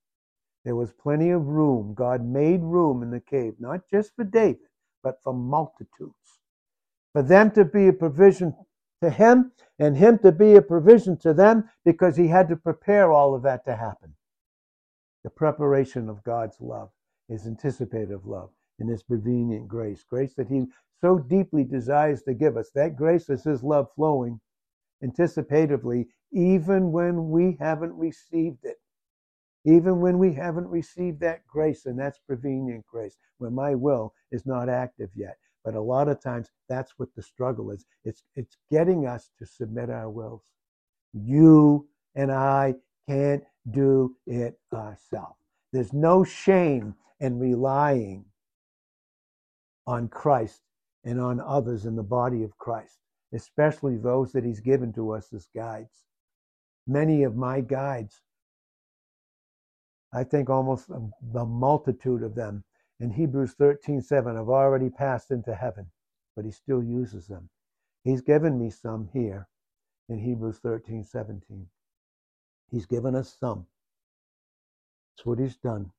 There 0.63 0.75
was 0.75 0.91
plenty 0.91 1.29
of 1.29 1.45
room. 1.45 1.93
God 1.93 2.25
made 2.25 2.63
room 2.63 3.03
in 3.03 3.11
the 3.11 3.19
cave, 3.19 3.53
not 3.59 3.81
just 3.89 4.15
for 4.15 4.23
David, 4.23 4.67
but 5.03 5.21
for 5.23 5.33
multitudes. 5.33 6.39
For 7.13 7.21
them 7.21 7.51
to 7.51 7.63
be 7.63 7.87
a 7.87 7.93
provision 7.93 8.55
to 9.01 9.11
him 9.11 9.51
and 9.77 9.95
him 9.95 10.17
to 10.19 10.31
be 10.31 10.55
a 10.55 10.61
provision 10.61 11.17
to 11.19 11.33
them 11.33 11.69
because 11.83 12.17
he 12.17 12.27
had 12.27 12.49
to 12.49 12.55
prepare 12.55 13.11
all 13.11 13.35
of 13.35 13.43
that 13.43 13.65
to 13.65 13.75
happen. 13.75 14.15
The 15.23 15.29
preparation 15.29 16.09
of 16.09 16.23
God's 16.23 16.59
love 16.59 16.89
is 17.29 17.45
anticipative 17.45 18.25
love 18.25 18.49
and 18.79 18.89
his 18.89 19.03
prevenient 19.03 19.67
grace, 19.67 20.03
grace 20.03 20.33
that 20.35 20.47
he 20.47 20.65
so 21.01 21.19
deeply 21.19 21.63
desires 21.63 22.23
to 22.23 22.33
give 22.33 22.57
us. 22.57 22.71
That 22.73 22.95
grace 22.95 23.29
is 23.29 23.43
his 23.43 23.63
love 23.63 23.87
flowing 23.95 24.39
anticipatively, 25.03 26.07
even 26.31 26.91
when 26.91 27.29
we 27.29 27.57
haven't 27.59 27.93
received 27.93 28.63
it. 28.63 28.77
Even 29.65 29.99
when 29.99 30.19
we 30.19 30.33
haven't 30.33 30.67
received 30.67 31.19
that 31.21 31.45
grace, 31.47 31.85
and 31.85 31.97
that's 31.97 32.19
prevenient 32.19 32.85
grace, 32.85 33.17
when 33.39 33.53
my 33.53 33.73
will 33.73 34.13
is 34.31 34.45
not 34.45 34.69
active 34.69 35.09
yet. 35.15 35.37
But 35.63 35.73
a 35.73 35.81
lot 35.81 36.07
of 36.07 36.21
times 36.21 36.49
that's 36.69 36.93
what 36.97 37.09
the 37.15 37.23
struggle 37.23 37.71
is. 37.71 37.85
It's 38.03 38.23
it's 38.35 38.57
getting 38.69 39.07
us 39.07 39.31
to 39.39 39.45
submit 39.47 39.89
our 39.89 40.09
wills. 40.09 40.43
You 41.13 41.87
and 42.13 42.31
I 42.31 42.75
can't 43.09 43.43
do 43.71 44.15
it 44.27 44.59
ourselves. 44.71 45.39
There's 45.73 45.93
no 45.93 46.23
shame 46.23 46.93
in 47.19 47.39
relying 47.39 48.25
on 49.87 50.07
Christ 50.07 50.61
and 51.03 51.19
on 51.19 51.39
others 51.39 51.85
in 51.85 51.95
the 51.95 52.03
body 52.03 52.43
of 52.43 52.57
Christ, 52.57 52.97
especially 53.33 53.97
those 53.97 54.31
that 54.31 54.43
He's 54.45 54.59
given 54.59 54.93
to 54.93 55.11
us 55.11 55.31
as 55.33 55.47
guides. 55.55 56.03
Many 56.87 57.23
of 57.23 57.35
my 57.35 57.61
guides, 57.61 58.21
I 60.13 60.23
think 60.23 60.49
almost 60.49 60.87
the 60.87 61.45
multitude 61.45 62.23
of 62.23 62.35
them, 62.35 62.63
in 62.99 63.11
Hebrews 63.11 63.53
13 63.53 64.01
7 64.01 64.35
have 64.35 64.49
already 64.49 64.89
passed 64.89 65.31
into 65.31 65.53
heaven, 65.53 65.91
but 66.35 66.45
he 66.45 66.51
still 66.51 66.83
uses 66.83 67.27
them. 67.27 67.49
He's 68.03 68.21
given 68.21 68.57
me 68.59 68.69
some 68.69 69.09
here 69.13 69.47
in 70.09 70.19
Hebrews 70.19 70.59
13 70.59 71.03
17. 71.03 71.67
He's 72.71 72.85
given 72.85 73.15
us 73.15 73.35
some. 73.39 73.65
That's 75.17 75.25
what 75.25 75.39
he's 75.39 75.57
done. 75.57 75.91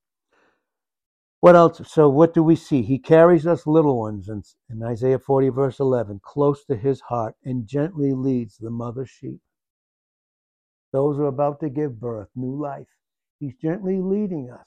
What 1.47 1.55
else? 1.55 1.80
So, 1.86 2.09
what 2.09 2.34
do 2.34 2.42
we 2.42 2.57
see? 2.57 2.82
He 2.82 2.99
carries 2.99 3.47
us 3.47 3.68
little 3.68 3.97
ones 4.01 4.28
in, 4.28 4.42
in 4.68 4.82
Isaiah 4.82 5.20
40, 5.20 5.51
verse 5.51 5.78
11, 5.78 6.18
close 6.24 6.64
to 6.64 6.74
his 6.74 7.01
heart, 7.03 7.36
and 7.44 7.68
gently 7.68 8.12
leads 8.14 8.59
the 8.59 8.72
mother 8.72 9.07
sheep. 9.07 9.40
Those 10.92 11.20
are 11.20 11.26
about 11.26 11.61
to 11.61 11.68
give 11.68 12.01
birth, 12.01 12.30
new 12.34 12.61
life. 12.61 12.88
He's 13.38 13.55
gently 13.55 14.01
leading 14.01 14.51
us. 14.51 14.66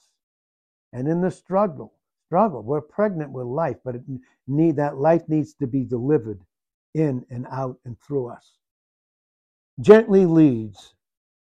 And 0.90 1.06
in 1.06 1.20
the 1.20 1.30
struggle, 1.30 1.92
struggle. 2.24 2.62
We're 2.62 2.80
pregnant 2.80 3.30
with 3.30 3.44
life, 3.44 3.76
but 3.84 3.96
it 3.96 4.02
need 4.46 4.76
that 4.76 4.96
life 4.96 5.28
needs 5.28 5.52
to 5.56 5.66
be 5.66 5.84
delivered 5.84 6.40
in 6.94 7.26
and 7.28 7.46
out 7.52 7.78
and 7.84 8.00
through 8.00 8.28
us. 8.28 8.54
Gently 9.82 10.24
leads. 10.24 10.94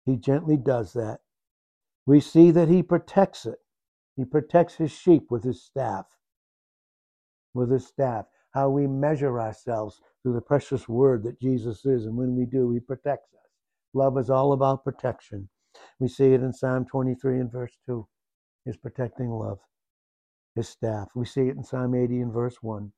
He 0.07 0.15
gently 0.15 0.57
does 0.57 0.93
that. 0.93 1.19
We 2.07 2.19
see 2.19 2.49
that 2.49 2.67
he 2.67 2.81
protects 2.81 3.45
it. 3.45 3.59
He 4.19 4.25
protects 4.25 4.75
his 4.75 4.91
sheep 4.91 5.27
with 5.31 5.45
his 5.45 5.63
staff. 5.63 6.05
With 7.53 7.71
his 7.71 7.87
staff. 7.87 8.25
How 8.51 8.69
we 8.69 8.85
measure 8.85 9.39
ourselves 9.39 10.01
through 10.21 10.33
the 10.33 10.41
precious 10.41 10.89
word 10.89 11.23
that 11.23 11.39
Jesus 11.39 11.85
is. 11.85 12.05
And 12.05 12.17
when 12.17 12.35
we 12.35 12.45
do, 12.45 12.69
he 12.73 12.81
protects 12.81 13.33
us. 13.33 13.49
Love 13.93 14.17
is 14.17 14.29
all 14.29 14.51
about 14.51 14.83
protection. 14.83 15.47
We 16.01 16.09
see 16.09 16.33
it 16.33 16.41
in 16.41 16.51
Psalm 16.51 16.85
23 16.85 17.39
and 17.39 17.49
verse 17.49 17.71
2. 17.85 18.05
His 18.65 18.75
protecting 18.75 19.29
love, 19.29 19.59
his 20.53 20.67
staff. 20.67 21.07
We 21.15 21.25
see 21.25 21.47
it 21.47 21.55
in 21.55 21.63
Psalm 21.63 21.95
80 21.95 22.19
and 22.19 22.33
verse 22.33 22.57
1. 22.61 22.91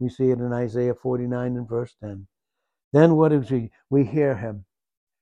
We 0.00 0.08
see 0.08 0.30
it 0.30 0.38
in 0.38 0.54
Isaiah 0.54 0.94
49 0.94 1.54
and 1.54 1.68
verse 1.68 1.94
10. 2.02 2.26
Then 2.94 3.16
what 3.16 3.30
is 3.30 3.50
we? 3.50 3.72
We 3.90 4.04
hear 4.04 4.36
him. 4.36 4.64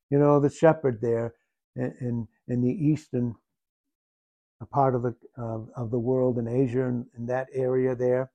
You 0.09 0.17
know, 0.17 0.39
the 0.39 0.49
shepherd 0.49 0.99
there 1.01 1.33
in, 1.75 1.93
in, 1.99 2.27
in 2.47 2.61
the 2.61 2.71
eastern 2.71 3.35
part 4.65 4.95
of 4.95 5.03
the, 5.03 5.15
of, 5.37 5.69
of 5.75 5.91
the 5.91 5.99
world 5.99 6.37
in 6.37 6.47
Asia 6.47 6.85
and 6.85 7.05
in 7.17 7.25
that 7.27 7.47
area 7.53 7.95
there, 7.95 8.31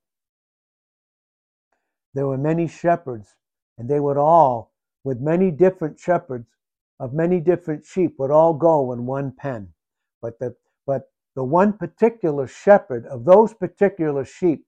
there 2.15 2.27
were 2.27 2.39
many 2.39 2.67
shepherds, 2.67 3.35
and 3.79 3.89
they 3.89 4.01
would 4.01 4.17
all, 4.17 4.73
with 5.05 5.21
many 5.21 5.51
different 5.51 5.99
shepherds 5.99 6.49
of 6.99 7.13
many 7.13 7.41
different 7.41 7.85
sheep, 7.85 8.17
would 8.19 8.31
all 8.31 8.55
go 8.55 8.93
in 8.93 9.07
one 9.07 9.33
pen. 9.33 9.69
But 10.23 10.39
the, 10.39 10.57
but 10.87 11.11
the 11.35 11.45
one 11.45 11.75
particular 11.75 12.47
shepherd 12.47 13.07
of 13.07 13.25
those 13.25 13.53
particular 13.53 14.25
sheep 14.25 14.65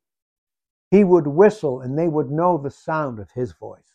he 0.90 1.04
would 1.04 1.26
whistle 1.26 1.80
and 1.80 1.98
they 1.98 2.08
would 2.08 2.30
know 2.30 2.58
the 2.58 2.70
sound 2.70 3.18
of 3.18 3.30
his 3.32 3.52
voice. 3.52 3.94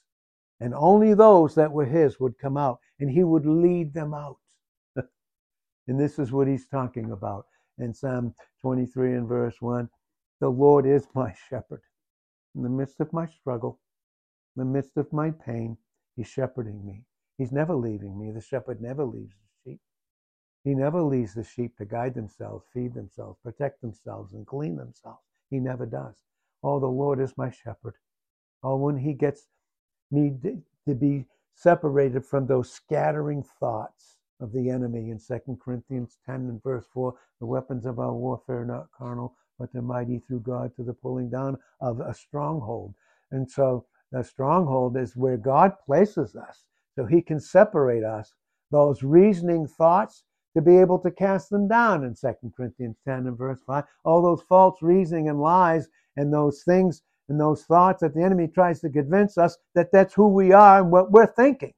And 0.60 0.74
only 0.76 1.14
those 1.14 1.56
that 1.56 1.72
were 1.72 1.86
his 1.86 2.20
would 2.20 2.38
come 2.38 2.58
out 2.58 2.80
and 3.00 3.10
he 3.10 3.24
would 3.24 3.46
lead 3.46 3.94
them 3.94 4.14
out. 4.14 4.38
and 4.96 6.00
this 6.00 6.20
is 6.20 6.32
what 6.32 6.48
he's 6.48 6.68
talking 6.68 7.12
about 7.12 7.46
in 7.80 7.94
Psalm 7.94 8.36
23 8.62 9.16
and 9.16 9.28
verse 9.28 9.56
1. 9.62 9.90
The 10.40 10.50
Lord 10.50 10.86
is 10.86 11.08
my 11.16 11.34
shepherd. 11.50 11.82
In 12.56 12.64
the 12.64 12.70
midst 12.70 13.00
of 13.00 13.14
my 13.14 13.28
struggle, 13.28 13.80
in 14.56 14.62
the 14.62 14.72
midst 14.72 14.98
of 14.98 15.12
my 15.14 15.32
pain, 15.32 15.78
he's 16.16 16.28
shepherding 16.28 16.86
me. 16.86 17.04
He's 17.38 17.52
never 17.52 17.76
leaving 17.76 18.20
me. 18.20 18.32
The 18.32 18.42
shepherd 18.42 18.82
never 18.82 19.06
leaves 19.06 19.36
the 19.36 19.72
sheep. 19.72 19.82
He 20.64 20.76
never 20.76 21.02
leaves 21.02 21.34
the 21.34 21.44
sheep 21.44 21.78
to 21.78 21.86
guide 21.86 22.14
themselves, 22.16 22.66
feed 22.74 22.94
themselves, 22.94 23.40
protect 23.44 23.82
themselves, 23.82 24.34
and 24.34 24.46
clean 24.46 24.76
themselves. 24.76 25.22
He 25.50 25.60
never 25.60 25.86
does. 25.86 26.16
Oh, 26.64 26.80
the 26.80 26.88
Lord 26.88 27.20
is 27.20 27.38
my 27.38 27.50
shepherd. 27.50 27.96
Oh, 28.64 28.78
when 28.78 28.98
He 28.98 29.14
gets 29.14 29.48
me 30.12 30.34
to 30.88 30.96
be 30.96 31.26
separated 31.56 32.26
from 32.26 32.48
those 32.48 32.72
scattering 32.72 33.44
thoughts 33.60 34.18
of 34.40 34.52
the 34.52 34.70
enemy 34.70 35.10
in 35.10 35.20
2 35.20 35.58
Corinthians 35.64 36.18
10 36.26 36.36
and 36.36 36.64
verse 36.64 36.86
4 36.94 37.14
the 37.40 37.46
weapons 37.46 37.86
of 37.86 38.00
our 38.00 38.14
warfare 38.14 38.62
are 38.62 38.66
not 38.66 38.92
carnal, 38.92 39.36
but 39.60 39.72
they're 39.74 39.82
mighty 39.82 40.20
through 40.20 40.40
God 40.42 40.76
to 40.76 40.84
the 40.84 40.94
pulling 40.94 41.30
down 41.30 41.58
of 41.82 42.00
a 42.00 42.14
stronghold. 42.14 42.94
And 43.32 43.50
so 43.50 43.86
the 44.12 44.24
stronghold 44.24 44.98
is 44.98 45.16
where 45.16 45.38
God 45.38 45.74
places 45.86 46.36
us 46.36 46.66
so 46.96 47.06
He 47.06 47.22
can 47.22 47.40
separate 47.40 48.04
us, 48.04 48.34
those 48.72 49.04
reasoning 49.04 49.68
thoughts 49.68 50.24
to 50.56 50.62
be 50.62 50.78
able 50.78 51.00
to 51.00 51.12
cast 51.12 51.50
them 51.50 51.68
down 51.68 52.04
in 52.04 52.16
2 52.16 52.54
Corinthians 52.56 52.98
10 53.06 53.28
and 53.28 53.38
verse 53.38 53.62
5. 53.66 53.84
All 54.06 54.22
those 54.22 54.44
false 54.44 54.82
reasoning 54.82 55.30
and 55.30 55.42
lies 55.42 55.90
and 56.16 56.32
those 56.32 56.64
things 56.64 57.02
and 57.30 57.40
those 57.40 57.64
thoughts 57.64 58.02
that 58.02 58.14
the 58.14 58.22
enemy 58.22 58.48
tries 58.48 58.80
to 58.82 58.90
convince 58.90 59.38
us 59.38 59.58
that 59.76 59.92
that's 59.92 60.14
who 60.14 60.28
we 60.28 60.52
are 60.52 60.80
and 60.80 60.92
what 60.92 61.12
we're 61.12 61.34
thinking. 61.34 61.74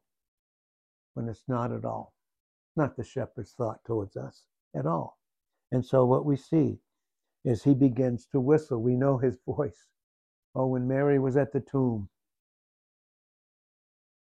When 1.14 1.30
it's 1.30 1.44
not 1.48 1.72
at 1.72 1.86
all. 1.86 2.15
Not 2.76 2.98
the 2.98 3.04
shepherd's 3.04 3.54
thought 3.54 3.80
towards 3.86 4.18
us 4.18 4.44
at 4.76 4.86
all. 4.86 5.18
And 5.72 5.86
so 5.86 6.06
what 6.06 6.26
we 6.26 6.36
see 6.36 6.80
is 7.44 7.64
he 7.64 7.74
begins 7.74 8.26
to 8.32 8.40
whistle. 8.40 8.82
We 8.82 8.96
know 8.96 9.18
his 9.18 9.38
voice. 9.46 9.88
Oh, 10.54 10.68
when 10.68 10.88
Mary 10.88 11.20
was 11.20 11.38
at 11.38 11.54
the 11.54 11.60
tomb 11.60 12.10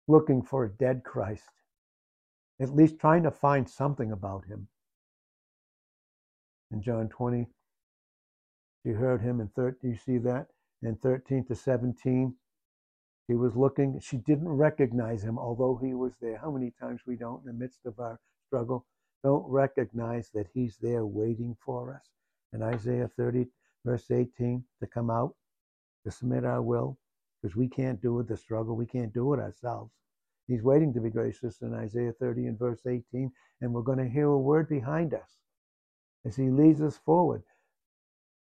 looking 0.09 0.42
for 0.42 0.64
a 0.64 0.70
dead 0.70 1.03
Christ, 1.05 1.51
at 2.61 2.74
least 2.74 2.99
trying 2.99 3.24
to 3.24 3.30
find 3.30 3.68
something 3.68 4.12
about 4.12 4.44
him. 4.47 4.68
In 6.70 6.82
John 6.82 7.09
20, 7.09 7.47
she 8.82 8.92
heard 8.92 9.20
him 9.20 9.40
in 9.40 9.49
13, 9.49 9.90
you 9.90 9.97
see 9.97 10.18
that? 10.18 10.47
In 10.82 10.97
13 10.97 11.47
to 11.47 11.55
17, 11.55 12.34
he 13.28 13.34
was 13.34 13.57
looking. 13.57 13.99
She 14.01 14.18
didn't 14.18 14.49
recognize 14.49 15.22
him, 15.22 15.38
although 15.38 15.80
he 15.82 15.94
was 15.94 16.12
there. 16.20 16.38
How 16.38 16.51
many 16.51 16.72
times 16.80 17.01
we 17.07 17.16
don't, 17.16 17.40
in 17.40 17.47
the 17.47 17.53
midst 17.53 17.80
of 17.84 17.99
our 17.99 18.20
struggle, 18.47 18.86
don't 19.24 19.44
recognize 19.49 20.30
that 20.34 20.47
he's 20.55 20.76
there 20.80 21.05
waiting 21.05 21.57
for 21.64 21.94
us? 21.94 22.09
In 22.53 22.62
Isaiah 22.62 23.11
30, 23.16 23.47
verse 23.84 24.11
18, 24.11 24.62
to 24.80 24.86
come 24.86 25.11
out, 25.11 25.34
to 26.05 26.11
submit 26.11 26.44
our 26.44 26.62
will, 26.62 26.99
because 27.42 27.57
we 27.57 27.68
can't 27.68 28.01
do 28.01 28.20
it, 28.20 28.28
the 28.28 28.36
struggle, 28.36 28.76
we 28.76 28.86
can't 28.86 29.12
do 29.12 29.34
it 29.34 29.40
ourselves. 29.40 29.92
He's 30.47 30.62
waiting 30.62 30.94
to 30.94 31.01
be 31.01 31.11
gracious 31.11 31.61
in 31.62 31.74
Isaiah 31.74 32.12
30 32.12 32.47
and 32.47 32.59
verse 32.59 32.80
18, 32.86 33.32
and 33.61 33.72
we're 33.72 33.82
going 33.82 33.99
to 33.99 34.09
hear 34.09 34.28
a 34.28 34.38
word 34.38 34.68
behind 34.68 35.12
us 35.12 35.38
as 36.24 36.36
he 36.36 36.51
leads 36.51 36.80
us 36.80 36.97
forward. 37.05 37.42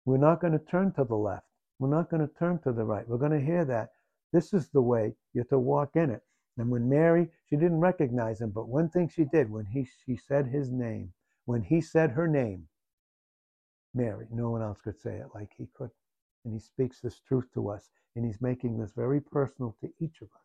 We're 0.06 0.18
not 0.18 0.41
going 0.41 0.54
to 0.54 0.60
turn 0.60 0.91
to 0.93 1.06
the 1.06 1.16
left. 1.16 1.45
We're 1.80 1.95
not 1.95 2.10
going 2.10 2.28
to 2.28 2.34
turn 2.34 2.60
to 2.60 2.74
the 2.74 2.84
right. 2.84 3.08
We're 3.08 3.18
going 3.18 3.32
to 3.32 3.45
hear 3.45 3.64
that. 3.66 3.91
This 4.34 4.54
is 4.54 4.70
the 4.70 4.82
way 4.82 5.14
you're 5.34 5.45
to 5.45 5.60
walk 5.60 5.91
in 5.95 6.10
it. 6.10 6.22
And 6.58 6.70
when 6.70 6.88
Mary, 6.88 7.30
she 7.49 7.56
didn't 7.56 7.80
recognize 7.80 8.41
him, 8.41 8.51
but 8.51 8.68
one 8.68 8.89
thing 8.89 9.10
she 9.10 9.24
did 9.26 9.49
when 9.49 9.66
he 9.66 9.88
she 10.06 10.16
said 10.16 10.47
his 10.47 10.72
name, 10.72 11.14
when 11.45 11.64
he 11.64 11.82
said 11.82 12.12
her 12.12 12.28
name, 12.28 12.68
Mary, 13.93 14.28
no 14.32 14.49
one 14.49 14.62
else 14.62 14.82
could 14.82 14.99
say 14.99 15.16
it 15.18 15.28
like 15.34 15.51
he 15.58 15.68
could. 15.74 15.91
And 16.45 16.54
he 16.54 16.60
speaks 16.60 16.99
this 16.99 17.20
truth 17.20 17.45
to 17.54 17.70
us, 17.70 17.89
and 18.16 18.26
he's 18.26 18.41
making 18.41 18.78
this 18.78 18.91
very 18.91 19.22
personal 19.22 19.76
to 19.82 19.89
each 19.99 20.22
of 20.22 20.28
us, 20.36 20.43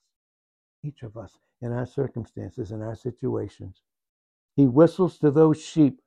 each 0.83 1.03
of 1.03 1.17
us 1.17 1.39
in 1.61 1.73
our 1.73 1.87
circumstances, 1.87 2.71
in 2.71 2.83
our 2.83 2.95
situations. 2.95 3.83
He 4.57 4.67
whistles 4.67 5.19
to 5.19 5.31
those 5.31 5.61
sheep 5.61 6.01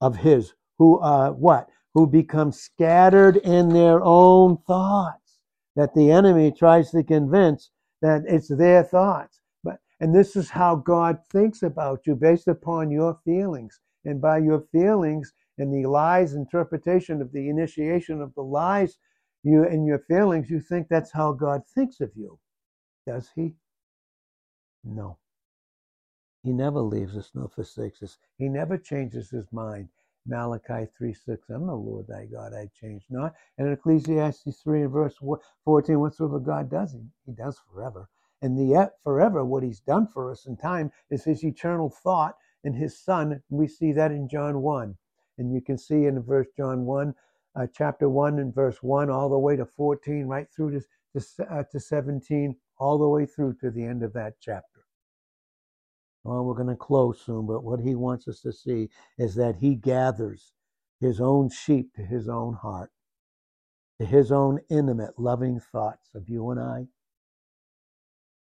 of 0.00 0.16
his 0.16 0.54
who 0.78 0.98
are 1.00 1.32
what? 1.32 1.68
Who 1.94 2.06
become 2.06 2.52
scattered 2.52 3.36
in 3.36 3.68
their 3.70 4.02
own 4.02 4.58
thoughts. 4.58 5.38
That 5.76 5.94
the 5.94 6.10
enemy 6.10 6.52
tries 6.52 6.90
to 6.90 7.02
convince 7.02 7.70
that 8.00 8.22
it's 8.26 8.48
their 8.48 8.82
thoughts. 8.82 9.39
And 10.00 10.14
this 10.14 10.34
is 10.34 10.50
how 10.50 10.76
God 10.76 11.18
thinks 11.30 11.62
about 11.62 12.06
you 12.06 12.14
based 12.14 12.48
upon 12.48 12.90
your 12.90 13.18
feelings. 13.24 13.80
And 14.04 14.20
by 14.20 14.38
your 14.38 14.64
feelings 14.72 15.32
and 15.58 15.72
the 15.72 15.88
lies 15.88 16.34
interpretation 16.34 17.20
of 17.20 17.32
the 17.32 17.50
initiation 17.50 18.22
of 18.22 18.34
the 18.34 18.42
lies 18.42 18.96
you 19.42 19.64
and 19.64 19.86
your 19.86 19.98
feelings, 20.00 20.50
you 20.50 20.60
think 20.60 20.88
that's 20.88 21.12
how 21.12 21.32
God 21.32 21.62
thinks 21.74 22.00
of 22.00 22.10
you. 22.14 22.38
Does 23.06 23.30
he? 23.34 23.54
No. 24.84 25.18
He 26.42 26.52
never 26.52 26.80
leaves 26.80 27.16
us 27.16 27.30
nor 27.34 27.48
forsakes 27.48 28.02
us. 28.02 28.16
He 28.38 28.48
never 28.48 28.78
changes 28.78 29.28
his 29.30 29.52
mind. 29.52 29.88
Malachi 30.26 30.86
3 30.96 31.12
6, 31.12 31.50
I'm 31.50 31.66
the 31.66 31.74
Lord 31.74 32.06
thy 32.06 32.26
God, 32.26 32.52
I 32.54 32.68
change 32.78 33.04
not. 33.10 33.34
And 33.58 33.66
in 33.66 33.72
Ecclesiastes 33.72 34.60
3 34.62 34.82
and 34.82 34.92
verse 34.92 35.16
14, 35.64 36.00
whatsoever 36.00 36.38
God 36.38 36.70
does, 36.70 36.92
he, 36.92 37.00
he 37.26 37.32
does 37.32 37.58
forever. 37.72 38.08
And 38.42 38.56
the 38.56 38.90
forever, 39.02 39.44
what 39.44 39.62
he's 39.62 39.80
done 39.80 40.06
for 40.06 40.30
us 40.30 40.46
in 40.46 40.56
time, 40.56 40.90
is 41.10 41.24
his 41.24 41.44
eternal 41.44 41.90
thought 41.90 42.36
in 42.64 42.74
his 42.74 42.98
son. 42.98 43.42
We 43.50 43.68
see 43.68 43.92
that 43.92 44.12
in 44.12 44.28
John 44.28 44.62
1. 44.62 44.96
And 45.38 45.52
you 45.52 45.60
can 45.60 45.78
see 45.78 46.06
in 46.06 46.22
verse 46.22 46.48
John 46.56 46.84
1, 46.84 47.14
uh, 47.56 47.66
chapter 47.72 48.08
1 48.08 48.38
and 48.38 48.54
verse 48.54 48.82
1, 48.82 49.10
all 49.10 49.28
the 49.28 49.38
way 49.38 49.56
to 49.56 49.64
14, 49.64 50.26
right 50.26 50.46
through 50.54 50.80
to, 50.80 50.86
to, 51.18 51.52
uh, 51.52 51.64
to 51.70 51.80
17, 51.80 52.56
all 52.78 52.98
the 52.98 53.08
way 53.08 53.26
through 53.26 53.54
to 53.60 53.70
the 53.70 53.84
end 53.84 54.02
of 54.02 54.12
that 54.14 54.34
chapter. 54.40 54.86
Well, 56.24 56.44
we're 56.44 56.54
going 56.54 56.68
to 56.68 56.76
close 56.76 57.20
soon, 57.20 57.46
but 57.46 57.64
what 57.64 57.80
he 57.80 57.94
wants 57.94 58.28
us 58.28 58.40
to 58.40 58.52
see 58.52 58.90
is 59.18 59.34
that 59.36 59.56
he 59.56 59.74
gathers 59.74 60.52
his 61.00 61.20
own 61.20 61.48
sheep 61.48 61.94
to 61.94 62.02
his 62.02 62.28
own 62.28 62.54
heart, 62.54 62.90
to 63.98 64.04
his 64.04 64.30
own 64.30 64.60
intimate, 64.68 65.18
loving 65.18 65.60
thoughts 65.60 66.10
of 66.14 66.28
you 66.28 66.50
and 66.50 66.60
I. 66.60 66.86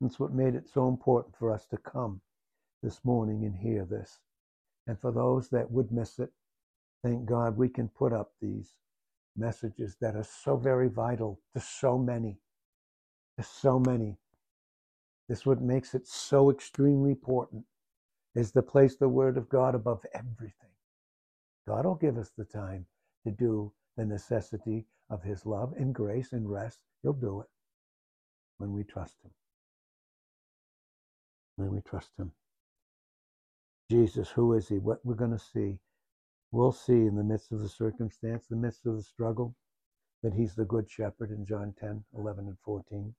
That's 0.01 0.21
what 0.21 0.33
made 0.33 0.55
it 0.55 0.69
so 0.69 0.89
important 0.89 1.37
for 1.37 1.53
us 1.53 1.67
to 1.69 1.79
come 1.79 2.21
this 2.83 3.01
morning 3.05 3.45
and 3.45 3.57
hear 3.57 3.85
this. 3.85 4.21
And 4.87 5.01
for 5.01 5.11
those 5.13 5.49
that 5.51 5.71
would 5.71 5.91
miss 5.91 6.19
it, 6.19 6.31
thank 7.03 7.25
God 7.27 7.57
we 7.57 7.69
can 7.69 7.89
put 7.89 8.13
up 8.13 8.33
these 8.41 8.75
messages 9.37 9.97
that 10.01 10.17
are 10.17 10.25
so 10.25 10.57
very 10.57 10.89
vital 10.89 11.41
to 11.55 11.61
so 11.61 11.99
many. 11.99 12.39
There's 13.37 13.49
so 13.49 13.79
many. 13.79 14.19
This 15.29 15.47
what 15.47 15.61
makes 15.61 15.95
it 15.95 16.07
so 16.07 16.51
extremely 16.51 17.11
important 17.11 17.65
is 18.35 18.53
to 18.53 18.63
place 18.63 18.97
the 18.97 19.09
word 19.09 19.37
of 19.37 19.49
God 19.49 19.75
above 19.75 20.05
everything. 20.15 20.71
God 21.67 21.85
will 21.87 21.95
give 21.97 22.19
us 22.19 22.31
the 22.37 22.45
time 22.45 22.87
to 23.25 23.33
do 23.33 23.73
the 23.97 24.05
necessity 24.05 24.87
of 25.11 25.23
his 25.23 25.47
love 25.47 25.73
and 25.77 25.95
grace 25.95 26.33
and 26.33 26.51
rest. 26.51 26.81
He'll 27.03 27.13
do 27.13 27.41
it 27.41 27.49
when 28.59 28.73
we 28.73 28.85
trust 28.85 29.17
him. 29.25 29.33
When 31.57 31.71
we 31.71 31.81
trust 31.81 32.11
him. 32.19 32.33
Jesus, 33.91 34.31
who 34.31 34.53
is 34.55 34.69
he? 34.69 34.79
What 34.79 35.05
we're 35.05 35.15
going 35.15 35.37
to 35.37 35.39
see. 35.39 35.79
We'll 36.53 36.73
see 36.73 36.93
in 36.93 37.17
the 37.17 37.25
midst 37.25 37.53
of 37.53 37.61
the 37.61 37.69
circumstance, 37.69 38.47
the 38.47 38.57
midst 38.57 38.87
of 38.87 38.97
the 38.97 39.03
struggle, 39.03 39.55
that 40.23 40.35
he's 40.35 40.55
the 40.55 40.65
good 40.65 40.91
shepherd 40.91 41.31
in 41.31 41.45
John 41.45 41.75
10, 41.79 42.05
11, 42.17 42.47
and 42.49 42.59
14. 42.65 43.15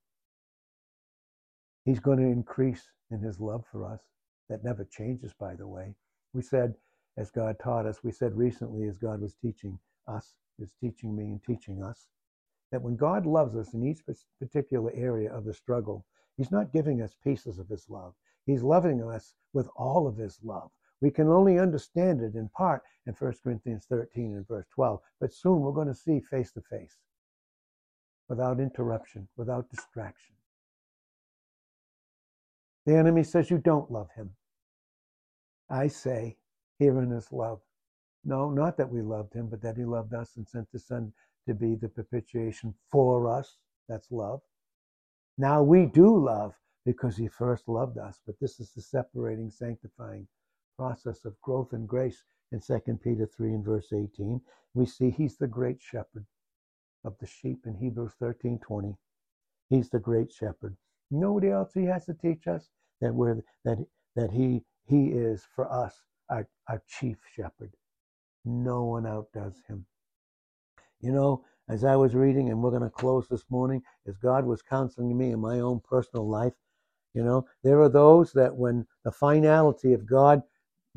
He's 1.85 1.99
going 1.99 2.17
to 2.19 2.25
increase 2.25 2.89
in 3.11 3.19
his 3.19 3.39
love 3.39 3.63
for 3.71 3.85
us. 3.85 4.01
That 4.49 4.63
never 4.63 4.85
changes, 4.85 5.33
by 5.39 5.55
the 5.55 5.67
way. 5.67 5.95
We 6.33 6.41
said, 6.41 6.75
as 7.17 7.31
God 7.31 7.57
taught 7.61 7.85
us, 7.85 8.03
we 8.03 8.11
said 8.11 8.37
recently, 8.37 8.87
as 8.87 8.97
God 8.97 9.21
was 9.21 9.35
teaching 9.35 9.79
us, 10.07 10.33
is 10.59 10.73
teaching 10.81 11.15
me 11.15 11.25
and 11.25 11.43
teaching 11.43 11.83
us, 11.83 12.07
that 12.71 12.81
when 12.81 12.95
God 12.95 13.25
loves 13.25 13.55
us 13.55 13.73
in 13.73 13.85
each 13.85 14.01
particular 14.39 14.91
area 14.93 15.31
of 15.33 15.45
the 15.45 15.53
struggle, 15.53 16.05
He's 16.37 16.51
not 16.51 16.73
giving 16.73 17.01
us 17.01 17.15
pieces 17.23 17.59
of 17.59 17.67
His 17.69 17.89
love. 17.89 18.13
He's 18.47 18.63
loving 18.63 19.03
us 19.03 19.33
with 19.53 19.69
all 19.75 20.07
of 20.07 20.17
His 20.17 20.39
love. 20.43 20.71
We 21.01 21.11
can 21.11 21.27
only 21.27 21.59
understand 21.59 22.21
it 22.21 22.33
in 22.33 22.49
part 22.49 22.81
in 23.05 23.13
1 23.13 23.33
Corinthians 23.43 23.85
13 23.87 24.35
and 24.35 24.47
verse 24.47 24.65
12, 24.73 24.99
but 25.19 25.31
soon 25.31 25.59
we're 25.59 25.71
going 25.71 25.87
to 25.87 25.93
see 25.93 26.19
face 26.19 26.51
to 26.53 26.61
face 26.61 26.97
without 28.27 28.59
interruption, 28.59 29.27
without 29.37 29.69
distraction. 29.69 30.33
The 32.85 32.95
enemy 32.95 33.23
says 33.23 33.51
you 33.51 33.57
don't 33.57 33.91
love 33.91 34.09
him. 34.15 34.31
I 35.69 35.87
say, 35.87 36.37
herein 36.79 37.11
is 37.11 37.31
love. 37.31 37.59
No, 38.23 38.49
not 38.49 38.77
that 38.77 38.89
we 38.89 39.01
loved 39.01 39.33
him, 39.33 39.47
but 39.47 39.61
that 39.61 39.77
he 39.77 39.85
loved 39.85 40.13
us 40.13 40.35
and 40.37 40.47
sent 40.47 40.71
the 40.71 40.79
Son 40.79 41.13
to 41.47 41.53
be 41.53 41.75
the 41.75 41.89
propitiation 41.89 42.73
for 42.91 43.29
us. 43.29 43.57
That's 43.87 44.11
love. 44.11 44.41
Now 45.37 45.61
we 45.61 45.85
do 45.85 46.17
love 46.17 46.53
because 46.87 47.17
he 47.17 47.27
first 47.27 47.67
loved 47.67 47.97
us, 47.97 48.21
but 48.25 48.39
this 48.39 48.61
is 48.61 48.71
the 48.71 48.81
separating, 48.81 49.51
sanctifying 49.51 50.25
process 50.77 51.25
of 51.25 51.39
growth 51.41 51.73
and 51.73 51.85
grace 51.85 52.23
in 52.53 52.61
2 52.61 52.79
Peter 53.03 53.27
3 53.27 53.55
and 53.55 53.65
verse 53.65 53.91
18. 53.91 54.39
We 54.73 54.85
see 54.85 55.09
he's 55.09 55.35
the 55.35 55.47
great 55.47 55.81
shepherd 55.81 56.25
of 57.03 57.17
the 57.19 57.27
sheep 57.27 57.59
in 57.65 57.75
Hebrews 57.75 58.13
13 58.21 58.59
20. 58.65 58.95
He's 59.69 59.89
the 59.89 59.99
great 59.99 60.31
shepherd. 60.31 60.77
Nobody 61.11 61.49
else 61.49 61.73
he 61.73 61.83
has 61.83 62.05
to 62.05 62.13
teach 62.13 62.47
us 62.47 62.69
that 63.01 63.13
we're 63.13 63.41
that 63.65 63.79
that 64.15 64.31
he 64.31 64.63
he 64.85 65.07
is 65.07 65.45
for 65.53 65.69
us 65.69 65.93
our, 66.29 66.47
our 66.69 66.81
chief 66.87 67.17
shepherd. 67.35 67.73
No 68.45 68.85
one 68.85 69.05
outdoes 69.05 69.61
him. 69.67 69.85
You 71.01 71.11
know, 71.11 71.43
as 71.67 71.83
I 71.83 71.97
was 71.97 72.15
reading, 72.15 72.49
and 72.49 72.63
we're 72.63 72.71
going 72.71 72.81
to 72.81 72.89
close 72.89 73.27
this 73.27 73.43
morning, 73.49 73.81
as 74.07 74.15
God 74.15 74.45
was 74.45 74.61
counseling 74.61 75.17
me 75.17 75.31
in 75.31 75.41
my 75.41 75.59
own 75.59 75.81
personal 75.81 76.29
life, 76.29 76.53
you 77.13 77.23
know, 77.23 77.45
there 77.63 77.81
are 77.81 77.89
those 77.89 78.31
that 78.33 78.55
when 78.55 78.85
the 79.03 79.11
finality 79.11 79.93
of 79.93 80.05
God 80.05 80.43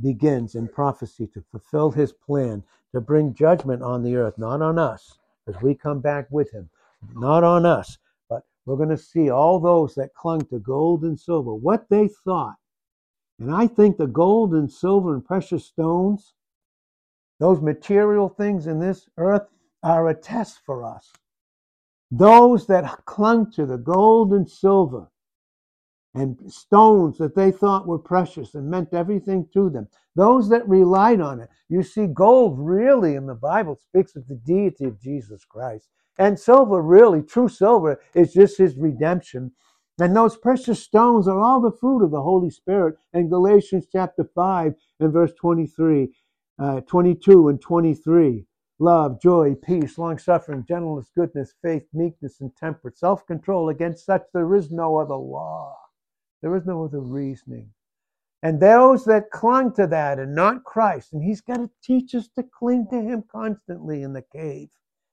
begins 0.02 0.54
in 0.54 0.68
prophecy 0.68 1.26
to 1.28 1.42
fulfill 1.50 1.90
his 1.90 2.12
plan, 2.12 2.62
to 2.92 3.00
bring 3.00 3.34
judgment 3.34 3.82
on 3.82 4.02
the 4.02 4.16
earth, 4.16 4.36
not 4.38 4.62
on 4.62 4.78
us, 4.78 5.18
as 5.46 5.60
we 5.62 5.74
come 5.74 6.00
back 6.00 6.26
with 6.30 6.50
him, 6.52 6.68
not 7.14 7.44
on 7.44 7.64
us, 7.64 7.98
but 8.28 8.42
we're 8.64 8.76
going 8.76 8.88
to 8.88 8.96
see 8.96 9.30
all 9.30 9.58
those 9.60 9.94
that 9.94 10.14
clung 10.14 10.40
to 10.46 10.58
gold 10.58 11.02
and 11.02 11.18
silver, 11.18 11.54
what 11.54 11.88
they 11.88 12.08
thought. 12.08 12.56
And 13.38 13.54
I 13.54 13.66
think 13.66 13.96
the 13.96 14.06
gold 14.06 14.52
and 14.52 14.70
silver 14.70 15.14
and 15.14 15.24
precious 15.24 15.64
stones, 15.64 16.34
those 17.38 17.60
material 17.60 18.28
things 18.28 18.66
in 18.66 18.78
this 18.78 19.08
earth, 19.16 19.48
are 19.82 20.08
a 20.08 20.14
test 20.14 20.60
for 20.66 20.84
us. 20.84 21.10
Those 22.10 22.66
that 22.66 23.04
clung 23.06 23.50
to 23.52 23.64
the 23.64 23.78
gold 23.78 24.32
and 24.32 24.50
silver 24.50 25.08
and 26.14 26.38
stones 26.52 27.18
that 27.18 27.34
they 27.34 27.52
thought 27.52 27.86
were 27.86 27.98
precious 27.98 28.54
and 28.54 28.68
meant 28.68 28.92
everything 28.92 29.48
to 29.52 29.70
them, 29.70 29.88
those 30.16 30.48
that 30.48 30.68
relied 30.68 31.20
on 31.20 31.40
it. 31.40 31.48
You 31.68 31.82
see, 31.82 32.06
gold 32.06 32.58
really 32.58 33.14
in 33.14 33.26
the 33.26 33.34
Bible 33.34 33.76
speaks 33.76 34.16
of 34.16 34.26
the 34.26 34.34
deity 34.34 34.86
of 34.86 35.00
Jesus 35.00 35.44
Christ. 35.44 35.88
And 36.18 36.38
silver, 36.38 36.82
really, 36.82 37.22
true 37.22 37.48
silver, 37.48 38.00
is 38.14 38.32
just 38.32 38.58
his 38.58 38.76
redemption. 38.76 39.52
And 40.00 40.16
those 40.16 40.36
precious 40.36 40.82
stones 40.82 41.28
are 41.28 41.38
all 41.38 41.60
the 41.60 41.70
fruit 41.70 42.02
of 42.02 42.10
the 42.10 42.22
Holy 42.22 42.50
Spirit. 42.50 42.96
And 43.12 43.30
Galatians 43.30 43.86
chapter 43.90 44.24
5 44.34 44.74
and 44.98 45.12
verse 45.12 45.32
23, 45.40 46.12
uh, 46.58 46.80
22 46.82 47.48
and 47.48 47.60
23. 47.60 48.46
Love, 48.80 49.20
joy, 49.20 49.54
peace, 49.54 49.98
long 49.98 50.18
suffering, 50.18 50.64
gentleness, 50.66 51.10
goodness, 51.14 51.54
faith, 51.62 51.84
meekness, 51.92 52.40
and 52.40 52.56
temperance, 52.56 52.98
self 52.98 53.26
control. 53.26 53.68
Against 53.68 54.06
such 54.06 54.22
there 54.32 54.54
is 54.54 54.70
no 54.70 54.96
other 54.96 55.14
law. 55.14 55.76
There 56.42 56.56
is 56.56 56.66
no 56.66 56.84
other 56.84 57.00
reasoning. 57.00 57.70
And 58.42 58.60
those 58.60 59.04
that 59.04 59.30
clung 59.30 59.74
to 59.74 59.86
that 59.88 60.18
and 60.18 60.34
not 60.34 60.64
Christ, 60.64 61.12
and 61.12 61.22
He's 61.22 61.40
got 61.40 61.58
to 61.58 61.70
teach 61.82 62.14
us 62.14 62.28
to 62.36 62.42
cling 62.42 62.86
to 62.90 63.00
Him 63.00 63.24
constantly 63.30 64.02
in 64.02 64.12
the 64.12 64.22
cave 64.22 64.70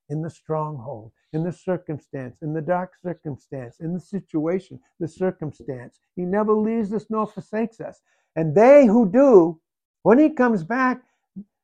in 0.09 0.21
the 0.21 0.29
stronghold, 0.29 1.11
in 1.33 1.43
the 1.43 1.51
circumstance, 1.51 2.37
in 2.41 2.53
the 2.53 2.61
dark 2.61 2.93
circumstance, 3.01 3.79
in 3.79 3.93
the 3.93 3.99
situation, 3.99 4.79
the 4.99 5.07
circumstance. 5.07 5.99
He 6.15 6.23
never 6.23 6.53
leaves 6.53 6.93
us 6.93 7.05
nor 7.09 7.27
forsakes 7.27 7.79
us. 7.79 8.01
And 8.35 8.55
they 8.55 8.85
who 8.85 9.09
do, 9.11 9.59
when 10.03 10.19
he 10.19 10.29
comes 10.29 10.63
back 10.63 11.01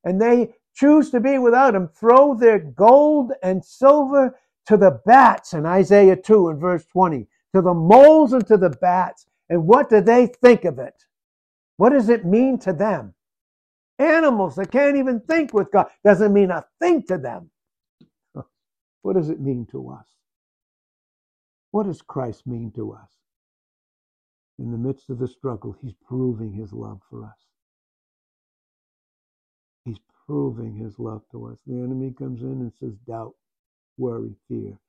and 0.03 0.21
they 0.21 0.53
choose 0.75 1.09
to 1.11 1.19
be 1.19 1.37
without 1.37 1.75
him, 1.75 1.87
throw 1.87 2.35
their 2.35 2.59
gold 2.59 3.31
and 3.41 3.63
silver 3.63 4.37
to 4.65 4.77
the 4.77 4.99
bats 5.05 5.53
in 5.53 5.65
Isaiah 5.65 6.15
2 6.15 6.49
and 6.49 6.59
verse 6.59 6.85
20, 6.85 7.27
to 7.53 7.61
the 7.61 7.73
moles 7.73 8.33
and 8.33 8.45
to 8.47 8.57
the 8.57 8.69
bats. 8.69 9.27
And 9.53 9.67
what 9.67 9.87
do 9.87 10.01
they 10.01 10.25
think 10.41 10.65
of 10.65 10.79
it? 10.79 10.95
What 11.77 11.91
does 11.91 12.09
it 12.09 12.25
mean 12.25 12.57
to 12.61 12.73
them? 12.73 13.13
Animals 13.99 14.55
that 14.55 14.71
can't 14.71 14.97
even 14.97 15.19
think 15.19 15.53
with 15.53 15.71
God 15.71 15.89
doesn't 16.03 16.33
mean 16.33 16.49
a 16.49 16.65
thing 16.81 17.03
to 17.03 17.19
them. 17.19 17.51
What 19.03 19.15
does 19.15 19.29
it 19.29 19.39
mean 19.39 19.67
to 19.71 19.89
us? 19.89 20.07
What 21.71 21.85
does 21.85 22.01
Christ 22.01 22.47
mean 22.47 22.71
to 22.77 22.93
us? 22.93 23.11
In 24.57 24.71
the 24.71 24.77
midst 24.79 25.11
of 25.11 25.19
the 25.19 25.27
struggle, 25.27 25.75
he's 25.81 25.93
proving 26.07 26.53
his 26.53 26.73
love 26.73 27.01
for 27.09 27.25
us. 27.25 27.37
He's 29.85 29.99
proving 30.25 30.75
his 30.75 30.97
love 30.99 31.21
to 31.31 31.47
us. 31.47 31.59
The 31.67 31.75
enemy 31.75 32.15
comes 32.17 32.41
in 32.41 32.61
and 32.61 32.73
says 32.79 32.95
doubt, 33.07 33.35
worry, 33.97 34.35
fear. 34.47 34.79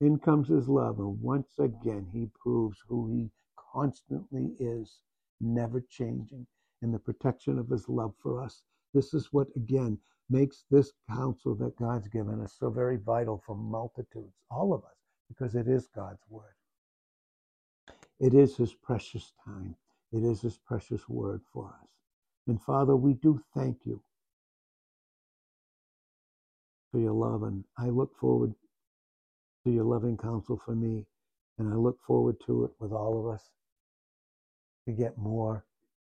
In 0.00 0.18
comes 0.18 0.48
his 0.48 0.68
love, 0.68 0.98
and 0.98 1.20
once 1.20 1.50
again, 1.58 2.06
he 2.12 2.30
proves 2.42 2.78
who 2.88 3.08
he 3.08 3.30
constantly 3.74 4.52
is, 4.60 5.00
never 5.40 5.80
changing, 5.90 6.46
in 6.82 6.92
the 6.92 6.98
protection 6.98 7.58
of 7.58 7.68
his 7.68 7.88
love 7.88 8.14
for 8.22 8.42
us. 8.42 8.62
This 8.92 9.14
is 9.14 9.32
what, 9.32 9.48
again, 9.56 9.98
makes 10.30 10.64
this 10.70 10.92
counsel 11.10 11.54
that 11.56 11.76
God's 11.76 12.08
given 12.08 12.40
us 12.40 12.54
so 12.58 12.70
very 12.70 12.96
vital 12.96 13.42
for 13.44 13.56
multitudes, 13.56 14.36
all 14.50 14.72
of 14.72 14.84
us, 14.84 14.96
because 15.28 15.54
it 15.54 15.66
is 15.68 15.88
God's 15.94 16.22
word. 16.28 16.54
It 18.20 18.34
is 18.34 18.56
his 18.56 18.74
precious 18.74 19.32
time. 19.44 19.74
It 20.12 20.22
is 20.22 20.40
his 20.40 20.56
precious 20.56 21.08
word 21.08 21.40
for 21.52 21.66
us. 21.66 21.88
And 22.46 22.62
Father, 22.62 22.94
we 22.94 23.14
do 23.14 23.40
thank 23.54 23.78
you 23.84 24.00
for 26.92 27.00
your 27.00 27.12
love. 27.12 27.42
And 27.42 27.64
I 27.76 27.88
look 27.88 28.16
forward 28.16 28.54
to 29.64 29.70
your 29.70 29.84
loving 29.84 30.16
counsel 30.16 30.60
for 30.64 30.74
me. 30.74 31.06
And 31.58 31.72
I 31.72 31.76
look 31.76 31.98
forward 32.06 32.36
to 32.46 32.64
it 32.64 32.70
with 32.78 32.92
all 32.92 33.18
of 33.18 33.34
us 33.34 33.50
to 34.86 34.92
get 34.92 35.18
more 35.18 35.64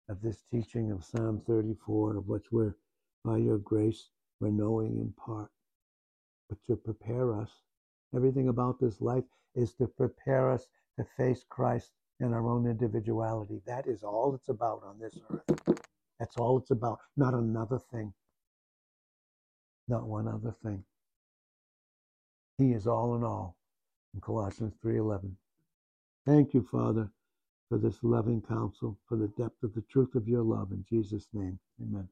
of 0.08 0.20
this 0.22 0.42
teaching 0.50 0.90
of 0.90 1.04
Psalm 1.04 1.42
34, 1.46 2.16
of 2.16 2.28
which 2.28 2.50
we're 2.50 2.74
by 3.24 3.36
your 3.38 3.58
grace, 3.58 4.08
we're 4.40 4.50
knowing 4.50 4.98
in 4.98 5.12
part, 5.12 5.50
but 6.48 6.58
to 6.66 6.76
prepare 6.76 7.34
us. 7.34 7.50
Everything 8.14 8.48
about 8.48 8.80
this 8.80 9.00
life 9.00 9.24
is 9.54 9.74
to 9.74 9.86
prepare 9.86 10.50
us 10.50 10.68
to 10.98 11.04
face 11.16 11.44
Christ 11.48 11.92
in 12.20 12.32
our 12.32 12.48
own 12.48 12.66
individuality. 12.66 13.60
That 13.66 13.86
is 13.86 14.02
all 14.02 14.34
it's 14.34 14.48
about 14.48 14.82
on 14.84 14.98
this 14.98 15.18
earth. 15.30 15.80
That's 16.18 16.36
all 16.36 16.58
it's 16.58 16.70
about, 16.70 16.98
not 17.16 17.34
another 17.34 17.78
thing. 17.92 18.12
Not 19.88 20.06
one 20.06 20.28
other 20.28 20.54
thing. 20.62 20.84
He 22.58 22.72
is 22.72 22.86
all 22.86 23.14
in 23.16 23.24
all 23.24 23.56
in 24.14 24.20
Colossians 24.20 24.74
3:11. 24.84 25.36
Thank 26.26 26.54
you, 26.54 26.62
Father, 26.62 27.10
for 27.68 27.78
this 27.78 27.98
loving 28.02 28.42
counsel, 28.42 28.98
for 29.08 29.16
the 29.16 29.28
depth 29.28 29.62
of 29.62 29.74
the 29.74 29.84
truth 29.90 30.14
of 30.14 30.28
your 30.28 30.42
love 30.42 30.72
in 30.72 30.84
Jesus' 30.88 31.28
name. 31.34 31.58
Amen. 31.82 32.08